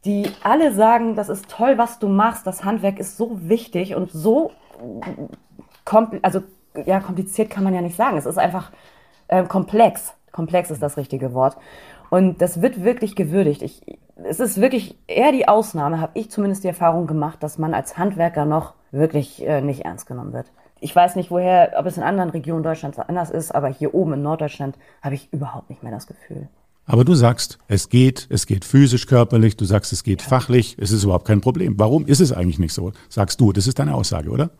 die 0.06 0.26
alle 0.42 0.72
sagen, 0.72 1.16
das 1.16 1.28
ist 1.28 1.50
toll, 1.50 1.76
was 1.76 1.98
du 1.98 2.08
machst, 2.08 2.46
das 2.46 2.64
Handwerk 2.64 2.98
ist 2.98 3.18
so 3.18 3.46
wichtig 3.46 3.94
und 3.94 4.10
so 4.10 4.52
also 6.22 6.40
ja, 6.86 7.00
kompliziert 7.00 7.50
kann 7.50 7.64
man 7.64 7.74
ja 7.74 7.80
nicht 7.80 7.96
sagen. 7.96 8.16
Es 8.16 8.26
ist 8.26 8.38
einfach 8.38 8.72
äh, 9.28 9.44
komplex. 9.44 10.14
Komplex 10.32 10.70
ist 10.70 10.82
das 10.82 10.96
richtige 10.96 11.34
Wort. 11.34 11.56
Und 12.10 12.40
das 12.40 12.62
wird 12.62 12.82
wirklich 12.84 13.16
gewürdigt. 13.16 13.62
Ich, 13.62 13.82
es 14.24 14.40
ist 14.40 14.60
wirklich 14.60 14.96
eher 15.06 15.32
die 15.32 15.46
Ausnahme, 15.46 16.00
habe 16.00 16.12
ich 16.14 16.30
zumindest 16.30 16.64
die 16.64 16.68
Erfahrung 16.68 17.06
gemacht, 17.06 17.42
dass 17.42 17.58
man 17.58 17.74
als 17.74 17.98
Handwerker 17.98 18.44
noch 18.44 18.74
wirklich 18.90 19.46
äh, 19.46 19.60
nicht 19.60 19.84
ernst 19.84 20.06
genommen 20.06 20.32
wird. 20.32 20.46
Ich 20.80 20.94
weiß 20.94 21.16
nicht, 21.16 21.30
woher, 21.30 21.72
ob 21.76 21.86
es 21.86 21.96
in 21.96 22.02
anderen 22.02 22.30
Regionen 22.30 22.62
Deutschlands 22.62 22.98
anders 22.98 23.30
ist, 23.30 23.54
aber 23.54 23.68
hier 23.68 23.94
oben 23.94 24.14
in 24.14 24.22
Norddeutschland 24.22 24.78
habe 25.02 25.16
ich 25.16 25.32
überhaupt 25.32 25.70
nicht 25.70 25.82
mehr 25.82 25.92
das 25.92 26.06
Gefühl. 26.06 26.48
Aber 26.86 27.04
du 27.04 27.14
sagst, 27.14 27.58
es 27.68 27.90
geht, 27.90 28.26
es 28.30 28.46
geht 28.46 28.64
physisch, 28.64 29.06
körperlich, 29.06 29.56
du 29.56 29.66
sagst, 29.66 29.92
es 29.92 30.04
geht 30.04 30.22
ja. 30.22 30.28
fachlich, 30.28 30.76
es 30.80 30.90
ist 30.90 31.04
überhaupt 31.04 31.26
kein 31.26 31.42
Problem. 31.42 31.74
Warum 31.78 32.06
ist 32.06 32.20
es 32.20 32.32
eigentlich 32.32 32.58
nicht 32.58 32.72
so? 32.72 32.92
Sagst 33.10 33.40
du, 33.40 33.52
das 33.52 33.66
ist 33.66 33.78
deine 33.78 33.94
Aussage, 33.94 34.30
oder? 34.30 34.50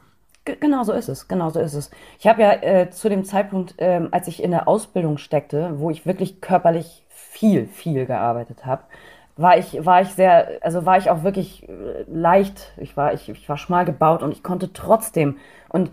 Genau 0.60 0.82
so 0.82 0.92
ist 0.92 1.08
es, 1.08 1.28
genau 1.28 1.50
so 1.50 1.60
ist 1.60 1.74
es. 1.74 1.90
Ich 2.18 2.26
habe 2.26 2.42
ja 2.42 2.52
äh, 2.52 2.90
zu 2.90 3.08
dem 3.08 3.24
Zeitpunkt, 3.24 3.74
ähm, 3.78 4.08
als 4.10 4.28
ich 4.28 4.42
in 4.42 4.50
der 4.50 4.68
Ausbildung 4.68 5.18
steckte, 5.18 5.78
wo 5.78 5.90
ich 5.90 6.06
wirklich 6.06 6.40
körperlich 6.40 7.04
viel, 7.08 7.66
viel 7.66 8.06
gearbeitet 8.06 8.66
habe, 8.66 8.82
war 9.36 9.56
ich, 9.56 9.84
war 9.84 10.02
ich 10.02 10.08
sehr, 10.08 10.58
also 10.62 10.84
war 10.84 10.98
ich 10.98 11.10
auch 11.10 11.22
wirklich 11.22 11.68
äh, 11.68 12.04
leicht. 12.08 12.72
Ich 12.76 12.96
war, 12.96 13.14
ich, 13.14 13.28
ich 13.28 13.48
war 13.48 13.56
schmal 13.56 13.84
gebaut 13.84 14.22
und 14.22 14.32
ich 14.32 14.42
konnte 14.42 14.72
trotzdem. 14.72 15.36
Und 15.68 15.90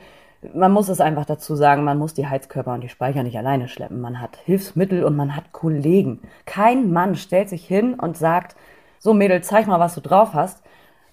man 0.53 0.71
muss 0.71 0.89
es 0.89 1.01
einfach 1.01 1.25
dazu 1.25 1.55
sagen, 1.55 1.83
man 1.83 1.97
muss 1.97 2.13
die 2.13 2.27
Heizkörper 2.27 2.73
und 2.73 2.81
die 2.81 2.89
Speicher 2.89 3.23
nicht 3.23 3.37
alleine 3.37 3.67
schleppen. 3.67 4.01
Man 4.01 4.19
hat 4.19 4.37
Hilfsmittel 4.45 5.03
und 5.03 5.15
man 5.15 5.35
hat 5.35 5.51
Kollegen. 5.51 6.21
Kein 6.45 6.91
Mann 6.91 7.15
stellt 7.15 7.49
sich 7.49 7.65
hin 7.65 7.93
und 7.95 8.17
sagt, 8.17 8.55
so 8.99 9.13
Mädel, 9.13 9.41
zeig 9.41 9.67
mal, 9.67 9.79
was 9.79 9.95
du 9.95 10.01
drauf 10.01 10.33
hast 10.33 10.63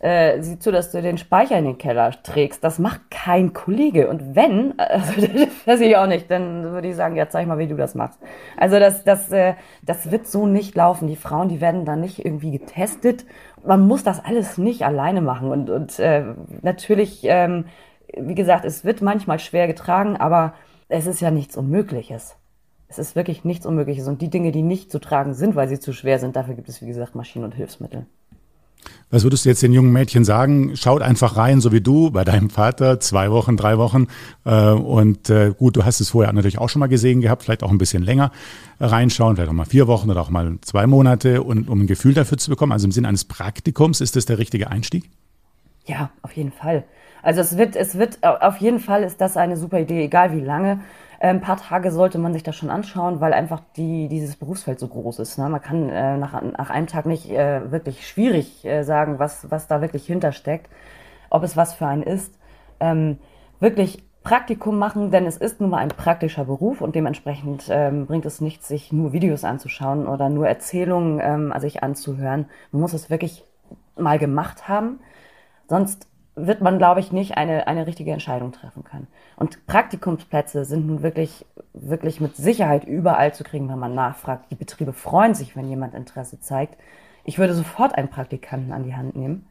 äh, 0.03 0.43
sieh 0.43 0.59
zu, 0.59 0.73
dass 0.73 0.91
du 0.91 1.01
den 1.01 1.17
Speicher 1.17 1.57
in 1.57 1.65
den 1.65 1.79
Keller 1.79 2.11
trägst. 2.25 2.63
Das 2.65 2.81
macht 2.81 3.09
kein 3.11 3.53
Kollege. 3.53 4.09
Und 4.09 4.35
wenn, 4.35 4.75
also, 4.79 5.21
das 5.21 5.67
weiß 5.67 5.81
ich 5.81 5.97
auch 5.97 6.09
nicht, 6.09 6.29
dann 6.31 6.65
würde 6.65 6.89
ich 6.89 6.97
sagen, 6.97 7.15
ja, 7.15 7.29
zeig 7.29 7.47
mal, 7.47 7.59
wie 7.59 7.69
du 7.69 7.77
das 7.77 7.95
machst. 7.95 8.19
Also 8.57 8.81
das, 8.81 9.05
das, 9.05 9.31
äh, 9.31 9.55
das 9.83 10.11
wird 10.11 10.27
so 10.27 10.47
nicht 10.47 10.75
laufen. 10.75 11.07
Die 11.07 11.17
Frauen, 11.17 11.49
die 11.49 11.61
werden 11.61 11.85
dann 11.85 12.01
nicht 12.01 12.25
irgendwie 12.25 12.51
getestet. 12.51 13.25
Man 13.65 13.87
muss 13.87 14.03
das 14.03 14.23
alles 14.23 14.59
nicht 14.59 14.85
alleine 14.85 15.21
machen. 15.21 15.53
Und, 15.53 15.71
und 15.71 15.99
äh, 16.01 16.25
natürlich, 16.63 17.21
ähm, 17.23 17.67
wie 18.17 18.35
gesagt, 18.35 18.65
es 18.65 18.85
wird 18.85 19.03
manchmal 19.03 19.39
schwer 19.39 19.69
getragen, 19.69 20.17
aber 20.17 20.55
es 20.89 21.07
ist 21.07 21.21
ja 21.21 21.31
nichts 21.31 21.57
Unmögliches. 21.57 22.37
Es 22.89 22.99
ist 22.99 23.15
wirklich 23.15 23.45
nichts 23.45 23.67
Unmögliches. 23.67 24.09
Und 24.09 24.21
die 24.21 24.31
Dinge, 24.31 24.51
die 24.51 24.63
nicht 24.63 24.91
zu 24.91 24.99
tragen 24.99 25.33
sind, 25.33 25.55
weil 25.55 25.69
sie 25.69 25.79
zu 25.79 25.93
schwer 25.93 26.19
sind, 26.19 26.35
dafür 26.35 26.55
gibt 26.55 26.69
es, 26.69 26.83
wie 26.83 26.87
gesagt, 26.87 27.15
Maschinen 27.15 27.45
und 27.45 27.55
Hilfsmittel. 27.55 28.07
Was 29.11 29.25
würdest 29.25 29.45
du 29.45 29.51
jetzt 29.51 29.63
den 29.63 29.75
jungen 29.75 29.93
Mädchen 29.93 30.25
sagen? 30.25 30.75
Schaut 30.75 31.03
einfach 31.03 31.37
rein, 31.37 31.61
so 31.61 31.71
wie 31.71 31.83
du, 31.83 32.11
bei 32.11 32.25
deinem 32.25 32.49
Vater, 32.49 32.99
zwei 32.99 33.31
Wochen, 33.31 33.59
drei 33.59 33.77
Wochen. 33.77 34.07
Äh, 34.45 34.71
und 34.71 35.29
äh, 35.29 35.53
gut, 35.57 35.77
du 35.77 35.85
hast 35.85 36.01
es 36.01 36.11
vorher 36.11 36.33
natürlich 36.33 36.59
auch 36.59 36.71
schon 36.71 36.81
mal 36.81 36.87
gesehen 36.87 37.21
gehabt, 37.21 37.43
vielleicht 37.43 37.63
auch 37.63 37.71
ein 37.71 37.79
bisschen 37.79 38.03
länger 38.03 38.33
reinschauen, 38.81 39.37
vielleicht 39.37 39.51
auch 39.51 39.55
mal 39.55 39.67
vier 39.67 39.87
Wochen 39.87 40.11
oder 40.11 40.23
auch 40.23 40.31
mal 40.31 40.57
zwei 40.63 40.87
Monate, 40.87 41.43
und, 41.43 41.69
um 41.69 41.83
ein 41.83 41.87
Gefühl 41.87 42.15
dafür 42.15 42.39
zu 42.39 42.49
bekommen. 42.49 42.73
Also 42.73 42.87
im 42.87 42.93
Sinne 42.93 43.09
eines 43.09 43.25
Praktikums, 43.25 44.01
ist 44.01 44.17
das 44.17 44.25
der 44.25 44.39
richtige 44.39 44.71
Einstieg? 44.71 45.11
Ja, 45.87 46.11
auf 46.23 46.33
jeden 46.33 46.53
Fall. 46.53 46.85
Also 47.23 47.41
es 47.41 47.57
wird, 47.57 47.77
es 47.77 47.97
wird, 47.99 48.19
auf 48.23 48.57
jeden 48.59 48.81
Fall 48.81 49.03
ist 49.05 49.21
das 49.21 49.37
eine 49.37 49.57
super 49.57 49.79
Idee, 49.79 50.05
egal 50.05 50.33
wie 50.33 50.41
lange. 50.41 50.81
Ein 51.21 51.41
paar 51.41 51.57
Tage 51.57 51.93
sollte 51.93 52.19
man 52.19 52.33
sich 52.33 52.43
das 52.43 52.57
schon 52.57 52.69
anschauen, 52.69 53.21
weil 53.21 53.33
einfach 53.33 53.63
die, 53.77 54.09
dieses 54.09 54.35
Berufsfeld 54.35 54.81
so 54.81 54.89
groß 54.89 55.21
ist. 55.21 55.39
Ne? 55.39 55.49
Man 55.49 55.63
kann 55.63 55.89
äh, 55.89 56.17
nach, 56.17 56.43
nach 56.43 56.71
einem 56.71 56.89
Tag 56.89 57.07
nicht 57.07 57.31
äh, 57.31 57.71
wirklich 57.71 58.09
schwierig 58.09 58.65
äh, 58.65 58.83
sagen, 58.83 59.21
was, 59.21 59.49
was 59.49 59.69
da 59.69 59.81
wirklich 59.81 60.05
hintersteckt, 60.05 60.69
ob 61.31 61.45
es 61.45 61.57
was 61.57 61.75
für 61.75 61.87
einen 61.87 62.03
ist. 62.03 62.37
Ähm, 62.81 63.19
wirklich 63.61 64.03
Praktikum 64.25 64.79
machen, 64.79 65.11
denn 65.11 65.27
es 65.27 65.37
ist 65.37 65.61
nun 65.61 65.71
mal 65.71 65.79
ein 65.79 65.89
praktischer 65.89 66.45
Beruf 66.45 66.81
und 66.81 66.95
dementsprechend 66.95 67.67
ähm, 67.71 68.07
bringt 68.07 68.25
es 68.25 68.41
nichts, 68.41 68.69
sich 68.69 68.93
nur 68.93 69.13
Videos 69.13 69.45
anzuschauen 69.45 70.07
oder 70.07 70.29
nur 70.29 70.49
Erzählungen 70.49 71.21
ähm, 71.21 71.53
sich 71.59 71.83
anzuhören. 71.83 72.47
Man 72.71 72.83
muss 72.83 72.93
es 72.93 73.11
wirklich 73.11 73.45
mal 73.97 74.19
gemacht 74.19 74.69
haben. 74.69 75.01
Sonst 75.69 76.09
wird 76.35 76.63
man, 76.63 76.79
glaube 76.79 77.01
ich, 77.01 77.13
nicht 77.13 77.37
eine, 77.37 77.67
eine 77.67 77.87
richtige 77.87 78.13
Entscheidung 78.13 78.53
treffen 78.53 78.85
können. 78.85 79.07
Und 79.37 79.67
Praktikumsplätze 79.67 80.65
sind 80.65 80.87
nun 80.87 81.03
wirklich, 81.03 81.45
wirklich 81.75 82.21
mit 82.21 82.37
Sicherheit 82.37 82.85
überall 82.85 83.35
zu 83.35 83.45
kriegen, 83.45 83.69
wenn 83.69 83.79
man 83.79 83.95
nachfragt. 83.95 84.47
Die 84.51 84.55
Betriebe 84.57 84.93
freuen 84.93 85.35
sich, 85.35 85.57
wenn 85.57 85.69
jemand 85.69 85.95
Interesse 85.95 86.41
zeigt. 86.41 86.79
Ich 87.25 87.39
würde 87.39 87.55
sofort 87.55 87.95
einen 87.95 88.09
Praktikanten 88.09 88.73
an 88.73 88.85
die 88.85 88.95
Hand 88.95 89.15
nehmen. 89.15 89.47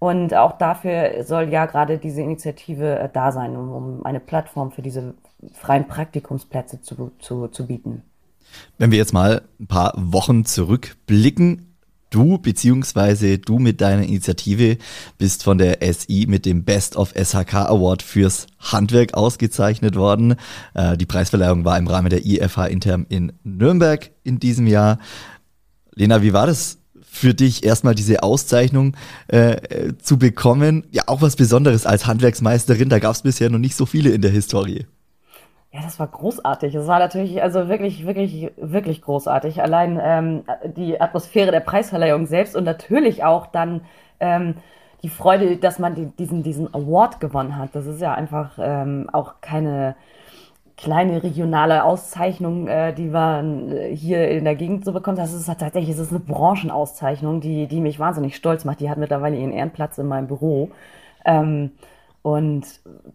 Und 0.00 0.34
auch 0.34 0.52
dafür 0.52 1.24
soll 1.24 1.50
ja 1.50 1.66
gerade 1.66 1.98
diese 1.98 2.22
Initiative 2.22 2.98
äh, 2.98 3.08
da 3.12 3.32
sein, 3.32 3.54
um, 3.56 3.70
um 3.70 4.06
eine 4.06 4.18
Plattform 4.18 4.72
für 4.72 4.82
diese 4.82 5.14
freien 5.52 5.86
Praktikumsplätze 5.86 6.80
zu, 6.80 7.12
zu, 7.18 7.48
zu 7.48 7.66
bieten. 7.66 8.02
Wenn 8.78 8.90
wir 8.90 8.98
jetzt 8.98 9.12
mal 9.12 9.42
ein 9.60 9.66
paar 9.66 9.92
Wochen 9.96 10.44
zurückblicken, 10.44 11.69
Du 12.10 12.38
beziehungsweise 12.38 13.38
du 13.38 13.60
mit 13.60 13.80
deiner 13.80 14.02
Initiative 14.02 14.78
bist 15.16 15.44
von 15.44 15.58
der 15.58 15.78
SI 15.94 16.26
mit 16.28 16.44
dem 16.44 16.64
Best 16.64 16.96
of 16.96 17.14
SHK 17.14 17.54
Award 17.54 18.02
fürs 18.02 18.48
Handwerk 18.58 19.14
ausgezeichnet 19.14 19.94
worden. 19.94 20.34
Äh, 20.74 20.96
die 20.96 21.06
Preisverleihung 21.06 21.64
war 21.64 21.78
im 21.78 21.86
Rahmen 21.86 22.10
der 22.10 22.26
IFH 22.26 22.66
Intern 22.66 23.06
in 23.08 23.32
Nürnberg 23.44 24.10
in 24.24 24.40
diesem 24.40 24.66
Jahr. 24.66 24.98
Lena, 25.94 26.20
wie 26.22 26.32
war 26.32 26.48
das 26.48 26.78
für 27.00 27.32
dich, 27.32 27.64
erstmal 27.64 27.94
diese 27.94 28.22
Auszeichnung 28.24 28.96
äh, 29.28 29.92
zu 30.02 30.18
bekommen? 30.18 30.86
Ja, 30.90 31.04
auch 31.06 31.22
was 31.22 31.36
Besonderes 31.36 31.86
als 31.86 32.06
Handwerksmeisterin. 32.06 32.88
Da 32.88 32.98
gab 32.98 33.14
es 33.14 33.22
bisher 33.22 33.50
noch 33.50 33.58
nicht 33.58 33.76
so 33.76 33.86
viele 33.86 34.10
in 34.10 34.22
der 34.22 34.30
Historie. 34.32 34.86
Ja, 35.72 35.80
das 35.82 36.00
war 36.00 36.08
großartig. 36.08 36.74
Es 36.74 36.86
war 36.88 36.98
natürlich, 36.98 37.42
also 37.42 37.68
wirklich, 37.68 38.04
wirklich, 38.04 38.50
wirklich 38.56 39.02
großartig. 39.02 39.62
Allein 39.62 40.00
ähm, 40.02 40.44
die 40.76 41.00
Atmosphäre 41.00 41.52
der 41.52 41.60
Preisverleihung 41.60 42.26
selbst 42.26 42.56
und 42.56 42.64
natürlich 42.64 43.22
auch 43.22 43.46
dann 43.46 43.82
ähm, 44.18 44.56
die 45.02 45.08
Freude, 45.08 45.56
dass 45.58 45.78
man 45.78 45.94
die, 45.94 46.06
diesen, 46.06 46.42
diesen 46.42 46.74
Award 46.74 47.20
gewonnen 47.20 47.56
hat. 47.56 47.70
Das 47.74 47.86
ist 47.86 48.00
ja 48.00 48.12
einfach 48.14 48.58
ähm, 48.60 49.08
auch 49.12 49.34
keine 49.40 49.94
kleine 50.76 51.22
regionale 51.22 51.84
Auszeichnung, 51.84 52.66
äh, 52.66 52.92
die 52.92 53.06
man 53.08 53.70
äh, 53.70 53.94
hier 53.94 54.28
in 54.28 54.44
der 54.44 54.56
Gegend 54.56 54.84
so 54.84 54.92
bekommt. 54.92 55.18
Das 55.18 55.32
ist 55.32 55.46
tatsächlich, 55.46 55.90
es 55.90 55.98
ist 55.98 56.10
eine 56.10 56.20
Branchenauszeichnung, 56.20 57.40
die, 57.40 57.68
die 57.68 57.80
mich 57.80 58.00
wahnsinnig 58.00 58.34
stolz 58.34 58.64
macht. 58.64 58.80
Die 58.80 58.90
hat 58.90 58.98
mittlerweile 58.98 59.36
ihren 59.36 59.52
Ehrenplatz 59.52 59.98
in 59.98 60.08
meinem 60.08 60.26
Büro. 60.26 60.70
Ähm, 61.24 61.72
und 62.22 62.66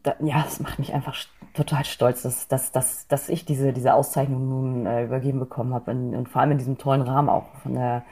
da, 0.04 0.16
ja, 0.20 0.44
das 0.44 0.60
macht 0.60 0.80
mich 0.80 0.94
einfach 0.94 1.16
total 1.56 1.86
stolz, 1.86 2.22
dass, 2.24 2.48
dass, 2.48 2.72
dass, 2.72 3.08
dass 3.08 3.30
ich 3.30 3.46
diese, 3.46 3.74
diese 3.74 3.94
Auszeichnung 3.94 4.50
nun 4.50 4.86
äh, 4.86 5.06
übergeben 5.06 5.40
bekommen 5.40 5.74
habe. 5.74 5.92
Und 5.92 6.30
vor 6.30 6.42
allem 6.42 6.52
in 6.52 6.58
diesem 6.58 6.78
tollen 6.78 7.02
Rahmen 7.02 7.30
auch 7.30 7.46
von 7.64 7.74
der, 7.74 8.04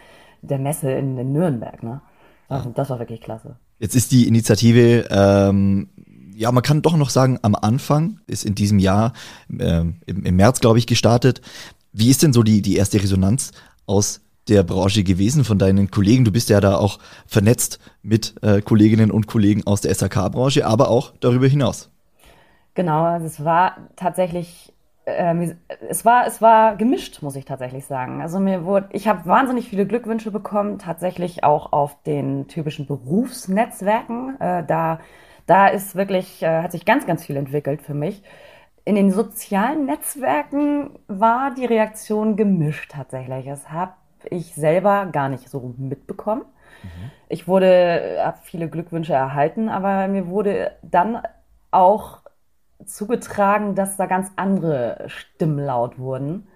der 0.42 0.60
Messe 0.60 0.92
in, 0.92 1.18
in 1.18 1.32
Nürnberg. 1.34 1.84
Ne? 1.84 2.02
Also, 2.50 2.70
das 2.70 2.90
war 2.90 3.00
wirklich 3.00 3.22
klasse. 3.22 3.56
Jetzt 3.80 3.96
ist 3.96 4.12
die 4.12 4.28
Initiative, 4.28 5.08
ähm, 5.10 5.90
ja, 6.36 6.52
man 6.52 6.64
kann 6.64 6.82
doch 6.82 6.96
noch 6.96 7.10
sagen, 7.10 7.40
am 7.42 7.56
Anfang, 7.56 8.20
ist 8.28 8.46
in 8.46 8.56
diesem 8.56 8.80
Jahr, 8.80 9.14
ähm, 9.60 9.98
im, 10.06 10.24
im 10.24 10.36
März, 10.36 10.60
glaube 10.60 10.80
ich, 10.80 10.88
gestartet. 10.88 11.42
Wie 11.92 12.10
ist 12.10 12.24
denn 12.24 12.34
so 12.34 12.44
die, 12.44 12.62
die 12.62 12.76
erste 12.76 13.02
Resonanz 13.02 13.52
aus 13.86 14.22
der 14.48 14.64
Branche 14.64 15.04
gewesen 15.04 15.44
von 15.44 15.60
deinen 15.60 15.92
Kollegen? 15.92 16.26
Du 16.26 16.32
bist 16.32 16.50
ja 16.50 16.60
da 16.60 16.78
auch 16.78 17.00
vernetzt 17.28 17.80
mit 18.02 18.36
äh, 18.42 18.62
Kolleginnen 18.62 19.12
und 19.12 19.28
Kollegen 19.28 19.66
aus 19.66 19.82
der 19.82 19.94
SAK-Branche, 19.94 20.66
aber 20.66 20.90
auch 20.90 21.14
darüber 21.20 21.48
hinaus. 21.48 21.90
Genau, 22.76 23.04
also 23.04 23.26
es 23.26 23.44
war 23.46 23.78
tatsächlich, 23.96 24.74
äh, 25.06 25.54
es 25.88 26.06
war, 26.06 26.26
es 26.26 26.42
war 26.42 26.76
gemischt, 26.76 27.22
muss 27.22 27.36
ich 27.36 27.46
tatsächlich 27.46 27.86
sagen. 27.86 28.22
Also 28.22 28.40
mir 28.40 28.66
wurde, 28.66 28.90
ich 28.92 29.08
habe 29.08 29.26
wahnsinnig 29.26 29.70
viele 29.70 29.86
Glückwünsche 29.86 30.32
bekommen, 30.32 30.80
tatsächlich 30.80 31.44
auch 31.44 31.72
auf 31.72 32.02
den 32.04 32.48
typischen 32.48 32.88
Berufsnetzwerken. 32.88 34.40
Äh, 34.40 34.64
da, 34.66 35.00
da 35.46 35.68
ist 35.68 35.96
wirklich, 35.96 36.42
äh, 36.42 36.64
hat 36.64 36.72
sich 36.72 36.86
ganz, 36.86 37.06
ganz 37.06 37.26
viel 37.26 37.38
entwickelt 37.38 37.82
für 37.82 37.94
mich. 37.94 38.24
In 38.86 38.96
den 38.96 39.12
sozialen 39.12 39.86
Netzwerken 39.86 40.92
war 41.08 41.54
die 41.54 41.66
Reaktion 41.66 42.36
gemischt 42.36 42.92
tatsächlich. 42.92 43.48
Es 43.48 43.72
habe 43.72 43.94
ich 44.30 44.56
selber 44.56 45.06
gar 45.12 45.30
nicht 45.30 45.50
so 45.50 45.74
mitbekommen. 45.78 46.42
Mhm. 46.82 47.12
Ich 47.30 47.48
wurde, 47.48 48.18
habe 48.24 48.38
viele 48.44 48.68
Glückwünsche 48.68 49.14
erhalten, 49.14 49.70
aber 49.70 50.08
mir 50.08 50.28
wurde 50.28 50.72
dann 50.82 51.22
auch 51.72 52.23
zugetragen, 52.86 53.76
dass 53.76 53.98
da 53.98 54.06
ganz 54.06 54.32
andere 54.36 55.06
Stimmen 55.08 55.60
laut 55.60 56.00
wurden, 56.00 56.48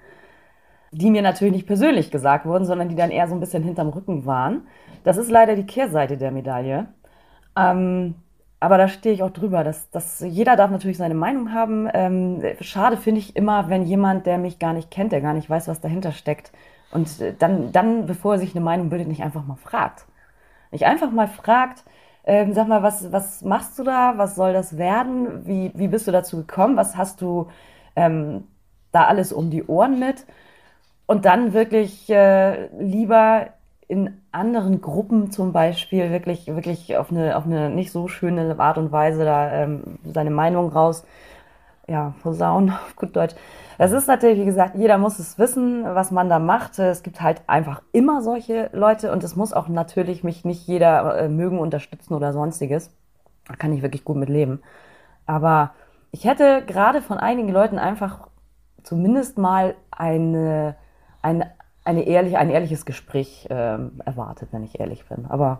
die 0.92 1.12
mir 1.12 1.22
natürlich 1.22 1.54
nicht 1.54 1.68
persönlich 1.68 2.12
gesagt 2.12 2.46
wurden, 2.46 2.66
sondern 2.66 2.90
die 2.90 2.96
dann 2.96 3.12
eher 3.12 3.28
so 3.28 3.36
ein 3.36 3.40
bisschen 3.40 3.64
hinterm 3.64 3.90
Rücken 3.90 4.26
waren. 4.26 4.68
Das 5.04 5.18
ist 5.18 5.30
leider 5.30 5.56
die 5.56 5.66
Kehrseite 5.66 6.18
der 6.18 6.32
Medaille. 6.32 6.88
Ähm, 7.58 8.16
aber 8.60 8.78
da 8.78 8.88
stehe 8.88 9.14
ich 9.14 9.24
auch 9.24 9.30
drüber. 9.30 9.64
Dass, 9.64 9.90
dass 9.92 10.22
jeder 10.22 10.56
darf 10.56 10.72
natürlich 10.72 10.98
seine 10.98 11.14
Meinung 11.14 11.54
haben. 11.54 11.90
Ähm, 11.94 12.42
schade 12.62 12.98
finde 12.98 13.20
ich 13.20 13.36
immer, 13.36 13.70
wenn 13.70 13.84
jemand, 13.84 14.26
der 14.26 14.38
mich 14.38 14.60
gar 14.60 14.74
nicht 14.74 14.90
kennt, 14.90 15.12
der 15.12 15.22
gar 15.22 15.34
nicht 15.34 15.50
weiß, 15.50 15.68
was 15.68 15.82
dahinter 15.82 16.12
steckt, 16.12 16.52
und 16.92 17.22
dann, 17.40 17.72
dann, 17.72 18.06
bevor 18.06 18.34
er 18.34 18.40
sich 18.40 18.56
eine 18.56 18.64
Meinung 18.64 18.90
bildet, 18.90 19.08
nicht 19.08 19.24
einfach 19.24 19.46
mal 19.46 19.58
fragt. 19.58 20.06
Nicht 20.72 20.86
einfach 20.86 21.12
mal 21.12 21.28
fragt, 21.28 21.84
ähm, 22.28 22.54
sag 22.54 22.68
mal, 22.68 22.84
was, 22.84 23.12
was 23.12 23.42
machst 23.42 23.80
du 23.80 23.84
da? 23.84 24.18
Was 24.18 24.36
soll 24.36 24.54
das 24.54 24.78
werden? 24.78 25.48
Wie, 25.48 25.72
wie 25.76 25.88
bist 25.88 26.08
du 26.08 26.12
dazu 26.12 26.38
gekommen? 26.38 26.76
Was 26.76 26.98
hast 26.98 27.22
du 27.22 27.48
ähm, 27.96 28.44
da 28.92 29.06
alles 29.06 29.32
um 29.32 29.50
die 29.50 29.64
Ohren 29.66 29.98
mit? 30.00 30.26
Und 31.08 31.26
dann 31.26 31.54
wirklich 31.54 32.10
äh, 32.10 32.68
lieber 32.78 33.48
in 33.88 34.22
anderen 34.34 34.82
Gruppen 34.82 35.32
zum 35.32 35.54
Beispiel 35.54 36.12
wirklich, 36.12 36.48
wirklich 36.48 36.98
auf 36.98 37.12
eine, 37.12 37.38
auf 37.38 37.46
eine 37.46 37.70
nicht 37.70 37.92
so 37.94 38.10
schöne 38.10 38.60
Art 38.60 38.78
und 38.78 38.92
Weise 38.92 39.24
da 39.24 39.52
ähm, 39.54 39.98
seine 40.04 40.32
Meinung 40.32 40.70
raus, 40.70 41.06
ja, 41.88 42.14
posaunen, 42.22 42.72
auf 42.88 42.96
gut 42.98 43.16
Deutsch. 43.16 43.36
Das 43.78 43.92
ist 43.92 44.08
natürlich, 44.08 44.40
wie 44.40 44.46
gesagt, 44.46 44.76
jeder 44.76 44.98
muss 44.98 45.20
es 45.20 45.38
wissen, 45.38 45.84
was 45.84 46.10
man 46.12 46.30
da 46.30 46.40
macht. 46.40 46.80
Es 46.80 47.04
gibt 47.04 47.22
halt 47.22 47.42
einfach 47.48 47.84
immer 47.92 48.22
solche 48.22 48.70
Leute 48.74 49.12
und 49.12 49.24
es 49.24 49.36
muss 49.36 49.54
auch 49.54 49.68
natürlich 49.68 50.24
mich 50.24 50.46
nicht 50.46 50.68
jeder 50.68 51.20
äh, 51.20 51.30
mögen, 51.30 51.60
unterstützen 51.60 52.14
oder 52.16 52.34
sonstiges. 52.34 52.92
Da 53.48 53.56
kann 53.56 53.74
ich 53.74 53.84
wirklich 53.84 54.04
gut 54.04 54.18
mit 54.18 54.30
leben. 54.30 54.62
Aber 55.26 55.72
ich 56.12 56.26
hätte 56.26 56.64
gerade 56.66 57.02
von 57.02 57.18
einigen 57.18 57.50
Leuten 57.50 57.78
einfach 57.78 58.28
zumindest 58.82 59.38
mal 59.38 59.76
eine, 59.92 60.76
eine, 61.22 61.52
eine 61.84 62.04
ehrliche, 62.04 62.40
ein 62.40 62.50
ehrliches 62.50 62.86
Gespräch 62.86 63.48
äh, 63.50 63.78
erwartet, 64.06 64.50
wenn 64.52 64.64
ich 64.64 64.80
ehrlich 64.80 65.06
bin. 65.06 65.26
Aber 65.28 65.60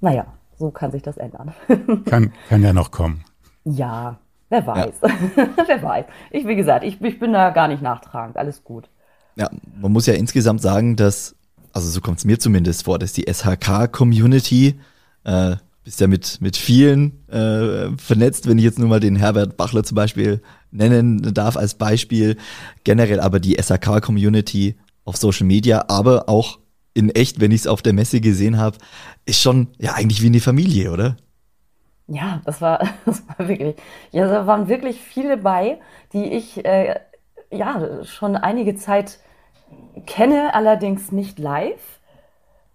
naja, 0.00 0.26
so 0.56 0.70
kann 0.70 0.92
sich 0.92 1.02
das 1.02 1.18
ändern. 1.18 1.52
kann, 2.06 2.32
kann 2.48 2.62
ja 2.62 2.72
noch 2.72 2.90
kommen. 2.90 3.24
Ja, 3.64 4.18
Wer 4.52 4.66
weiß. 4.66 4.94
Ja. 5.02 5.48
Wer 5.66 5.82
weiß. 5.82 6.04
Ich, 6.30 6.46
wie 6.46 6.56
gesagt, 6.56 6.84
ich, 6.84 7.00
ich 7.00 7.18
bin 7.18 7.32
da 7.32 7.48
gar 7.50 7.68
nicht 7.68 7.80
nachtragend. 7.82 8.36
Alles 8.36 8.62
gut. 8.62 8.90
Ja, 9.34 9.48
man 9.80 9.90
muss 9.90 10.04
ja 10.04 10.12
insgesamt 10.12 10.60
sagen, 10.60 10.94
dass, 10.94 11.34
also 11.72 11.88
so 11.88 12.02
kommt 12.02 12.18
es 12.18 12.26
mir 12.26 12.38
zumindest 12.38 12.84
vor, 12.84 12.98
dass 12.98 13.14
die 13.14 13.24
SHK-Community 13.32 14.78
Äh, 15.24 15.56
bist 15.84 16.00
ja 16.00 16.06
mit, 16.06 16.40
mit 16.40 16.56
vielen 16.56 17.26
äh, 17.28 17.96
vernetzt, 17.96 18.48
wenn 18.48 18.58
ich 18.58 18.64
jetzt 18.64 18.78
nur 18.78 18.88
mal 18.88 19.00
den 19.00 19.16
Herbert 19.16 19.56
Bachler 19.56 19.84
zum 19.84 19.94
Beispiel 19.94 20.42
nennen 20.70 21.32
darf 21.34 21.56
als 21.56 21.74
Beispiel. 21.74 22.36
Generell 22.84 23.20
aber 23.20 23.40
die 23.40 23.56
SAK-Community 23.60 24.76
auf 25.04 25.16
Social 25.16 25.46
Media, 25.46 25.86
aber 25.88 26.28
auch 26.28 26.58
in 26.94 27.08
echt, 27.10 27.40
wenn 27.40 27.52
ich 27.52 27.62
es 27.62 27.66
auf 27.66 27.82
der 27.82 27.94
Messe 27.94 28.20
gesehen 28.20 28.58
habe, 28.58 28.78
ist 29.24 29.40
schon 29.40 29.68
ja 29.78 29.94
eigentlich 29.94 30.22
wie 30.22 30.26
eine 30.26 30.40
Familie, 30.40 30.92
oder? 30.92 31.16
Ja, 32.06 32.40
das 32.44 32.60
war, 32.60 32.80
das 33.06 33.22
war 33.28 33.48
wirklich, 33.48 33.76
ja, 34.10 34.26
da 34.26 34.46
waren 34.46 34.68
wirklich 34.68 35.00
viele 35.00 35.36
bei, 35.36 35.80
die 36.12 36.32
ich 36.32 36.64
äh, 36.64 36.98
ja 37.50 38.04
schon 38.04 38.36
einige 38.36 38.74
Zeit 38.76 39.18
kenne, 40.06 40.54
allerdings 40.54 41.12
nicht 41.12 41.38
live. 41.38 42.00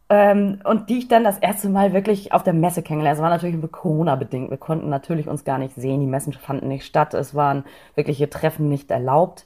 Ähm, 0.09 0.61
und 0.63 0.89
die 0.89 0.99
ich 0.99 1.07
dann 1.09 1.25
das 1.25 1.37
erste 1.39 1.67
Mal 1.67 1.91
wirklich 1.93 2.31
auf 2.31 2.43
der 2.43 2.53
Messe 2.53 2.81
kennengelernt. 2.81 3.17
Es 3.17 3.21
war 3.21 3.29
natürlich 3.29 3.59
Corona-bedingt. 3.71 4.49
Wir 4.49 4.57
konnten 4.57 4.89
natürlich 4.89 5.27
uns 5.27 5.43
gar 5.43 5.57
nicht 5.57 5.75
sehen. 5.75 5.99
Die 5.99 6.07
Messen 6.07 6.31
fanden 6.33 6.69
nicht 6.69 6.85
statt. 6.85 7.13
Es 7.13 7.35
waren 7.35 7.65
wirkliche 7.95 8.29
Treffen 8.29 8.69
nicht 8.69 8.89
erlaubt. 8.89 9.45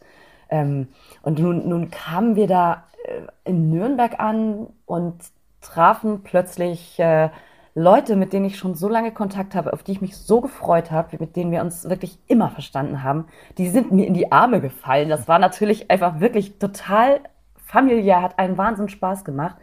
Ähm, 0.49 0.89
und 1.23 1.39
nun, 1.39 1.67
nun 1.67 1.89
kamen 1.89 2.36
wir 2.36 2.45
da 2.45 2.84
äh, 3.05 3.21
in 3.49 3.71
Nürnberg 3.71 4.19
an 4.19 4.67
und 4.86 5.15
trafen 5.61 6.21
plötzlich 6.23 6.99
äh, 6.99 7.29
Leute, 7.74 8.17
mit 8.17 8.34
denen 8.34 8.45
ich 8.45 8.57
schon 8.57 8.76
so 8.76 8.89
lange 8.89 9.11
Kontakt 9.11 9.55
habe, 9.55 9.72
auf 9.72 9.84
die 9.84 9.93
ich 9.93 10.01
mich 10.01 10.17
so 10.17 10.41
gefreut 10.41 10.91
habe, 10.91 11.15
mit 11.19 11.36
denen 11.36 11.51
wir 11.51 11.61
uns 11.61 11.89
wirklich 11.89 12.19
immer 12.28 12.49
verstanden 12.49 13.03
haben. 13.03 13.26
Die 13.57 13.69
sind 13.69 13.91
mir 13.91 14.05
in 14.05 14.13
die 14.13 14.32
Arme 14.32 14.59
gefallen. 14.59 15.07
Das 15.07 15.28
war 15.28 15.39
natürlich 15.39 15.89
einfach 15.89 16.19
wirklich 16.19 16.59
total 16.59 17.22
familiär, 17.65 18.22
hat 18.22 18.39
einen 18.39 18.57
Wahnsinn 18.57 18.89
Spaß 18.89 19.24
gemacht. 19.24 19.55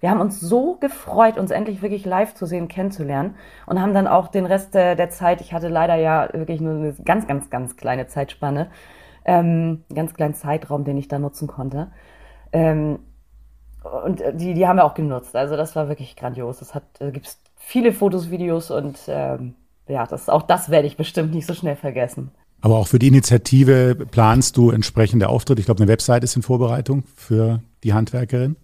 Wir 0.00 0.10
haben 0.10 0.20
uns 0.20 0.40
so 0.40 0.76
gefreut, 0.76 1.38
uns 1.38 1.50
endlich 1.50 1.82
wirklich 1.82 2.04
live 2.04 2.34
zu 2.34 2.46
sehen, 2.46 2.68
kennenzulernen 2.68 3.34
und 3.66 3.80
haben 3.80 3.94
dann 3.94 4.06
auch 4.06 4.28
den 4.28 4.46
Rest 4.46 4.74
der 4.74 5.10
Zeit, 5.10 5.40
ich 5.40 5.52
hatte 5.52 5.66
leider 5.66 5.96
ja 5.96 6.28
wirklich 6.32 6.60
nur 6.60 6.74
eine 6.74 6.94
ganz, 7.04 7.26
ganz, 7.26 7.50
ganz 7.50 7.76
kleine 7.76 8.06
Zeitspanne, 8.06 8.70
ähm, 9.24 9.82
ganz 9.92 10.14
kleinen 10.14 10.34
Zeitraum, 10.34 10.84
den 10.84 10.96
ich 10.96 11.08
da 11.08 11.18
nutzen 11.18 11.48
konnte. 11.48 11.90
Ähm, 12.52 13.00
und 14.04 14.22
die, 14.34 14.54
die 14.54 14.66
haben 14.68 14.76
wir 14.76 14.84
auch 14.84 14.94
genutzt. 14.94 15.34
Also 15.34 15.56
das 15.56 15.74
war 15.74 15.88
wirklich 15.88 16.14
grandios. 16.14 16.62
Es 16.62 16.74
hat, 16.74 16.84
äh, 17.00 17.10
gibt 17.10 17.26
viele 17.68 17.92
Fotos, 17.92 18.30
Videos 18.30 18.70
und 18.70 18.98
ähm, 19.08 19.54
ja, 19.88 20.06
das, 20.06 20.30
auch 20.30 20.42
das 20.42 20.70
werde 20.70 20.86
ich 20.86 20.96
bestimmt 20.96 21.34
nicht 21.34 21.46
so 21.46 21.52
schnell 21.52 21.76
vergessen. 21.76 22.30
Aber 22.62 22.76
auch 22.76 22.86
für 22.86 22.98
die 22.98 23.08
Initiative 23.08 23.94
planst 24.10 24.56
du 24.56 24.70
entsprechende 24.70 25.28
Auftritte. 25.28 25.60
Ich 25.60 25.66
glaube, 25.66 25.82
eine 25.82 25.92
Website 25.92 26.24
ist 26.24 26.34
in 26.34 26.42
Vorbereitung 26.42 27.04
für 27.14 27.62
die 27.84 27.92
Handwerkerin. 27.92 28.56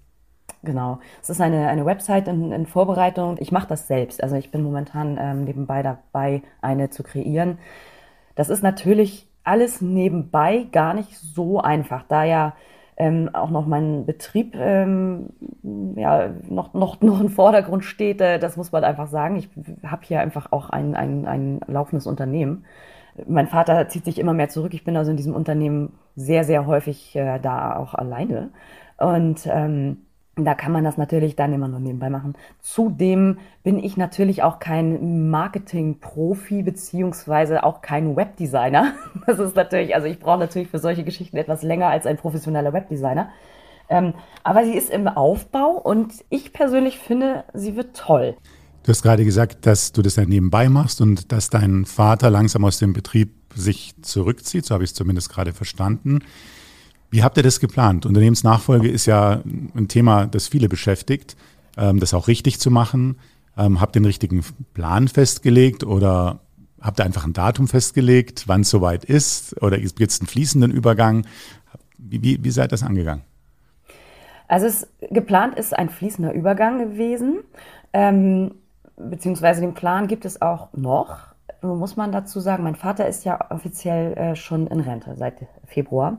Genau. 0.62 1.00
Es 1.22 1.28
ist 1.28 1.42
eine, 1.42 1.68
eine 1.68 1.84
Website 1.84 2.28
in, 2.28 2.50
in 2.50 2.66
Vorbereitung. 2.66 3.36
Ich 3.40 3.52
mache 3.52 3.68
das 3.68 3.86
selbst. 3.86 4.22
Also 4.22 4.36
ich 4.36 4.50
bin 4.50 4.62
momentan 4.62 5.18
ähm, 5.20 5.44
nebenbei 5.44 5.82
dabei, 5.82 6.42
eine 6.62 6.88
zu 6.88 7.02
kreieren. 7.02 7.58
Das 8.34 8.48
ist 8.48 8.62
natürlich 8.62 9.28
alles 9.44 9.82
nebenbei 9.82 10.66
gar 10.72 10.94
nicht 10.94 11.14
so 11.18 11.60
einfach, 11.60 12.04
da 12.08 12.24
ja 12.24 12.54
ähm, 12.96 13.30
auch 13.32 13.50
noch 13.50 13.66
mein 13.66 14.06
Betrieb 14.06 14.54
ähm, 14.56 15.30
ja, 15.96 16.30
noch, 16.48 16.74
noch, 16.74 17.00
noch 17.00 17.20
im 17.20 17.28
Vordergrund 17.28 17.84
steht, 17.84 18.20
äh, 18.20 18.38
das 18.38 18.56
muss 18.56 18.72
man 18.72 18.84
einfach 18.84 19.08
sagen. 19.08 19.36
Ich 19.36 19.48
habe 19.84 20.02
hier 20.04 20.20
einfach 20.20 20.52
auch 20.52 20.70
ein, 20.70 20.94
ein, 20.94 21.26
ein 21.26 21.60
laufendes 21.66 22.06
Unternehmen. 22.06 22.64
Mein 23.26 23.48
Vater 23.48 23.88
zieht 23.88 24.04
sich 24.04 24.18
immer 24.18 24.32
mehr 24.32 24.48
zurück. 24.48 24.74
Ich 24.74 24.84
bin 24.84 24.96
also 24.96 25.10
in 25.10 25.16
diesem 25.16 25.34
Unternehmen 25.34 25.92
sehr, 26.16 26.44
sehr 26.44 26.66
häufig 26.66 27.14
äh, 27.16 27.38
da 27.38 27.76
auch 27.76 27.94
alleine. 27.94 28.50
Und 28.98 29.46
ähm, 29.46 29.98
da 30.36 30.54
kann 30.54 30.72
man 30.72 30.82
das 30.82 30.96
natürlich 30.96 31.36
dann 31.36 31.52
immer 31.52 31.68
nur 31.68 31.78
nebenbei 31.78 32.10
machen. 32.10 32.34
Zudem 32.60 33.38
bin 33.62 33.78
ich 33.78 33.96
natürlich 33.96 34.42
auch 34.42 34.58
kein 34.58 35.30
Marketing-Profi 35.30 36.62
beziehungsweise 36.62 37.62
auch 37.62 37.82
kein 37.82 38.16
Webdesigner. 38.16 38.94
Das 39.26 39.38
ist 39.38 39.56
natürlich, 39.56 39.94
also 39.94 40.06
ich 40.06 40.18
brauche 40.18 40.38
natürlich 40.38 40.68
für 40.68 40.78
solche 40.78 41.04
Geschichten 41.04 41.36
etwas 41.36 41.62
länger 41.62 41.86
als 41.88 42.04
ein 42.04 42.16
professioneller 42.16 42.72
Webdesigner. 42.72 43.30
Ähm, 43.88 44.14
aber 44.42 44.64
sie 44.64 44.74
ist 44.74 44.90
im 44.90 45.08
Aufbau 45.08 45.70
und 45.70 46.12
ich 46.30 46.52
persönlich 46.52 46.98
finde, 46.98 47.44
sie 47.54 47.76
wird 47.76 47.96
toll. 47.96 48.36
Du 48.82 48.90
hast 48.90 49.02
gerade 49.02 49.24
gesagt, 49.24 49.66
dass 49.66 49.92
du 49.92 50.02
das 50.02 50.16
dann 50.16 50.28
nebenbei 50.28 50.68
machst 50.68 51.00
und 51.00 51.32
dass 51.32 51.48
dein 51.48 51.86
Vater 51.86 52.28
langsam 52.28 52.64
aus 52.64 52.78
dem 52.78 52.92
Betrieb 52.92 53.30
sich 53.54 53.94
zurückzieht. 54.02 54.66
So 54.66 54.74
habe 54.74 54.84
ich 54.84 54.90
es 54.90 54.94
zumindest 54.94 55.30
gerade 55.30 55.52
verstanden. 55.52 56.20
Wie 57.14 57.22
habt 57.22 57.36
ihr 57.36 57.44
das 57.44 57.60
geplant? 57.60 58.06
Unternehmensnachfolge 58.06 58.88
ist 58.88 59.06
ja 59.06 59.40
ein 59.76 59.86
Thema, 59.86 60.26
das 60.26 60.48
viele 60.48 60.68
beschäftigt, 60.68 61.36
ähm, 61.76 62.00
das 62.00 62.12
auch 62.12 62.26
richtig 62.26 62.58
zu 62.58 62.72
machen. 62.72 63.20
Ähm, 63.56 63.80
habt 63.80 63.94
ihr 63.94 64.00
den 64.00 64.06
richtigen 64.06 64.44
Plan 64.72 65.06
festgelegt 65.06 65.84
oder 65.84 66.40
habt 66.80 66.98
ihr 66.98 67.04
einfach 67.04 67.24
ein 67.24 67.32
Datum 67.32 67.68
festgelegt, 67.68 68.48
wann 68.48 68.62
es 68.62 68.70
soweit 68.70 69.04
ist? 69.04 69.62
Oder 69.62 69.78
gibt 69.78 70.10
es 70.10 70.20
einen 70.20 70.26
fließenden 70.26 70.72
Übergang? 70.72 71.24
Wie, 71.98 72.20
wie, 72.20 72.42
wie 72.42 72.50
seid 72.50 72.64
ihr 72.64 72.68
das 72.70 72.82
angegangen? 72.82 73.22
Also 74.48 74.66
es 74.66 74.88
geplant 75.12 75.56
ist 75.56 75.72
ein 75.72 75.90
fließender 75.90 76.32
Übergang 76.32 76.80
gewesen, 76.80 77.44
ähm, 77.92 78.56
beziehungsweise 78.96 79.60
den 79.60 79.74
Plan 79.74 80.08
gibt 80.08 80.24
es 80.24 80.42
auch 80.42 80.72
noch. 80.72 81.18
Muss 81.62 81.94
man 81.94 82.10
dazu 82.10 82.40
sagen, 82.40 82.64
mein 82.64 82.74
Vater 82.74 83.06
ist 83.06 83.24
ja 83.24 83.52
offiziell 83.52 84.14
äh, 84.14 84.34
schon 84.34 84.66
in 84.66 84.80
Rente 84.80 85.14
seit 85.16 85.46
Februar 85.64 86.18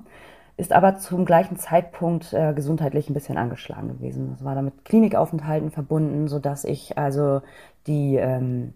ist 0.57 0.71
aber 0.71 0.97
zum 0.97 1.25
gleichen 1.25 1.57
Zeitpunkt 1.57 2.33
äh, 2.33 2.53
gesundheitlich 2.53 3.09
ein 3.09 3.13
bisschen 3.13 3.37
angeschlagen 3.37 3.89
gewesen. 3.89 4.29
Das 4.31 4.43
war 4.43 4.55
damit 4.55 4.85
Klinikaufenthalten 4.85 5.71
verbunden, 5.71 6.27
sodass 6.27 6.63
ich 6.63 6.97
also 6.97 7.41
die, 7.87 8.15
ähm, 8.15 8.73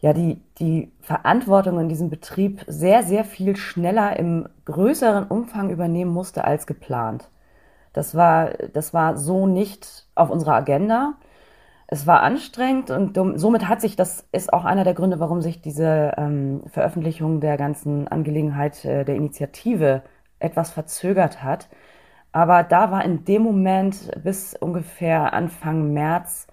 ja, 0.00 0.12
die, 0.12 0.42
die 0.58 0.92
Verantwortung 1.00 1.80
in 1.80 1.88
diesem 1.88 2.10
Betrieb 2.10 2.64
sehr, 2.66 3.02
sehr 3.02 3.24
viel 3.24 3.56
schneller 3.56 4.18
im 4.18 4.48
größeren 4.66 5.24
Umfang 5.24 5.70
übernehmen 5.70 6.12
musste 6.12 6.44
als 6.44 6.66
geplant. 6.66 7.30
Das 7.92 8.14
war, 8.14 8.50
das 8.72 8.92
war 8.94 9.16
so 9.16 9.46
nicht 9.46 10.06
auf 10.14 10.30
unserer 10.30 10.54
Agenda. 10.54 11.14
Es 11.86 12.06
war 12.06 12.22
anstrengend 12.22 12.90
und 12.90 13.18
somit 13.40 13.68
hat 13.68 13.80
sich, 13.80 13.96
das 13.96 14.28
ist 14.32 14.52
auch 14.52 14.64
einer 14.64 14.84
der 14.84 14.94
Gründe, 14.94 15.18
warum 15.18 15.40
sich 15.40 15.60
diese 15.60 16.12
ähm, 16.18 16.62
Veröffentlichung 16.68 17.40
der 17.40 17.56
ganzen 17.56 18.06
Angelegenheit 18.06 18.84
äh, 18.84 19.04
der 19.04 19.16
Initiative 19.16 20.02
etwas 20.40 20.70
verzögert 20.70 21.42
hat. 21.42 21.68
Aber 22.32 22.62
da 22.62 22.90
war 22.90 23.04
in 23.04 23.24
dem 23.24 23.42
Moment 23.42 24.10
bis 24.22 24.54
ungefähr 24.54 25.32
Anfang 25.32 25.92
März 25.92 26.46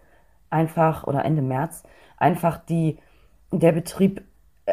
einfach 0.50 1.06
oder 1.06 1.26
Ende 1.26 1.42
März 1.42 1.84
einfach 2.18 2.58
die, 2.58 2.98
der 3.52 3.72
Betrieb 3.74 4.24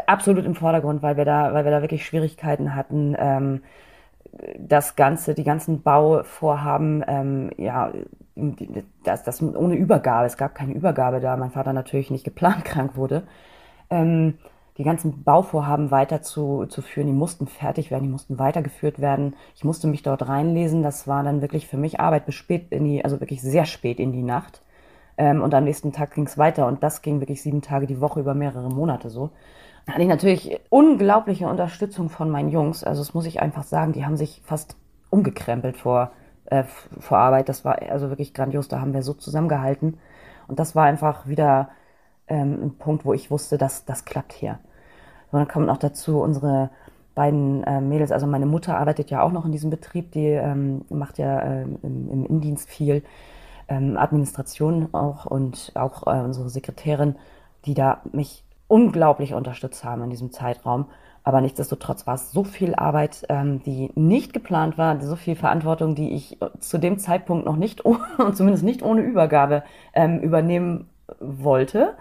absolut 0.07 0.45
im 0.45 0.55
Vordergrund, 0.55 1.03
weil 1.03 1.17
wir 1.17 1.25
da, 1.25 1.53
weil 1.55 1.65
wir 1.65 1.73
da 1.73 1.83
wirklich 1.83 2.07
Schwierigkeiten 2.07 2.75
hatten, 2.75 3.15
ähm, 3.19 3.63
das 4.59 4.97
Ganze, 4.97 5.35
die 5.35 5.45
ganzen 5.45 5.83
Bauvorhaben, 5.83 7.05
ähm, 7.07 7.51
ja, 7.57 7.93
das, 9.05 9.23
das 9.23 9.43
ohne 9.43 9.77
Übergabe, 9.77 10.27
es 10.27 10.37
gab 10.37 10.55
keine 10.55 10.73
Übergabe 10.73 11.21
da, 11.21 11.37
mein 11.37 11.51
Vater 11.51 11.73
natürlich 11.73 12.11
nicht 12.11 12.25
geplant 12.25 12.65
krank 12.65 12.97
wurde. 12.97 13.25
Ähm, 13.91 14.39
die 14.77 14.85
ganzen 14.85 15.23
Bauvorhaben 15.23 15.91
weiterzuführen. 15.91 17.07
Die 17.07 17.13
mussten 17.13 17.47
fertig 17.47 17.91
werden, 17.91 18.05
die 18.05 18.11
mussten 18.11 18.39
weitergeführt 18.39 19.01
werden. 19.01 19.37
Ich 19.55 19.65
musste 19.65 19.87
mich 19.87 20.03
dort 20.03 20.29
reinlesen. 20.29 20.83
Das 20.83 21.07
war 21.07 21.23
dann 21.23 21.43
wirklich 21.43 21.67
für 21.67 21.77
mich 21.77 22.01
Arbeit 22.01 22.27
bis 22.27 22.35
spät 22.35 22.67
in 22.71 22.85
die, 22.85 23.05
also 23.05 23.21
wirklich 23.21 23.41
sehr 23.41 23.67
spät 23.67 24.01
in 24.01 24.13
die 24.13 24.23
Nacht. 24.23 24.63
Ähm, 25.17 25.43
und 25.43 25.55
am 25.55 25.65
nächsten 25.65 25.93
Tag 25.93 26.15
ging 26.15 26.27
es 26.27 26.39
weiter 26.39 26.67
und 26.67 26.83
das 26.83 27.03
ging 27.03 27.21
wirklich 27.21 27.41
sieben 27.43 27.63
Tage 27.63 27.87
die 27.87 28.01
Woche 28.01 28.21
über 28.21 28.35
mehrere 28.35 28.69
Monate 28.69 29.11
so. 29.11 29.31
Da 29.87 29.93
hatte 29.93 30.03
ich 30.03 30.09
natürlich 30.09 30.61
unglaubliche 30.71 31.47
Unterstützung 31.47 32.09
von 32.09 32.31
meinen 32.31 32.49
Jungs. 32.49 32.83
Also 32.85 33.03
das 33.03 33.15
muss 33.15 33.27
ich 33.27 33.41
einfach 33.41 33.65
sagen, 33.65 33.93
die 33.93 34.05
haben 34.05 34.17
sich 34.17 34.41
fast 34.45 34.77
umgekrempelt 35.11 35.77
vor, 35.77 36.11
äh, 36.47 36.65
vor 36.99 37.19
Arbeit. 37.19 37.49
Das 37.49 37.65
war 37.65 37.81
also 37.83 38.09
wirklich 38.09 38.35
grandios. 38.35 38.67
Da 38.69 38.81
haben 38.81 38.95
wir 38.95 39.03
so 39.03 39.13
zusammengehalten. 39.13 39.99
Und 40.49 40.59
das 40.59 40.75
war 40.75 40.85
einfach 40.85 41.29
wieder 41.29 41.69
ähm, 42.29 42.59
ein 42.63 42.79
Punkt, 42.79 43.05
wo 43.05 43.13
ich 43.13 43.31
wusste, 43.31 43.59
dass 43.59 43.85
das 43.85 44.05
klappt 44.05 44.33
hier. 44.33 44.59
Und 45.31 45.41
dann 45.41 45.49
kommt 45.49 45.67
noch 45.67 45.79
dazu 45.79 46.21
unsere 46.21 46.71
beiden 47.15 47.63
äh, 47.65 47.81
Mädels, 47.81 48.13
also 48.13 48.27
meine 48.27 48.47
Mutter 48.47 48.79
arbeitet 48.79 49.11
ja 49.11 49.23
auch 49.23 49.33
noch 49.33 49.45
in 49.45 49.53
diesem 49.53 49.71
Betrieb, 49.71 50.13
die 50.13 50.27
ähm, 50.27 50.85
macht 50.89 51.19
ja 51.19 51.39
äh, 51.41 51.63
im, 51.63 52.11
im, 52.11 52.27
Indienst 52.27 52.69
viel 52.69 53.03
ähm, 53.69 53.97
Administration 53.97 54.89
auch 54.93 55.27
und 55.27 55.73
auch 55.75 56.07
äh, 56.07 56.21
unsere 56.21 56.49
Sekretärin, 56.49 57.17
die 57.67 57.75
da 57.75 58.03
mich 58.13 58.45
unglaublich 58.67 59.35
unterstützt 59.35 59.85
haben 59.85 60.03
in 60.03 60.11
diesem 60.11 60.33
Zeitraum. 60.33 60.87
Aber 61.23 61.41
nichtsdestotrotz 61.41 62.07
war 62.07 62.17
es 62.17 62.33
so 62.33 62.45
viel 62.45 62.75
Arbeit, 62.75 63.25
ähm, 63.29 63.63
die 63.63 63.91
nicht 63.95 64.33
geplant 64.33 64.77
war, 64.77 65.01
so 65.01 65.17
viel 65.17 65.37
Verantwortung, 65.37 65.95
die 65.95 66.13
ich 66.13 66.39
zu 66.59 66.79
dem 66.79 66.99
Zeitpunkt 66.99 67.47
noch 67.47 67.57
nicht, 67.57 67.83
zumindest 68.35 68.65
nicht 68.65 68.83
ohne 68.83 69.01
Übergabe 69.01 69.63
ähm, 69.95 70.21
übernehmen 70.21 70.89
wollte. 71.21 71.95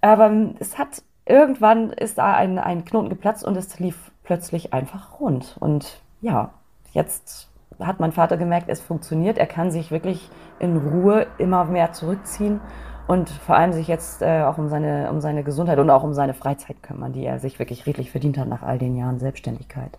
Aber 0.00 0.30
es 0.58 0.78
hat 0.78 1.02
irgendwann 1.26 1.90
ist 1.90 2.18
da 2.18 2.34
ein, 2.34 2.58
ein 2.58 2.84
Knoten 2.84 3.08
geplatzt 3.08 3.44
und 3.44 3.56
es 3.56 3.78
lief 3.78 4.10
plötzlich 4.24 4.72
einfach 4.72 5.20
rund. 5.20 5.56
Und 5.60 6.00
ja, 6.20 6.50
jetzt 6.92 7.48
hat 7.78 8.00
mein 8.00 8.12
Vater 8.12 8.36
gemerkt, 8.36 8.68
es 8.68 8.80
funktioniert. 8.80 9.38
Er 9.38 9.46
kann 9.46 9.70
sich 9.70 9.90
wirklich 9.90 10.28
in 10.58 10.76
Ruhe 10.76 11.26
immer 11.38 11.64
mehr 11.64 11.92
zurückziehen 11.92 12.60
und 13.06 13.30
vor 13.30 13.56
allem 13.56 13.72
sich 13.72 13.88
jetzt 13.88 14.22
äh, 14.22 14.42
auch 14.42 14.58
um 14.58 14.68
seine, 14.68 15.10
um 15.10 15.20
seine 15.20 15.44
Gesundheit 15.44 15.78
und 15.78 15.90
auch 15.90 16.02
um 16.02 16.14
seine 16.14 16.34
Freizeit 16.34 16.82
kümmern, 16.82 17.12
die 17.12 17.24
er 17.24 17.38
sich 17.38 17.58
wirklich 17.58 17.86
redlich 17.86 18.10
verdient 18.10 18.38
hat 18.38 18.48
nach 18.48 18.62
all 18.62 18.78
den 18.78 18.96
Jahren 18.96 19.18
Selbstständigkeit. 19.18 19.98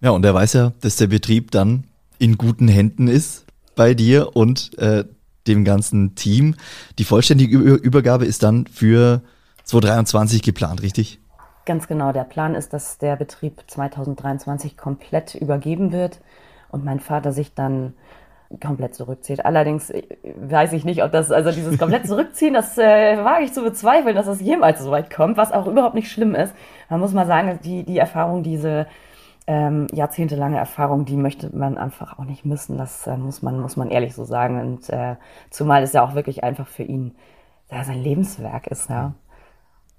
Ja, 0.00 0.10
und 0.10 0.24
er 0.24 0.34
weiß 0.34 0.54
ja, 0.54 0.72
dass 0.80 0.96
der 0.96 1.08
Betrieb 1.08 1.50
dann 1.50 1.84
in 2.18 2.38
guten 2.38 2.68
Händen 2.68 3.08
ist 3.08 3.46
bei 3.76 3.94
dir 3.94 4.34
und 4.36 4.78
äh, 4.78 5.04
dem 5.46 5.64
ganzen 5.64 6.14
Team. 6.14 6.54
Die 6.98 7.04
vollständige 7.04 7.56
Übergabe 7.58 8.24
ist 8.24 8.42
dann 8.42 8.66
für 8.66 9.22
2023 9.64 10.42
geplant, 10.42 10.82
richtig? 10.82 11.20
Ganz 11.66 11.86
genau. 11.86 12.12
Der 12.12 12.24
Plan 12.24 12.54
ist, 12.54 12.72
dass 12.72 12.98
der 12.98 13.16
Betrieb 13.16 13.62
2023 13.66 14.76
komplett 14.76 15.34
übergeben 15.34 15.92
wird 15.92 16.20
und 16.70 16.84
mein 16.84 17.00
Vater 17.00 17.32
sich 17.32 17.54
dann 17.54 17.94
komplett 18.60 18.94
zurückzieht. 18.94 19.44
Allerdings 19.44 19.90
äh, 19.90 20.02
weiß 20.40 20.72
ich 20.72 20.84
nicht, 20.84 21.04
ob 21.04 21.12
das, 21.12 21.30
also 21.30 21.52
dieses 21.52 21.78
komplett 21.78 22.06
zurückziehen, 22.08 22.54
das 22.54 22.76
äh, 22.78 23.16
wage 23.22 23.44
ich 23.44 23.52
zu 23.52 23.62
bezweifeln, 23.62 24.16
dass 24.16 24.26
das 24.26 24.40
jemals 24.40 24.80
so 24.80 24.90
weit 24.90 25.10
kommt, 25.14 25.36
was 25.36 25.52
auch 25.52 25.66
überhaupt 25.66 25.94
nicht 25.94 26.10
schlimm 26.10 26.34
ist. 26.34 26.54
Man 26.88 26.98
muss 26.98 27.12
mal 27.12 27.26
sagen, 27.26 27.60
die, 27.62 27.84
die 27.84 27.98
Erfahrung, 27.98 28.42
diese 28.42 28.86
ähm, 29.50 29.88
jahrzehntelange 29.92 30.58
Erfahrung, 30.58 31.06
die 31.06 31.16
möchte 31.16 31.50
man 31.54 31.76
einfach 31.76 32.20
auch 32.20 32.24
nicht 32.24 32.44
missen. 32.44 32.78
Das 32.78 33.08
äh, 33.08 33.16
muss 33.16 33.42
man, 33.42 33.58
muss 33.58 33.76
man 33.76 33.90
ehrlich 33.90 34.14
so 34.14 34.24
sagen. 34.24 34.60
Und 34.60 34.88
äh, 34.90 35.16
zumal 35.50 35.82
es 35.82 35.92
ja 35.92 36.04
auch 36.04 36.14
wirklich 36.14 36.44
einfach 36.44 36.68
für 36.68 36.84
ihn 36.84 37.16
ja, 37.68 37.82
sein 37.82 38.00
Lebenswerk 38.00 38.68
ist, 38.68 38.88
ja. 38.88 39.14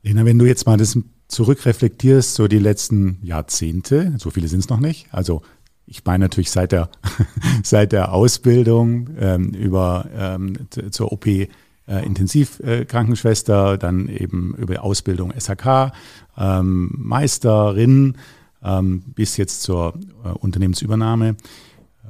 Lena, 0.03 0.23
wenn 0.23 0.39
du 0.39 0.45
jetzt 0.45 0.65
mal 0.65 0.77
das 0.77 0.97
zurückreflektierst, 1.27 2.33
so 2.33 2.47
die 2.47 2.59
letzten 2.59 3.19
Jahrzehnte, 3.23 4.13
so 4.17 4.29
viele 4.29 4.47
sind 4.47 4.61
es 4.61 4.69
noch 4.69 4.79
nicht, 4.79 5.13
also 5.13 5.41
ich 5.85 6.05
meine 6.05 6.23
natürlich 6.25 6.49
seit 6.49 6.71
der, 6.71 6.89
seit 7.63 7.91
der 7.91 8.13
Ausbildung 8.13 9.09
ähm, 9.19 9.49
über 9.49 10.05
ähm, 10.15 10.67
zur 10.91 11.11
OP 11.11 11.27
äh, 11.27 11.47
Intensivkrankenschwester, 11.87 13.77
dann 13.77 14.07
eben 14.07 14.55
über 14.55 14.81
Ausbildung 14.81 15.33
SHK, 15.37 15.91
ähm, 16.37 16.89
Meisterin 16.93 18.15
bis 18.61 19.37
jetzt 19.37 19.63
zur 19.63 19.93
äh, 20.23 20.29
Unternehmensübernahme. 20.29 21.35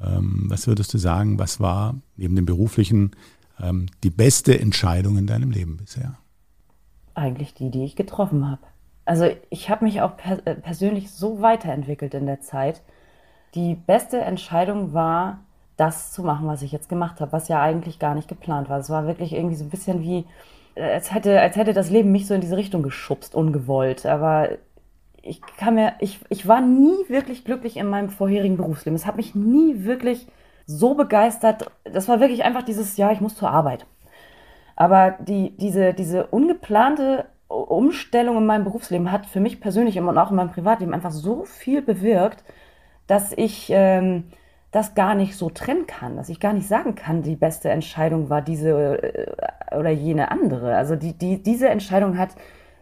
Ähm, 0.04 0.46
was 0.48 0.68
würdest 0.68 0.94
du 0.94 0.98
sagen, 0.98 1.40
was 1.40 1.60
war 1.60 1.96
neben 2.18 2.36
dem 2.36 2.46
beruflichen 2.46 3.12
ähm, 3.62 3.88
die 4.04 4.10
beste 4.10 4.60
Entscheidung 4.60 5.18
in 5.18 5.28
deinem 5.28 5.52
Leben 5.52 5.78
bisher? 5.78 6.18
Eigentlich 7.14 7.54
die, 7.54 7.70
die 7.70 7.84
ich 7.84 7.96
getroffen 7.96 8.50
habe. 8.50 8.62
Also 9.06 9.30
ich 9.50 9.70
habe 9.70 9.86
mich 9.86 10.02
auch 10.02 10.18
per 10.18 10.46
äh, 10.46 10.56
persönlich 10.56 11.12
so 11.12 11.42
weiterentwickelt 11.42 12.14
in 12.14 12.26
der 12.26 12.42
Zeit. 12.42 12.82
Die 13.56 13.76
beste 13.76 14.22
Entscheidung 14.22 14.94
war, 14.94 15.40
das 15.78 16.12
zu 16.12 16.24
machen, 16.24 16.48
was 16.48 16.62
ich 16.62 16.72
jetzt 16.72 16.90
gemacht 16.90 17.22
habe, 17.22 17.32
was 17.32 17.48
ja 17.48 17.62
eigentlich 17.62 18.00
gar 18.00 18.16
nicht 18.16 18.28
geplant 18.28 18.70
war. 18.70 18.80
Es 18.80 18.90
war 18.90 19.08
wirklich 19.08 19.34
irgendwie 19.34 19.56
so 19.56 19.64
ein 19.64 19.70
bisschen 19.70 20.02
wie, 20.02 20.26
äh, 20.76 20.94
als 20.94 21.14
hätte, 21.14 21.40
als 21.42 21.56
hätte 21.56 21.74
das 21.74 21.90
Leben 21.90 22.12
mich 22.12 22.28
so 22.28 22.34
in 22.34 22.42
diese 22.42 22.58
Richtung 22.58 22.84
geschubst, 22.84 23.36
ungewollt. 23.36 24.06
Aber 24.06 24.50
ich 25.22 25.42
kann 25.58 25.76
mir, 25.76 25.94
ich, 26.00 26.20
ich 26.30 26.48
war 26.48 26.62
nie 26.62 27.08
wirklich 27.08 27.46
glücklich 27.46 27.78
in 27.78 27.88
meinem 27.88 28.10
vorherigen 28.10 28.58
Berufsleben. 28.58 28.96
Es 28.96 29.06
hat 29.06 29.18
mich 29.18 29.36
nie 29.36 29.84
wirklich 29.84 30.28
so 30.66 30.96
begeistert. 30.96 31.72
Das 31.84 32.08
war 32.08 32.20
wirklich 32.20 32.44
einfach 32.44 32.64
dieses, 32.64 32.98
ja, 32.98 33.12
ich 33.12 33.22
muss 33.22 33.36
zur 33.36 33.52
Arbeit. 33.52 33.86
Aber 34.76 35.16
die, 35.20 35.56
diese, 35.58 35.94
diese 35.94 36.28
ungeplante 36.28 37.26
Umstellung 37.48 38.38
in 38.38 38.46
meinem 38.46 38.64
Berufsleben 38.64 39.12
hat 39.12 39.26
für 39.26 39.40
mich 39.40 39.60
persönlich 39.60 40.00
und 40.00 40.18
auch 40.18 40.32
in 40.32 40.38
meinem 40.38 40.52
Privatleben 40.52 40.94
einfach 40.94 41.12
so 41.12 41.44
viel 41.44 41.82
bewirkt, 41.82 42.44
dass 43.08 43.34
ich 43.34 43.68
ähm, 43.70 44.24
das 44.72 44.96
gar 44.96 45.16
nicht 45.16 45.36
so 45.36 45.50
trennen 45.50 45.86
kann, 45.86 46.16
dass 46.16 46.30
ich 46.30 46.40
gar 46.40 46.54
nicht 46.54 46.68
sagen 46.68 46.96
kann, 46.96 47.22
die 47.22 47.36
beste 47.36 47.70
Entscheidung 47.70 48.30
war 48.30 48.42
diese 48.42 49.04
äh, 49.04 49.76
oder 49.76 49.90
jene 49.90 50.32
andere. 50.32 50.76
Also 50.76 50.96
die, 50.96 51.14
die, 51.14 51.44
diese 51.44 51.70
Entscheidung 51.70 52.18
hat 52.18 52.30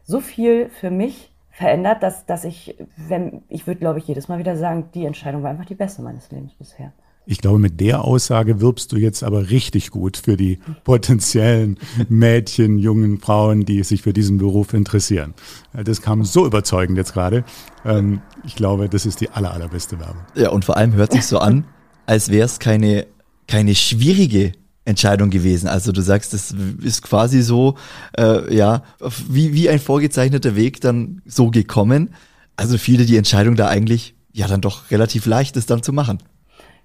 so 0.03 0.19
viel 0.19 0.69
für 0.69 0.91
mich 0.91 1.28
verändert, 1.60 2.01
dass, 2.03 2.26
dass 2.26 2.45
ich, 2.45 2.78
wenn, 2.95 3.41
ich 3.49 3.68
würde, 3.68 3.82
glaube 3.82 3.99
ich, 3.99 4.07
jedes 4.07 4.30
Mal 4.30 4.39
wieder 4.39 4.55
sagen, 4.55 4.86
die 4.93 5.03
Entscheidung 5.03 5.43
war 5.43 5.49
einfach 5.49 5.66
die 5.66 5.76
beste 5.76 6.01
meines 6.01 6.32
Lebens 6.32 6.53
bisher. 6.53 6.93
Ich 7.26 7.39
glaube, 7.39 7.60
mit 7.60 7.82
der 7.82 8.05
Aussage 8.05 8.62
wirbst 8.62 8.93
du 8.93 8.95
jetzt 8.95 9.24
aber 9.24 9.49
richtig 9.49 9.91
gut 9.91 10.16
für 10.16 10.38
die 10.38 10.60
potenziellen 10.86 11.78
Mädchen, 12.07 12.80
jungen 12.80 13.20
Frauen, 13.20 13.66
die 13.66 13.84
sich 13.84 14.03
für 14.03 14.14
diesen 14.14 14.38
Beruf 14.38 14.74
interessieren. 14.74 15.34
Das 15.74 16.01
kam 16.01 16.24
so 16.24 16.45
überzeugend 16.45 16.97
jetzt 16.97 17.12
gerade. 17.12 17.43
Ähm, 17.84 18.22
ich 18.45 18.55
glaube, 18.55 18.88
das 18.88 19.05
ist 19.05 19.20
die 19.20 19.30
aller, 19.30 19.51
allerbeste 19.51 19.99
Werbung. 19.99 20.24
Ja, 20.36 20.51
und 20.51 20.64
vor 20.64 20.78
allem 20.78 20.93
hört 20.93 21.12
sich 21.12 21.26
so 21.26 21.39
an, 21.39 21.66
als 22.05 22.32
wäre 22.32 22.45
es 22.45 22.60
keine, 22.60 23.05
keine 23.47 23.76
schwierige 23.76 24.53
Entscheidung 24.89 25.29
gewesen. 25.29 25.67
Also 25.67 25.91
du 25.91 26.01
sagst, 26.01 26.33
das 26.33 26.53
ist 26.81 27.01
quasi 27.03 27.41
so, 27.41 27.75
äh, 28.17 28.53
ja, 28.53 28.83
wie, 29.29 29.53
wie 29.53 29.69
ein 29.69 29.79
vorgezeichneter 29.79 30.55
Weg 30.55 30.81
dann 30.81 31.21
so 31.25 31.51
gekommen. 31.51 32.13
Also 32.57 32.77
fiel 32.77 33.05
die 33.05 33.17
Entscheidung 33.17 33.55
da 33.55 33.67
eigentlich 33.67 34.15
ja 34.33 34.47
dann 34.47 34.61
doch 34.61 34.91
relativ 34.91 35.25
leicht, 35.25 35.55
es 35.57 35.65
dann 35.65 35.83
zu 35.83 35.93
machen. 35.93 36.19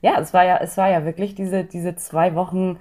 Ja, 0.02 0.20
es 0.20 0.34
war 0.34 0.44
ja, 0.44 0.58
es 0.58 0.76
war 0.76 0.90
ja 0.90 1.04
wirklich 1.04 1.34
diese, 1.34 1.64
diese 1.64 1.96
zwei 1.96 2.34
Wochen. 2.34 2.78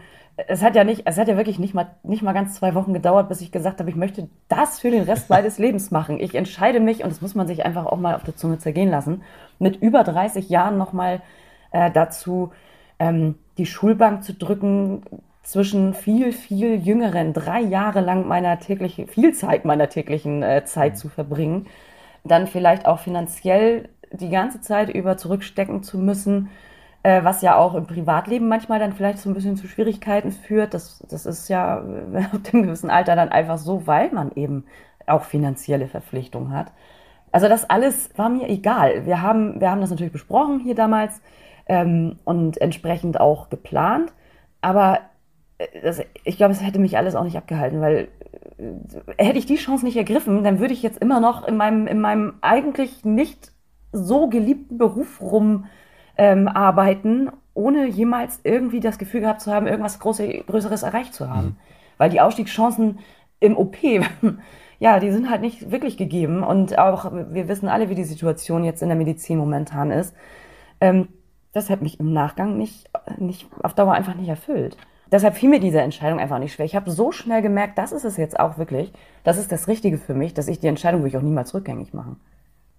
Es 0.47 0.61
hat 0.61 0.75
ja 0.75 0.83
nicht, 0.83 1.03
es 1.05 1.17
hat 1.17 1.27
ja 1.27 1.37
wirklich 1.37 1.59
nicht 1.59 1.73
mal, 1.73 1.87
nicht 2.03 2.21
mal 2.21 2.33
ganz 2.33 2.55
zwei 2.55 2.75
Wochen 2.75 2.93
gedauert, 2.93 3.29
bis 3.29 3.41
ich 3.41 3.51
gesagt 3.51 3.79
habe, 3.79 3.89
ich 3.89 3.95
möchte 3.95 4.27
das 4.49 4.79
für 4.79 4.91
den 4.91 5.03
Rest 5.03 5.29
meines 5.29 5.57
Lebens 5.57 5.91
machen. 5.91 6.19
Ich 6.19 6.35
entscheide 6.35 6.79
mich, 6.79 7.03
und 7.03 7.11
das 7.11 7.21
muss 7.21 7.35
man 7.35 7.47
sich 7.47 7.65
einfach 7.65 7.85
auch 7.85 7.97
mal 7.97 8.15
auf 8.15 8.23
der 8.23 8.35
Zunge 8.35 8.57
zergehen 8.57 8.89
lassen, 8.89 9.21
mit 9.59 9.77
über 9.77 10.03
30 10.03 10.49
Jahren 10.49 10.77
nochmal 10.77 11.21
äh, 11.71 11.91
dazu, 11.91 12.51
ähm, 12.99 13.35
die 13.57 13.65
Schulbank 13.65 14.23
zu 14.23 14.33
drücken, 14.33 15.03
zwischen 15.43 15.93
viel, 15.93 16.31
viel 16.31 16.75
jüngeren, 16.75 17.33
drei 17.33 17.59
Jahre 17.59 17.99
lang 17.99 18.27
meiner 18.27 18.59
täglichen, 18.59 19.07
viel 19.07 19.33
Zeit 19.33 19.65
meiner 19.65 19.89
täglichen 19.89 20.41
äh, 20.41 20.63
Zeit 20.63 20.97
zu 20.97 21.09
verbringen, 21.09 21.67
dann 22.23 22.47
vielleicht 22.47 22.85
auch 22.85 22.99
finanziell 22.99 23.89
die 24.11 24.29
ganze 24.29 24.61
Zeit 24.61 24.89
über 24.89 25.17
zurückstecken 25.17 25.83
zu 25.83 25.97
müssen, 25.97 26.49
äh, 27.03 27.23
was 27.25 27.41
ja 27.41 27.57
auch 27.57 27.75
im 27.75 27.85
Privatleben 27.85 28.47
manchmal 28.47 28.79
dann 28.79 28.93
vielleicht 28.93 29.19
so 29.19 29.29
ein 29.29 29.33
bisschen 29.33 29.57
zu 29.57 29.67
Schwierigkeiten 29.67 30.31
führt. 30.31 30.73
Das, 30.73 31.03
das 31.09 31.25
ist 31.25 31.49
ja 31.49 31.83
auf 32.33 32.41
dem 32.51 32.63
gewissen 32.63 32.89
Alter 32.89 33.17
dann 33.17 33.29
einfach 33.29 33.57
so, 33.57 33.85
weil 33.85 34.11
man 34.11 34.31
eben 34.35 34.63
auch 35.05 35.23
finanzielle 35.23 35.87
Verpflichtungen 35.87 36.53
hat. 36.53 36.71
Also 37.33 37.49
das 37.49 37.69
alles 37.69 38.11
war 38.15 38.29
mir 38.29 38.47
egal. 38.47 39.05
Wir 39.05 39.21
haben, 39.21 39.59
wir 39.59 39.69
haben 39.69 39.81
das 39.81 39.89
natürlich 39.89 40.13
besprochen 40.13 40.59
hier 40.61 40.75
damals 40.75 41.19
ähm, 41.67 42.17
und 42.23 42.59
entsprechend 42.61 43.19
auch 43.19 43.49
geplant. 43.49 44.13
Aber 44.61 44.99
äh, 45.57 45.67
das, 45.81 46.01
ich 46.23 46.37
glaube, 46.37 46.53
es 46.53 46.63
hätte 46.63 46.79
mich 46.79 46.97
alles 46.97 47.15
auch 47.15 47.23
nicht 47.23 47.37
abgehalten, 47.37 47.81
weil 47.81 48.07
äh, 48.57 49.23
hätte 49.23 49.37
ich 49.37 49.45
die 49.45 49.55
Chance 49.55 49.85
nicht 49.85 49.97
ergriffen, 49.97 50.43
dann 50.43 50.59
würde 50.59 50.73
ich 50.73 50.83
jetzt 50.83 50.99
immer 50.99 51.19
noch 51.19 51.47
in 51.47 51.57
meinem, 51.57 51.87
in 51.87 51.99
meinem 52.01 52.35
eigentlich 52.41 53.05
nicht 53.05 53.51
so 53.91 54.27
geliebten 54.27 54.77
Beruf 54.77 55.21
rum 55.21 55.65
ähm, 56.17 56.47
arbeiten, 56.47 57.29
ohne 57.53 57.87
jemals 57.87 58.39
irgendwie 58.43 58.79
das 58.79 58.97
Gefühl 58.97 59.21
gehabt 59.21 59.41
zu 59.41 59.51
haben, 59.51 59.67
irgendwas 59.67 59.99
Große, 59.99 60.27
Größeres 60.47 60.83
erreicht 60.83 61.13
zu 61.13 61.29
haben. 61.29 61.47
Mhm. 61.47 61.55
Weil 61.97 62.09
die 62.09 62.21
Ausstiegschancen 62.21 62.99
im 63.39 63.55
OP, 63.57 63.77
ja, 64.79 64.99
die 64.99 65.11
sind 65.11 65.29
halt 65.29 65.41
nicht 65.41 65.71
wirklich 65.71 65.97
gegeben. 65.97 66.43
Und 66.43 66.77
auch, 66.77 67.11
wir 67.11 67.47
wissen 67.47 67.69
alle, 67.69 67.89
wie 67.89 67.95
die 67.95 68.03
Situation 68.03 68.63
jetzt 68.63 68.81
in 68.81 68.89
der 68.89 68.97
Medizin 68.97 69.37
momentan 69.37 69.91
ist. 69.91 70.15
Ähm, 70.81 71.07
das 71.53 71.69
hat 71.69 71.81
mich 71.81 71.99
im 71.99 72.11
Nachgang 72.11 72.57
nicht, 72.57 72.89
nicht 73.17 73.47
auf 73.61 73.73
Dauer 73.73 73.93
einfach 73.93 74.15
nicht 74.15 74.27
erfüllt. 74.27 74.75
Deshalb 75.11 75.35
fiel 75.35 75.49
mir 75.49 75.59
diese 75.59 75.79
Entscheidung 75.79 76.19
einfach 76.19 76.39
nicht 76.39 76.53
schwer. 76.53 76.65
Ich 76.65 76.75
habe 76.75 76.89
so 76.89 77.11
schnell 77.11 77.43
gemerkt, 77.43 77.77
das 77.77 77.91
ist 77.91 78.03
es 78.03 78.17
jetzt 78.17 78.39
auch 78.39 78.57
wirklich. 78.57 78.91
Das 79.23 79.37
ist 79.37 79.51
das 79.51 79.67
Richtige 79.67 79.99
für 79.99 80.15
mich, 80.15 80.33
dass 80.33 80.47
ich 80.47 80.59
die 80.59 80.67
Entscheidung 80.67 81.01
würde 81.01 81.09
ich 81.09 81.17
auch 81.17 81.21
niemals 81.21 81.53
rückgängig 81.53 81.93
machen. 81.93 82.17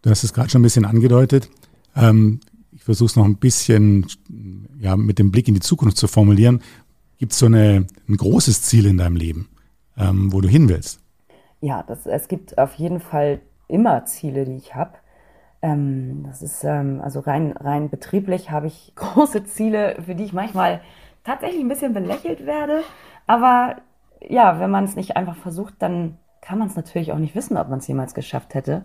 Du 0.02 0.10
hast 0.10 0.24
es 0.24 0.34
gerade 0.34 0.50
schon 0.50 0.60
ein 0.60 0.64
bisschen 0.64 0.84
angedeutet. 0.84 1.48
Ähm, 1.94 2.40
ich 2.72 2.82
versuche 2.82 3.06
es 3.06 3.16
noch 3.16 3.24
ein 3.24 3.36
bisschen 3.36 4.06
ja, 4.80 4.96
mit 4.96 5.20
dem 5.20 5.30
Blick 5.30 5.46
in 5.46 5.54
die 5.54 5.60
Zukunft 5.60 5.96
zu 5.96 6.08
formulieren. 6.08 6.60
Gibt 7.18 7.32
es 7.32 7.38
so 7.38 7.46
eine, 7.46 7.86
ein 8.08 8.16
großes 8.16 8.62
Ziel 8.62 8.86
in 8.86 8.98
deinem 8.98 9.14
Leben, 9.14 9.48
ähm, 9.96 10.32
wo 10.32 10.40
du 10.40 10.48
hin 10.48 10.68
willst? 10.68 10.98
Ja, 11.60 11.84
das, 11.84 12.04
es 12.04 12.26
gibt 12.26 12.58
auf 12.58 12.74
jeden 12.74 12.98
Fall 12.98 13.40
immer 13.68 14.04
Ziele, 14.06 14.44
die 14.44 14.56
ich 14.56 14.74
habe. 14.74 14.94
Ähm, 15.64 16.24
das 16.26 16.42
ist 16.42 16.62
ähm, 16.62 17.00
also 17.02 17.20
rein, 17.20 17.52
rein 17.56 17.88
betrieblich 17.88 18.50
habe 18.50 18.66
ich 18.66 18.92
große 18.96 19.44
Ziele, 19.44 19.96
für 20.04 20.14
die 20.14 20.24
ich 20.24 20.34
manchmal 20.34 20.82
tatsächlich 21.24 21.60
ein 21.60 21.68
bisschen 21.68 21.94
belächelt 21.94 22.44
werde. 22.44 22.82
Aber 23.26 23.76
ja, 24.20 24.60
wenn 24.60 24.70
man 24.70 24.84
es 24.84 24.94
nicht 24.94 25.16
einfach 25.16 25.36
versucht, 25.36 25.74
dann 25.78 26.18
kann 26.42 26.58
man 26.58 26.68
es 26.68 26.76
natürlich 26.76 27.12
auch 27.12 27.18
nicht 27.18 27.34
wissen, 27.34 27.56
ob 27.56 27.70
man 27.70 27.78
es 27.78 27.88
jemals 27.88 28.12
geschafft 28.12 28.54
hätte. 28.54 28.84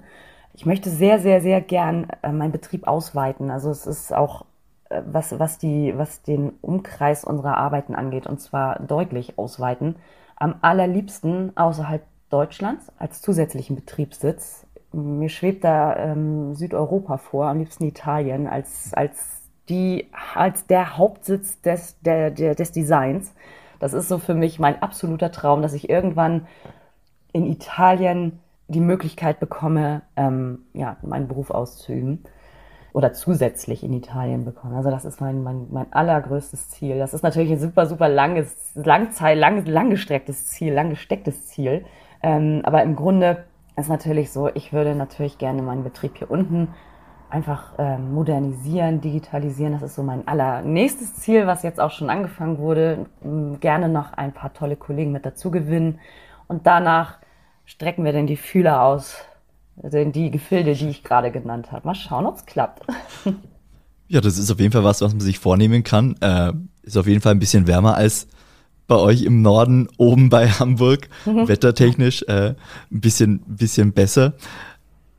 Ich 0.54 0.66
möchte 0.66 0.90
sehr, 0.90 1.20
sehr, 1.20 1.42
sehr 1.42 1.60
gern 1.60 2.08
äh, 2.22 2.32
meinen 2.32 2.54
Betrieb 2.54 2.88
ausweiten. 2.88 3.52
Also 3.52 3.70
es 3.72 3.86
ist 3.86 4.14
auch 4.14 4.46
äh, 4.88 5.02
was, 5.06 5.38
was, 5.38 5.58
die, 5.58 5.94
was 5.98 6.22
den 6.22 6.54
Umkreis 6.62 7.26
unserer 7.26 7.58
Arbeiten 7.58 7.94
angeht, 7.94 8.26
und 8.26 8.40
zwar 8.40 8.80
deutlich 8.80 9.38
ausweiten. 9.38 9.98
Am 10.38 10.56
allerliebsten 10.62 11.58
außerhalb 11.58 12.04
Deutschlands 12.30 12.90
als 12.98 13.22
zusätzlichen 13.22 13.76
Betriebssitz 13.76 14.66
mir 14.92 15.30
schwebt 15.30 15.64
da 15.64 15.96
ähm, 15.96 16.56
Südeuropa 16.56 17.18
vor, 17.18 17.48
am 17.48 17.60
liebsten 17.60 17.86
Italien, 17.86 18.48
als, 18.48 18.94
als, 18.94 19.42
die, 19.68 20.10
als 20.36 20.66
der 20.68 20.98
Hauptsitz 20.98 21.62
des, 21.62 22.00
der, 22.02 22.32
der, 22.32 22.56
des 22.56 22.72
Designs. 22.72 23.34
Das 23.80 23.94
ist 23.94 24.10
so 24.10 24.18
für 24.18 24.34
mich 24.34 24.60
mein 24.60 24.82
absoluter 24.82 25.32
Traum, 25.32 25.62
dass 25.62 25.74
ich 25.74 25.90
irgendwann 25.90 26.48
in 27.32 27.46
Italien 27.46 28.40
die 28.68 28.82
Möglichkeit 28.82 29.40
bekomme, 29.40 30.02
ähm, 30.16 30.60
ja, 30.74 30.98
meinen 31.02 31.28
Beruf 31.28 31.50
auszuüben 31.50 32.24
oder 32.94 33.14
zusätzlich 33.14 33.84
in 33.84 33.94
Italien 33.94 34.46
bekomme. 34.46 34.76
Also 34.76 34.90
das 34.90 35.06
ist 35.06 35.22
mein, 35.22 35.44
mein, 35.44 35.68
mein 35.72 35.92
allergrößtes 35.94 36.70
Ziel. 36.70 36.98
Das 36.98 37.14
ist 37.14 37.24
natürlich 37.24 37.52
ein 37.52 37.60
super, 37.60 37.86
super 37.86 38.10
langes, 38.10 38.72
langzeit, 38.76 39.38
lang, 39.38 39.66
langgestrecktes 39.66 40.48
Ziel, 40.48 40.74
langgestecktes 40.74 41.48
Ziel. 41.48 41.86
Ähm, 42.22 42.62
aber 42.64 42.84
im 42.84 42.96
Grunde 42.96 43.46
ist 43.80 43.90
natürlich 43.90 44.32
so, 44.32 44.50
ich 44.54 44.74
würde 44.74 44.96
natürlich 44.96 45.38
gerne 45.38 45.62
meinen 45.62 45.84
Betrieb 45.84 46.18
hier 46.18 46.30
unten 46.30 46.70
einfach 47.30 47.74
ähm, 47.78 48.14
modernisieren, 48.14 49.02
digitalisieren. 49.02 49.74
Das 49.74 49.84
ist 49.84 49.96
so 49.96 50.04
mein 50.04 50.28
allernächstes 50.28 51.16
Ziel, 51.16 51.48
was 51.48 51.64
jetzt 51.64 51.80
auch 51.80 51.92
schon 51.92 52.10
angefangen 52.10 52.58
wurde. 52.58 53.06
Gerne 53.60 53.88
noch 53.88 54.14
ein 54.14 54.34
paar 54.34 54.54
tolle 54.54 54.76
Kollegen 54.76 55.12
mit 55.12 55.26
dazu 55.26 55.52
gewinnen. 55.52 56.00
Und 56.48 56.66
danach 56.66 57.20
strecken 57.66 58.04
wir 58.04 58.14
dann 58.14 58.26
die 58.28 58.38
Fühler 58.38 58.84
aus, 58.84 59.18
in 59.82 60.12
die 60.12 60.32
Gefilde, 60.32 60.74
die 60.74 60.90
ich 60.90 61.04
gerade 61.04 61.32
genannt 61.32 61.72
habe. 61.72 61.88
Mal 61.88 61.96
schauen, 61.96 62.26
ob 62.26 62.36
es 62.36 62.46
klappt. 62.46 62.86
Ja, 64.12 64.22
das 64.22 64.40
ist 64.40 64.50
auf 64.50 64.60
jeden 64.60 64.72
Fall 64.72 64.84
was, 64.84 65.02
was 65.02 65.14
man 65.14 65.22
sich 65.22 65.38
vornehmen 65.38 65.84
kann. 65.84 66.16
Äh, 66.20 66.54
ist 66.82 66.98
auf 66.98 67.06
jeden 67.06 67.22
Fall 67.22 67.34
ein 67.34 67.38
bisschen 67.38 67.68
wärmer 67.68 67.94
als 67.94 68.28
bei 68.90 68.98
euch 68.98 69.22
im 69.22 69.42
Norden, 69.42 69.88
oben 69.98 70.30
bei 70.30 70.50
Hamburg, 70.50 71.08
mhm. 71.26 71.48
wettertechnisch 71.48 72.24
äh, 72.24 72.56
ein 72.92 73.00
bisschen, 73.00 73.40
bisschen 73.48 73.94
besser. 73.94 74.34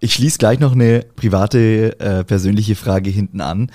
Ich 0.01 0.13
schließe 0.13 0.39
gleich 0.39 0.61
noch 0.61 0.73
eine 0.73 1.07
private, 1.17 1.99
äh, 1.99 2.25
persönliche 2.25 2.75
Frage 2.75 3.09
hinten 3.09 3.41
an. 3.41 3.71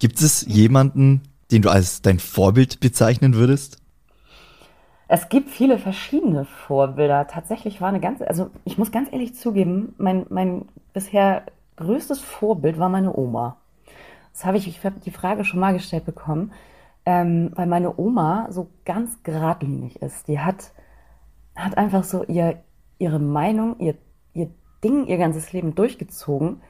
Gibt 0.00 0.20
es 0.20 0.44
jemanden, 0.48 1.20
den 1.52 1.62
du 1.62 1.68
als 1.68 2.02
dein 2.02 2.18
Vorbild 2.18 2.80
bezeichnen 2.80 3.34
würdest? 3.34 3.78
Es 5.08 5.28
gibt 5.28 5.50
viele 5.50 5.78
verschiedene 5.78 6.46
Vorbilder. 6.46 7.28
Tatsächlich 7.28 7.80
war 7.80 7.90
eine 7.90 8.00
ganze, 8.00 8.26
also 8.26 8.50
ich 8.64 8.78
muss 8.78 8.90
ganz 8.90 9.12
ehrlich 9.12 9.34
zugeben, 9.34 9.94
mein, 9.98 10.24
mein 10.30 10.64
bisher 10.94 11.44
größtes 11.76 12.20
Vorbild 12.20 12.78
war 12.78 12.88
meine 12.88 13.14
Oma. 13.14 13.56
Das 14.32 14.46
habe 14.46 14.56
ich, 14.56 14.66
ich 14.66 14.82
habe 14.84 15.00
die 15.04 15.10
Frage 15.10 15.44
schon 15.44 15.60
mal 15.60 15.74
gestellt 15.74 16.06
bekommen, 16.06 16.52
ähm, 17.04 17.50
weil 17.54 17.66
meine 17.66 17.98
Oma 17.98 18.46
so 18.50 18.68
ganz 18.84 19.22
geradlinig 19.22 20.00
ist. 20.02 20.28
Die 20.28 20.40
hat, 20.40 20.72
hat 21.54 21.76
einfach 21.76 22.04
so 22.04 22.24
ihr, 22.24 22.62
ihre 22.98 23.18
Meinung, 23.18 23.78
ihr, 23.78 23.94
ihr 24.34 24.50
Ding 24.84 25.06
ihr 25.06 25.18
ganzes 25.18 25.52
Leben 25.52 25.74
durchgezogen. 25.74 26.62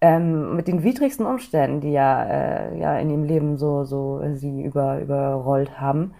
Ähm, 0.00 0.56
mit 0.56 0.68
den 0.68 0.82
widrigsten 0.82 1.24
Umständen, 1.24 1.80
die 1.80 1.92
ja, 1.92 2.22
äh, 2.24 2.78
ja 2.78 2.98
in 2.98 3.08
ihrem 3.10 3.24
Leben 3.24 3.56
so, 3.56 3.84
so 3.84 4.20
sie 4.34 4.62
über, 4.62 5.00
überrollt 5.00 5.80
haben. 5.80 6.12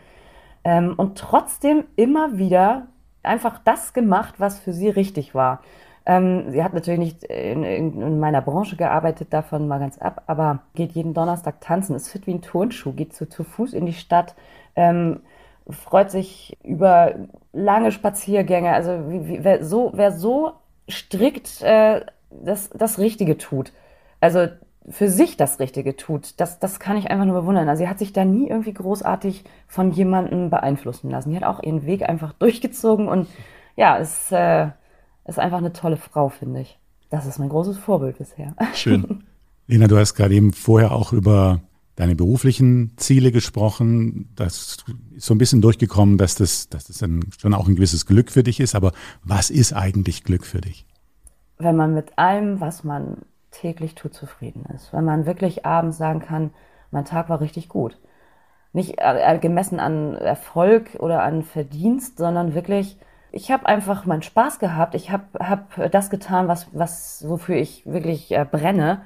Ähm, 0.65 0.95
und 0.97 1.19
trotzdem 1.19 1.85
immer 1.95 2.39
wieder 2.39 2.89
einfach 3.23 3.59
das 3.59 3.93
gemacht, 3.93 4.37
was 4.39 4.59
für 4.59 4.73
sie 4.73 4.89
richtig 4.89 5.35
war. 5.35 5.61
Ähm, 6.07 6.53
sie 6.53 6.63
hat 6.63 6.73
natürlich 6.73 7.01
nicht 7.01 7.25
in, 7.25 7.65
in, 7.65 8.01
in, 8.01 8.21
meiner 8.21 8.41
Branche 8.41 8.77
gearbeitet, 8.77 9.33
davon 9.33 9.67
mal 9.67 9.81
ganz 9.81 9.99
ab, 9.99 10.23
aber 10.29 10.61
geht 10.75 10.93
jeden 10.93 11.15
Donnerstag 11.15 11.61
tanzen, 11.61 11.97
ist 11.97 12.09
fit 12.09 12.29
wie 12.29 12.35
ein 12.35 12.43
Turnschuh, 12.43 12.93
geht 12.93 13.13
zu, 13.13 13.29
zu 13.29 13.43
Fuß 13.43 13.73
in 13.73 13.87
die 13.87 13.93
Stadt, 13.93 14.37
ähm, 14.77 15.21
freut 15.69 16.13
sich 16.13 16.57
über 16.63 17.17
lange 17.53 17.91
Spaziergänge. 17.91 18.73
Also 18.73 19.11
wie, 19.11 19.27
wie, 19.27 19.45
wer, 19.45 19.65
so, 19.65 19.91
wer 19.95 20.13
so 20.13 20.53
strikt 20.89 21.61
äh, 21.63 22.03
das, 22.31 22.71
das 22.71 23.01
Richtige 23.01 23.37
tut, 23.37 23.73
also 24.21 24.47
für 24.89 25.09
sich 25.09 25.37
das 25.37 25.59
Richtige 25.59 25.97
tut, 25.97 26.41
das, 26.41 26.61
das 26.61 26.79
kann 26.79 26.97
ich 26.97 27.11
einfach 27.11 27.25
nur 27.25 27.41
bewundern. 27.41 27.69
Also 27.69 27.83
sie 27.83 27.89
hat 27.89 27.99
sich 27.99 28.13
da 28.13 28.25
nie 28.25 28.49
irgendwie 28.49 28.75
großartig 28.75 29.43
von 29.67 29.91
jemandem 29.91 30.51
beeinflussen 30.51 31.11
lassen. 31.11 31.31
Die 31.31 31.37
hat 31.37 31.43
auch 31.43 31.63
ihren 31.63 31.85
Weg 31.85 32.09
einfach 32.09 32.33
durchgezogen 32.39 33.09
und 33.09 33.29
ja, 33.75 33.99
es 33.99 34.31
äh, 34.31 34.69
ist 35.27 35.39
einfach 35.39 35.59
eine 35.59 35.72
tolle 35.72 35.97
Frau, 35.97 36.29
finde 36.29 36.61
ich. 36.61 36.79
Das 37.11 37.27
ist 37.27 37.39
mein 37.39 37.49
großes 37.49 37.79
Vorbild 37.79 38.18
bisher. 38.18 38.55
Schön. 38.74 39.24
Lena, 39.66 39.87
du 39.87 39.97
hast 39.97 40.14
gerade 40.14 40.35
eben 40.35 40.53
vorher 40.53 40.93
auch 40.93 41.12
über 41.12 41.61
deine 41.97 42.14
beruflichen 42.14 42.93
Ziele 42.97 43.33
gesprochen. 43.33 44.31
Das 44.37 44.57
ist 44.57 44.85
so 45.16 45.35
ein 45.35 45.39
bisschen 45.39 45.62
durchgekommen, 45.62 46.18
dass 46.18 46.35
das, 46.35 46.68
dass 46.68 46.85
das 46.85 46.99
dann 46.99 47.24
schon 47.39 47.55
auch 47.55 47.66
ein 47.66 47.74
gewisses 47.74 48.07
Glück 48.07 48.31
für 48.31 48.43
dich 48.43 48.61
ist. 48.61 48.74
Aber 48.74 48.93
was 49.24 49.51
ist 49.51 49.72
eigentlich 49.72 50.24
Glück 50.24 50.45
für 50.45 50.61
dich? 50.61 50.87
Wenn 51.59 51.74
man 51.74 51.95
mit 51.95 52.18
allem, 52.18 52.61
was 52.61 52.85
man 52.85 53.22
täglich 53.51 53.95
tut, 53.95 54.14
zufrieden 54.14 54.64
ist. 54.74 54.93
Wenn 54.93 55.05
man 55.05 55.27
wirklich 55.27 55.64
abends 55.64 55.97
sagen 55.97 56.20
kann, 56.20 56.51
mein 56.91 57.05
Tag 57.05 57.29
war 57.29 57.41
richtig 57.41 57.68
gut. 57.68 57.99
Nicht 58.72 58.97
gemessen 59.41 59.81
an 59.81 60.14
Erfolg 60.16 60.97
oder 60.99 61.22
an 61.22 61.43
Verdienst, 61.43 62.18
sondern 62.18 62.55
wirklich, 62.55 62.99
ich 63.33 63.51
habe 63.51 63.66
einfach 63.66 64.07
meinen 64.07 64.22
Spaß 64.22 64.59
gehabt. 64.59 64.95
Ich 64.95 65.11
habe 65.11 65.24
hab 65.39 65.91
das 65.91 66.11
getan, 66.11 66.49
was, 66.49 66.68
was, 66.72 67.24
wofür 67.29 67.57
ich 67.57 67.85
wirklich 67.87 68.33
äh, 68.33 68.47
brenne. 68.51 69.03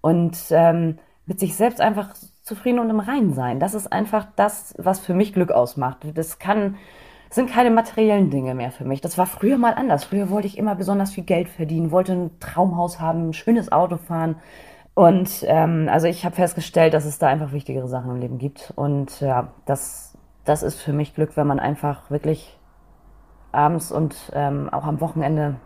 Und 0.00 0.36
ähm, 0.50 0.98
mit 1.26 1.40
sich 1.40 1.56
selbst 1.56 1.80
einfach 1.80 2.14
zufrieden 2.42 2.80
und 2.80 2.90
im 2.90 3.00
Reinen 3.00 3.34
sein. 3.34 3.60
Das 3.60 3.74
ist 3.74 3.92
einfach 3.92 4.26
das, 4.36 4.74
was 4.78 4.98
für 4.98 5.14
mich 5.14 5.32
Glück 5.32 5.52
ausmacht. 5.52 5.98
Das 6.14 6.38
kann 6.38 6.76
sind 7.32 7.50
keine 7.50 7.70
materiellen 7.70 8.30
Dinge 8.30 8.54
mehr 8.54 8.70
für 8.70 8.84
mich. 8.84 9.00
Das 9.00 9.16
war 9.16 9.26
früher 9.26 9.56
mal 9.56 9.72
anders. 9.74 10.04
Früher 10.04 10.28
wollte 10.28 10.46
ich 10.46 10.58
immer 10.58 10.74
besonders 10.74 11.12
viel 11.12 11.24
Geld 11.24 11.48
verdienen, 11.48 11.90
wollte 11.90 12.12
ein 12.12 12.30
Traumhaus 12.40 13.00
haben, 13.00 13.30
ein 13.30 13.32
schönes 13.32 13.72
Auto 13.72 13.96
fahren. 13.96 14.36
Und 14.94 15.42
ähm, 15.46 15.88
also 15.90 16.06
ich 16.06 16.26
habe 16.26 16.36
festgestellt, 16.36 16.92
dass 16.92 17.06
es 17.06 17.18
da 17.18 17.28
einfach 17.28 17.52
wichtigere 17.52 17.88
Sachen 17.88 18.10
im 18.10 18.20
Leben 18.20 18.38
gibt. 18.38 18.72
Und 18.76 19.20
ja, 19.22 19.48
das, 19.64 20.12
das 20.44 20.62
ist 20.62 20.80
für 20.80 20.92
mich 20.92 21.14
Glück, 21.14 21.36
wenn 21.36 21.46
man 21.46 21.58
einfach 21.58 22.10
wirklich 22.10 22.58
abends 23.52 23.92
und 23.92 24.14
ähm, 24.32 24.68
auch 24.70 24.84
am 24.84 25.00
Wochenende 25.00 25.56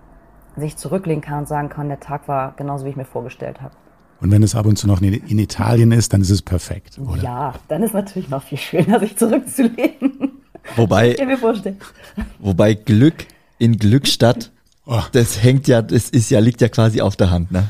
sich 0.57 0.76
zurücklehnen 0.76 1.22
kann 1.22 1.41
und 1.41 1.49
sagen 1.49 1.68
kann, 1.68 1.89
der 1.89 2.01
Tag 2.01 2.28
war 2.28 2.55
genauso, 2.57 2.84
wie 2.84 2.91
ich 2.91 2.97
mir 2.97 3.05
vorgestellt 3.05 3.61
habe. 3.61 3.74
Und 4.20 4.30
wenn 4.30 4.43
es 4.43 4.55
ab 4.55 4.64
und 4.64 4.76
zu 4.76 4.87
noch 4.87 5.03
in 5.03 5.39
Italien 5.39 5.93
ist, 5.93 6.12
dann 6.12 6.22
ist 6.22 6.30
es 6.30 6.41
perfekt, 6.41 6.99
oder? 6.99 7.22
Ja, 7.22 7.55
dann 7.68 7.82
ist 7.82 7.93
natürlich 7.93 8.30
noch 8.30 8.43
viel 8.43 8.59
schöner, 8.59 8.99
sich 9.01 9.16
zurückzulehnen. 9.16 10.41
Wobei, 10.74 11.12
ich 11.12 11.24
mir 11.24 11.39
vorstellen. 11.39 11.78
wobei 12.39 12.74
Glück 12.74 13.26
in 13.59 13.76
Glückstadt, 13.76 14.51
oh. 14.87 15.03
das 15.12 15.43
hängt 15.43 15.68
ja, 15.68 15.82
das 15.82 16.09
ist 16.09 16.30
ja, 16.30 16.41
liegt 16.41 16.61
ja 16.61 16.68
quasi 16.68 17.01
auf 17.01 17.16
der 17.16 17.30
Hand, 17.30 17.53
ne? 17.53 17.68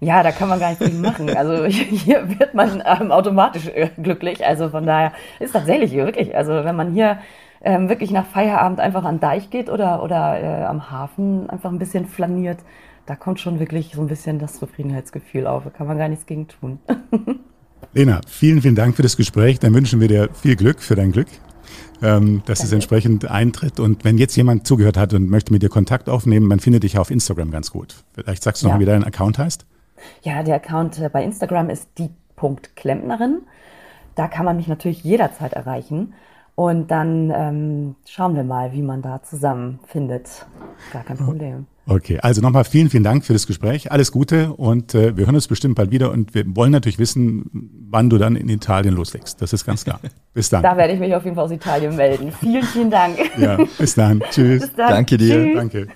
Ja, 0.00 0.22
da 0.22 0.30
kann 0.30 0.48
man 0.48 0.60
gar 0.60 0.68
nichts 0.68 0.84
gegen 0.84 1.00
machen. 1.00 1.36
Also 1.36 1.64
hier 1.66 2.38
wird 2.38 2.54
man 2.54 2.82
ähm, 2.86 3.10
automatisch 3.10 3.66
äh, 3.66 3.90
glücklich. 4.00 4.46
Also 4.46 4.68
von 4.68 4.86
daher 4.86 5.12
ist 5.40 5.52
tatsächlich 5.52 5.92
wirklich, 5.92 6.36
also 6.36 6.52
wenn 6.64 6.76
man 6.76 6.92
hier 6.92 7.18
ähm, 7.62 7.88
wirklich 7.88 8.10
nach 8.10 8.26
Feierabend 8.26 8.80
einfach 8.80 9.04
an 9.04 9.20
Deich 9.20 9.50
geht 9.50 9.70
oder, 9.70 10.02
oder 10.02 10.40
äh, 10.40 10.64
am 10.64 10.90
Hafen 10.90 11.48
einfach 11.50 11.70
ein 11.70 11.78
bisschen 11.78 12.06
flaniert, 12.06 12.58
da 13.06 13.16
kommt 13.16 13.40
schon 13.40 13.58
wirklich 13.58 13.92
so 13.94 14.02
ein 14.02 14.08
bisschen 14.08 14.38
das 14.38 14.58
Zufriedenheitsgefühl 14.58 15.46
auf. 15.46 15.64
Da 15.64 15.70
kann 15.70 15.86
man 15.86 15.98
gar 15.98 16.08
nichts 16.08 16.26
gegen 16.26 16.46
tun. 16.48 16.78
Lena, 17.94 18.20
vielen, 18.26 18.60
vielen 18.60 18.74
Dank 18.74 18.96
für 18.96 19.02
das 19.02 19.16
Gespräch. 19.16 19.58
Dann 19.60 19.72
wünschen 19.72 20.00
wir 20.00 20.08
dir 20.08 20.28
viel 20.34 20.56
Glück 20.56 20.80
für 20.80 20.94
dein 20.94 21.12
Glück 21.12 21.28
ähm, 22.02 22.42
dass 22.46 22.58
Danke. 22.58 22.68
es 22.68 22.72
entsprechend 22.72 23.30
eintritt. 23.30 23.80
Und 23.80 24.04
wenn 24.04 24.18
jetzt 24.18 24.36
jemand 24.36 24.66
zugehört 24.66 24.96
hat 24.96 25.14
und 25.14 25.28
möchte 25.28 25.52
mit 25.52 25.62
dir 25.62 25.68
Kontakt 25.68 26.08
aufnehmen, 26.08 26.46
man 26.46 26.60
findet 26.60 26.82
dich 26.82 26.98
auf 26.98 27.10
Instagram 27.10 27.50
ganz 27.50 27.70
gut. 27.70 27.96
Vielleicht 28.12 28.42
sagst 28.42 28.62
du 28.62 28.68
ja. 28.68 28.74
noch 28.74 28.80
wie 28.80 28.84
dein 28.84 29.04
Account 29.04 29.38
heißt. 29.38 29.66
Ja, 30.22 30.42
der 30.42 30.56
Account 30.56 30.98
äh, 30.98 31.08
bei 31.08 31.24
Instagram 31.24 31.70
ist 31.70 31.88
die.klempnerin. 31.98 33.40
Da 34.14 34.28
kann 34.28 34.44
man 34.44 34.56
mich 34.56 34.68
natürlich 34.68 35.02
jederzeit 35.04 35.52
erreichen. 35.52 36.14
Und 36.58 36.90
dann 36.90 37.32
ähm, 37.32 37.94
schauen 38.04 38.34
wir 38.34 38.42
mal, 38.42 38.72
wie 38.72 38.82
man 38.82 39.00
da 39.00 39.22
zusammenfindet. 39.22 40.44
Gar 40.92 41.04
kein 41.04 41.16
Problem. 41.16 41.66
Okay, 41.86 42.18
also 42.20 42.40
nochmal 42.40 42.64
vielen, 42.64 42.90
vielen 42.90 43.04
Dank 43.04 43.24
für 43.24 43.32
das 43.32 43.46
Gespräch. 43.46 43.92
Alles 43.92 44.10
Gute 44.10 44.54
und 44.54 44.92
äh, 44.92 45.16
wir 45.16 45.26
hören 45.26 45.36
uns 45.36 45.46
bestimmt 45.46 45.76
bald 45.76 45.92
wieder 45.92 46.10
und 46.10 46.34
wir 46.34 46.44
wollen 46.56 46.72
natürlich 46.72 46.98
wissen, 46.98 47.48
wann 47.88 48.10
du 48.10 48.18
dann 48.18 48.34
in 48.34 48.48
Italien 48.48 48.96
loslegst. 48.96 49.40
Das 49.40 49.52
ist 49.52 49.66
ganz 49.66 49.84
klar. 49.84 50.00
Bis 50.34 50.50
dann. 50.50 50.64
Da 50.64 50.76
werde 50.76 50.94
ich 50.94 50.98
mich 50.98 51.14
auf 51.14 51.22
jeden 51.22 51.36
Fall 51.36 51.44
aus 51.44 51.52
Italien 51.52 51.94
melden. 51.94 52.32
Vielen, 52.32 52.64
vielen 52.64 52.90
Dank. 52.90 53.16
Ja, 53.38 53.58
bis 53.78 53.94
dann. 53.94 54.20
Tschüss. 54.30 54.62
Bis 54.62 54.74
dann. 54.74 54.88
Danke 54.88 55.16
dir. 55.16 55.44
Tschüss. 55.44 55.54
Danke. 55.54 55.88